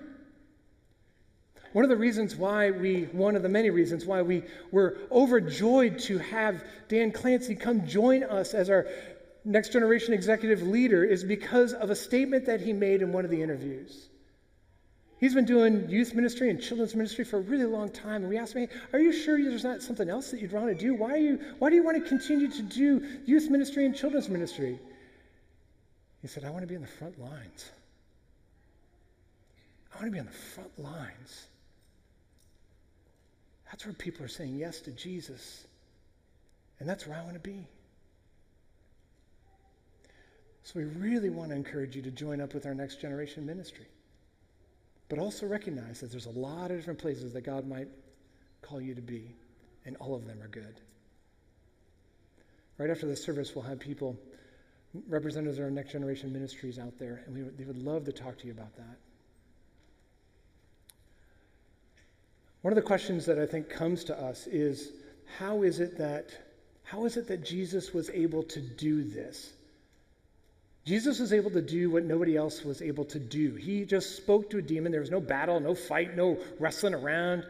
One 1.73 1.85
of 1.85 1.89
the 1.89 1.97
reasons 1.97 2.37
why 2.37 2.71
we, 2.71 3.05
one 3.05 3.35
of 3.35 3.43
the 3.43 3.49
many 3.49 3.71
reasons 3.71 4.05
why 4.05 4.23
we 4.23 4.43
were 4.71 4.99
overjoyed 5.11 5.99
to 6.01 6.19
have 6.19 6.63
Dan 6.89 7.13
Clancy 7.13 7.55
come 7.55 7.87
join 7.87 8.23
us 8.25 8.53
as 8.53 8.69
our 8.69 8.87
next 9.45 9.73
generation 9.73 10.13
executive 10.13 10.63
leader 10.63 11.03
is 11.03 11.25
because 11.25 11.73
of 11.73 11.91
a 11.91 11.97
statement 11.97 12.47
that 12.47 12.61
he 12.61 12.73
made 12.73 13.03
in 13.03 13.13
one 13.13 13.25
of 13.25 13.31
the 13.31 13.43
interviews. 13.43 14.09
He's 15.19 15.35
been 15.35 15.45
doing 15.45 15.89
youth 15.89 16.15
ministry 16.15 16.51
and 16.51 16.61
children's 16.61 16.97
ministry 16.97 17.25
for 17.25 17.39
a 17.39 17.43
really 17.43 17.65
long 17.65 17.91
time. 17.91 18.23
And 18.23 18.29
we 18.29 18.37
asked 18.37 18.55
him, 18.55 18.69
Are 18.93 18.99
you 18.99 19.13
sure 19.13 19.41
there's 19.41 19.63
not 19.63 19.81
something 19.81 20.11
else 20.11 20.33
that 20.33 20.41
you'd 20.41 20.51
want 20.51 20.67
to 20.67 20.75
do? 20.75 20.95
Why, 20.95 21.13
are 21.13 21.17
you, 21.17 21.39
why 21.61 21.71
do 21.71 21.77
you 21.77 21.85
want 21.85 22.03
to 22.03 22.09
continue 22.09 22.51
to 22.51 22.63
do 22.63 23.07
youth 23.25 23.49
ministry 23.49 23.87
and 23.87 23.95
children's 23.95 24.29
ministry? 24.29 24.81
He 26.23 26.29
said, 26.29 26.45
I 26.45 26.51
want 26.51 26.63
to 26.63 26.67
be 26.67 26.75
in 26.75 26.81
the 26.81 26.89
front 26.89 27.21
lines. 27.21 27.71
I 29.93 29.99
want 29.99 30.07
to 30.07 30.11
be 30.11 30.19
on 30.19 30.27
the 30.27 30.33
front 30.33 30.77
lines. 30.79 31.47
That's 33.73 33.87
where 33.87 33.95
people 33.95 34.25
are 34.25 34.29
saying 34.29 34.57
yes 34.57 34.81
to 34.83 34.93
Jesus. 34.93 35.67
And 36.79 36.89
that's 36.89 37.07
where 37.07 37.19
I 37.19 37.23
want 37.23 37.35
to 37.35 37.41
be. 37.41 37.67
So 40.63 40.79
we 40.79 40.85
really 40.85 41.31
want 41.31 41.51
to 41.51 41.57
encourage 41.57 41.97
you 41.97 42.03
to 42.03 42.11
join 42.11 42.41
up 42.41 42.53
with 42.53 42.67
our 42.67 42.75
next 42.75 43.01
generation 43.01 43.47
ministry. 43.47 43.87
But 45.09 45.19
also 45.19 45.47
recognize 45.47 46.01
that 46.01 46.11
there's 46.11 46.27
a 46.27 46.31
lot 46.31 46.71
of 46.71 46.77
different 46.77 46.99
places 46.99 47.33
that 47.33 47.43
God 47.43 47.67
might 47.67 47.89
call 48.61 48.81
you 48.81 48.95
to 48.95 49.01
be, 49.01 49.35
and 49.87 49.97
all 49.97 50.15
of 50.15 50.27
them 50.27 50.41
are 50.43 50.49
good. 50.49 50.81
Right 52.79 52.91
after 52.91 53.07
the 53.07 53.17
service, 53.17 53.55
we'll 53.55 53.65
have 53.65 53.81
people, 53.81 54.17
representatives 55.09 55.59
of 55.59 55.65
our 55.65 55.71
next 55.71 55.93
generation 55.93 56.33
ministries 56.33 56.79
out 56.79 56.99
there, 56.99 57.23
and 57.27 57.35
we 57.35 57.43
they 57.43 57.65
would 57.65 57.83
love 57.83 58.05
to 58.05 58.13
talk 58.13 58.39
to 58.39 58.47
you 58.47 58.53
about 58.53 58.77
that. 58.77 58.99
One 62.63 62.73
of 62.73 62.77
the 62.77 62.83
questions 62.83 63.27
that 63.27 63.39
I 63.39 63.47
think 63.47 63.69
comes 63.69 64.05
to 64.05 64.19
us 64.19 64.47
is 64.47 64.91
how 65.39 65.63
is 65.63 65.81
it 65.81 65.99
that 65.99 66.31
how 66.85 67.05
is 67.05 67.17
it 67.17 67.29
that 67.29 67.45
Jesus 67.45 67.95
was 67.95 68.11
able 68.11 68.43
to 68.45 68.61
do 68.61 69.03
this? 69.03 69.53
Jesus 70.85 71.21
was 71.21 71.33
able 71.33 71.51
to 71.53 71.63
do 71.63 71.91
what 71.91 72.05
nobody 72.05 72.37
else 72.37 72.65
was 72.65 72.83
able 72.83 73.05
to 73.07 73.19
do. 73.19 73.55
He 73.55 73.85
just 73.85 74.17
spoke 74.17 74.51
to 74.51 74.59
a 74.59 74.63
demon. 74.63 74.93
There 74.93 75.01
was 75.01 75.11
no 75.11 75.21
battle, 75.21 75.61
no 75.61 75.75
fight, 75.75 76.17
no 76.17 76.39
wrestling 76.59 76.95
around. 76.95 77.47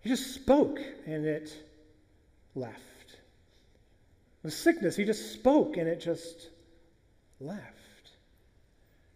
He 0.00 0.10
just 0.10 0.34
spoke 0.34 0.78
and 1.06 1.24
it 1.24 1.52
left. 2.54 2.76
With 4.42 4.52
sickness, 4.52 4.96
he 4.96 5.04
just 5.04 5.32
spoke 5.32 5.76
and 5.76 5.88
it 5.88 6.00
just 6.00 6.50
left. 7.40 7.62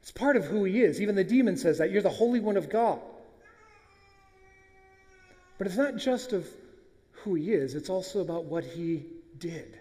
It's 0.00 0.10
part 0.10 0.36
of 0.36 0.44
who 0.44 0.64
he 0.64 0.82
is. 0.82 1.00
Even 1.00 1.14
the 1.14 1.22
demon 1.22 1.56
says 1.56 1.78
that. 1.78 1.90
You're 1.90 2.02
the 2.02 2.10
Holy 2.10 2.40
One 2.40 2.56
of 2.56 2.68
God. 2.70 3.00
But 5.62 5.68
it's 5.68 5.78
not 5.78 5.94
just 5.94 6.32
of 6.32 6.44
who 7.22 7.36
he 7.36 7.52
is, 7.52 7.76
it's 7.76 7.88
also 7.88 8.18
about 8.18 8.46
what 8.46 8.64
he 8.64 9.06
did. 9.38 9.78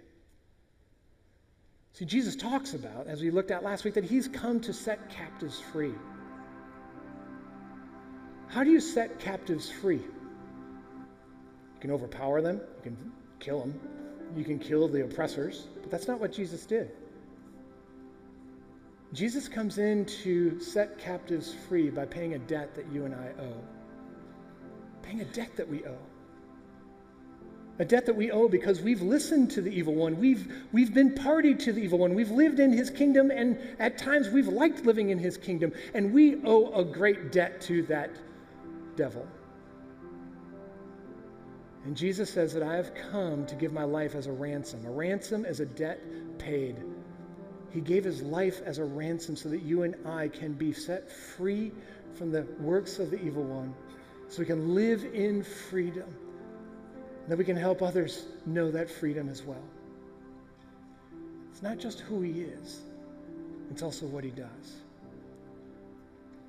See, 1.93 2.05
Jesus 2.05 2.35
talks 2.35 2.75
about, 2.75 3.07
as 3.07 3.19
we 3.19 3.31
looked 3.31 3.49
at 3.49 3.63
last 3.63 3.83
week, 3.83 3.95
that 3.95 4.03
he's 4.03 4.27
come 4.27 4.59
to 4.59 4.73
set 4.73 5.09
captives 5.09 5.59
free. 5.59 5.95
How 8.49 8.63
do 8.63 8.69
you 8.69 8.79
set 8.79 9.17
captives 9.17 9.71
free? 9.71 9.95
You 9.95 11.79
can 11.79 11.89
overpower 11.89 12.43
them, 12.43 12.57
you 12.57 12.83
can 12.83 13.11
kill 13.39 13.61
them, 13.61 13.79
you 14.37 14.43
can 14.43 14.59
kill 14.59 14.87
the 14.87 15.03
oppressors, 15.03 15.67
but 15.81 15.89
that's 15.89 16.07
not 16.07 16.19
what 16.19 16.31
Jesus 16.31 16.63
did. 16.63 16.91
Jesus 19.13 19.47
comes 19.47 19.79
in 19.79 20.05
to 20.05 20.59
set 20.59 20.99
captives 20.99 21.55
free 21.67 21.89
by 21.89 22.05
paying 22.05 22.35
a 22.35 22.39
debt 22.39 22.75
that 22.75 22.85
you 22.91 23.05
and 23.05 23.15
I 23.15 23.31
owe. 23.41 23.80
Paying 25.11 25.21
a 25.21 25.25
debt 25.25 25.57
that 25.57 25.67
we 25.67 25.83
owe 25.85 25.97
a 27.79 27.85
debt 27.85 28.05
that 28.05 28.15
we 28.15 28.29
owe 28.31 28.47
because 28.47 28.79
we've 28.79 29.01
listened 29.01 29.49
to 29.49 29.61
the 29.61 29.71
evil 29.71 29.95
one. 29.95 30.19
We've, 30.19 30.53
we've 30.71 30.93
been 30.93 31.15
party 31.15 31.55
to 31.55 31.73
the 31.73 31.81
evil 31.81 31.97
one. 31.97 32.13
We've 32.13 32.29
lived 32.29 32.59
in 32.59 32.71
his 32.71 32.91
kingdom, 32.91 33.31
and 33.31 33.57
at 33.79 33.97
times 33.97 34.29
we've 34.29 34.47
liked 34.47 34.85
living 34.85 35.09
in 35.09 35.17
his 35.17 35.35
kingdom. 35.35 35.73
And 35.95 36.13
we 36.13 36.43
owe 36.45 36.71
a 36.73 36.85
great 36.85 37.31
debt 37.31 37.59
to 37.61 37.81
that 37.83 38.11
devil. 38.95 39.27
And 41.85 41.97
Jesus 41.97 42.29
says 42.29 42.53
that 42.53 42.61
I 42.61 42.75
have 42.75 42.93
come 42.93 43.47
to 43.47 43.55
give 43.55 43.73
my 43.73 43.83
life 43.83 44.13
as 44.13 44.27
a 44.27 44.31
ransom. 44.31 44.85
A 44.85 44.91
ransom 44.91 45.43
is 45.43 45.59
a 45.59 45.65
debt 45.65 45.99
paid. 46.37 46.75
He 47.71 47.81
gave 47.81 48.03
his 48.03 48.21
life 48.21 48.61
as 48.63 48.77
a 48.77 48.85
ransom 48.85 49.35
so 49.35 49.49
that 49.49 49.63
you 49.63 49.81
and 49.81 49.95
I 50.05 50.27
can 50.27 50.53
be 50.53 50.71
set 50.71 51.11
free 51.11 51.71
from 52.13 52.31
the 52.31 52.45
works 52.59 52.99
of 52.99 53.09
the 53.09 53.19
evil 53.23 53.43
one, 53.43 53.73
so 54.31 54.39
we 54.39 54.45
can 54.45 54.73
live 54.73 55.03
in 55.13 55.43
freedom 55.43 56.07
that 57.27 57.37
we 57.37 57.43
can 57.43 57.57
help 57.57 57.81
others 57.81 58.23
know 58.45 58.71
that 58.71 58.89
freedom 58.89 59.27
as 59.27 59.43
well. 59.43 59.63
It's 61.51 61.61
not 61.61 61.77
just 61.77 61.99
who 61.99 62.21
he 62.21 62.39
is, 62.39 62.79
it's 63.69 63.83
also 63.83 64.05
what 64.05 64.23
he 64.23 64.29
does. 64.29 64.77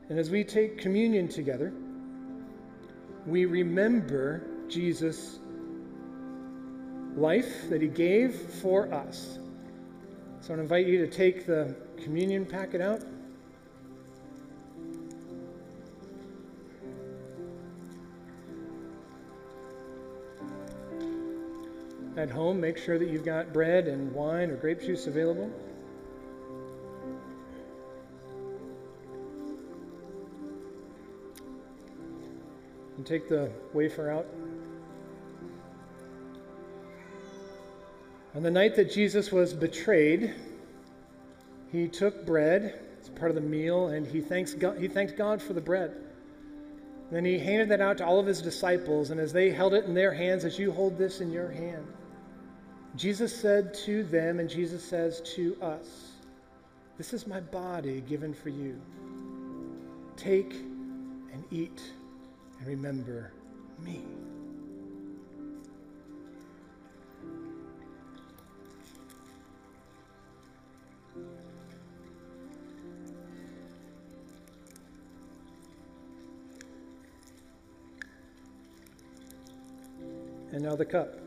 And 0.09 0.17
as 0.17 0.31
we 0.31 0.45
take 0.45 0.79
communion 0.79 1.27
together, 1.27 1.73
we 3.27 3.47
remember 3.47 4.47
Jesus' 4.69 5.41
life 7.17 7.69
that 7.69 7.83
he 7.83 7.89
gave 7.89 8.33
for 8.33 8.95
us. 8.95 9.41
So 10.41 10.55
I 10.55 10.59
invite 10.59 10.87
you 10.87 11.05
to 11.05 11.09
take 11.09 11.47
the 11.47 11.75
communion 12.01 12.47
packet 12.47 12.81
out. 12.81 13.03
At 22.15 22.31
home, 22.31 22.61
make 22.61 22.77
sure 22.77 22.99
that 22.99 23.09
you've 23.09 23.25
got 23.25 23.55
bread 23.55 23.89
and 23.89 24.13
wine 24.13 24.51
or 24.51 24.57
grape 24.57 24.83
juice 24.83 25.07
available. 25.07 25.51
And 32.99 33.07
take 33.07 33.31
the 33.31 33.51
wafer 33.73 34.11
out. 34.11 34.27
On 38.35 38.43
the 38.43 38.51
night 38.51 38.77
that 38.77 38.93
Jesus 38.93 39.33
was 39.33 39.55
betrayed, 39.55 40.35
he 41.71 41.89
took 41.89 42.27
bread, 42.27 42.79
it's 42.99 43.09
part 43.09 43.31
of 43.31 43.35
the 43.35 43.41
meal, 43.41 43.89
and 43.89 44.07
he 44.07 44.21
thanks 44.21 44.53
God, 44.53 44.79
he 44.79 44.87
thanked 44.87 45.17
God 45.17 45.41
for 45.41 45.55
the 45.55 45.61
bread. 45.63 45.97
Then 47.11 47.25
he 47.25 47.39
handed 47.39 47.71
that 47.71 47.81
out 47.81 47.99
to 47.99 48.07
all 48.07 48.19
of 48.19 48.27
his 48.27 48.43
disciples, 48.43 49.11
and 49.11 49.19
as 49.19 49.33
they 49.33 49.51
held 49.51 49.73
it 49.73 49.87
in 49.87 49.95
their 49.95 50.13
hands, 50.13 50.45
as 50.45 50.59
you 50.59 50.73
hold 50.73 50.99
this 50.99 51.21
in 51.21 51.31
your 51.31 51.51
hand, 51.51 51.87
Jesus 52.95 53.35
said 53.35 53.73
to 53.87 54.05
them, 54.05 54.39
and 54.39 54.51
Jesus 54.51 54.85
says 54.85 55.23
to 55.35 55.57
us, 55.63 56.11
This 56.99 57.15
is 57.15 57.27
my 57.27 57.41
body 57.41 58.03
given 58.03 58.35
for 58.35 58.51
you. 58.51 58.79
Take 60.17 60.53
and 60.53 61.43
eat 61.51 61.81
and 62.59 62.67
remember 62.69 63.33
me. 63.83 64.03
And 80.53 80.63
now 80.63 80.77
the 80.77 80.85
cup. 80.85 81.22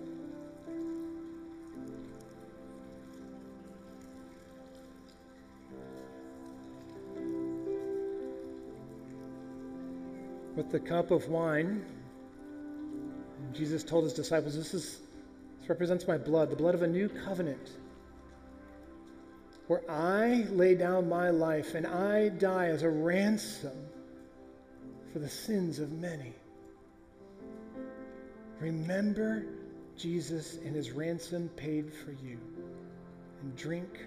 With 10.55 10.71
the 10.71 10.79
cup 10.79 11.11
of 11.11 11.27
wine, 11.27 11.83
Jesus 13.53 13.83
told 13.83 14.05
his 14.05 14.13
disciples, 14.13 14.55
This, 14.55 14.73
is, 14.73 14.99
this 15.59 15.69
represents 15.69 16.07
my 16.07 16.17
blood, 16.17 16.49
the 16.49 16.55
blood 16.55 16.75
of 16.75 16.81
a 16.81 16.87
new 16.87 17.09
covenant, 17.09 17.71
where 19.67 19.81
I 19.89 20.45
lay 20.51 20.75
down 20.75 21.09
my 21.09 21.29
life 21.29 21.75
and 21.75 21.85
I 21.85 22.29
die 22.29 22.67
as 22.67 22.83
a 22.83 22.89
ransom 22.89 23.75
for 25.11 25.19
the 25.19 25.29
sins 25.29 25.79
of 25.79 25.91
many. 25.91 26.33
Remember 28.59 29.45
Jesus 29.97 30.57
and 30.63 30.75
his 30.75 30.91
ransom 30.91 31.49
paid 31.55 31.93
for 31.93 32.11
you, 32.11 32.39
and 33.41 33.55
drink 33.57 34.05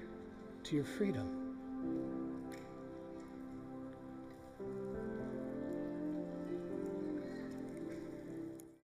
to 0.65 0.77
your 0.77 0.85
freedom. 0.85 2.18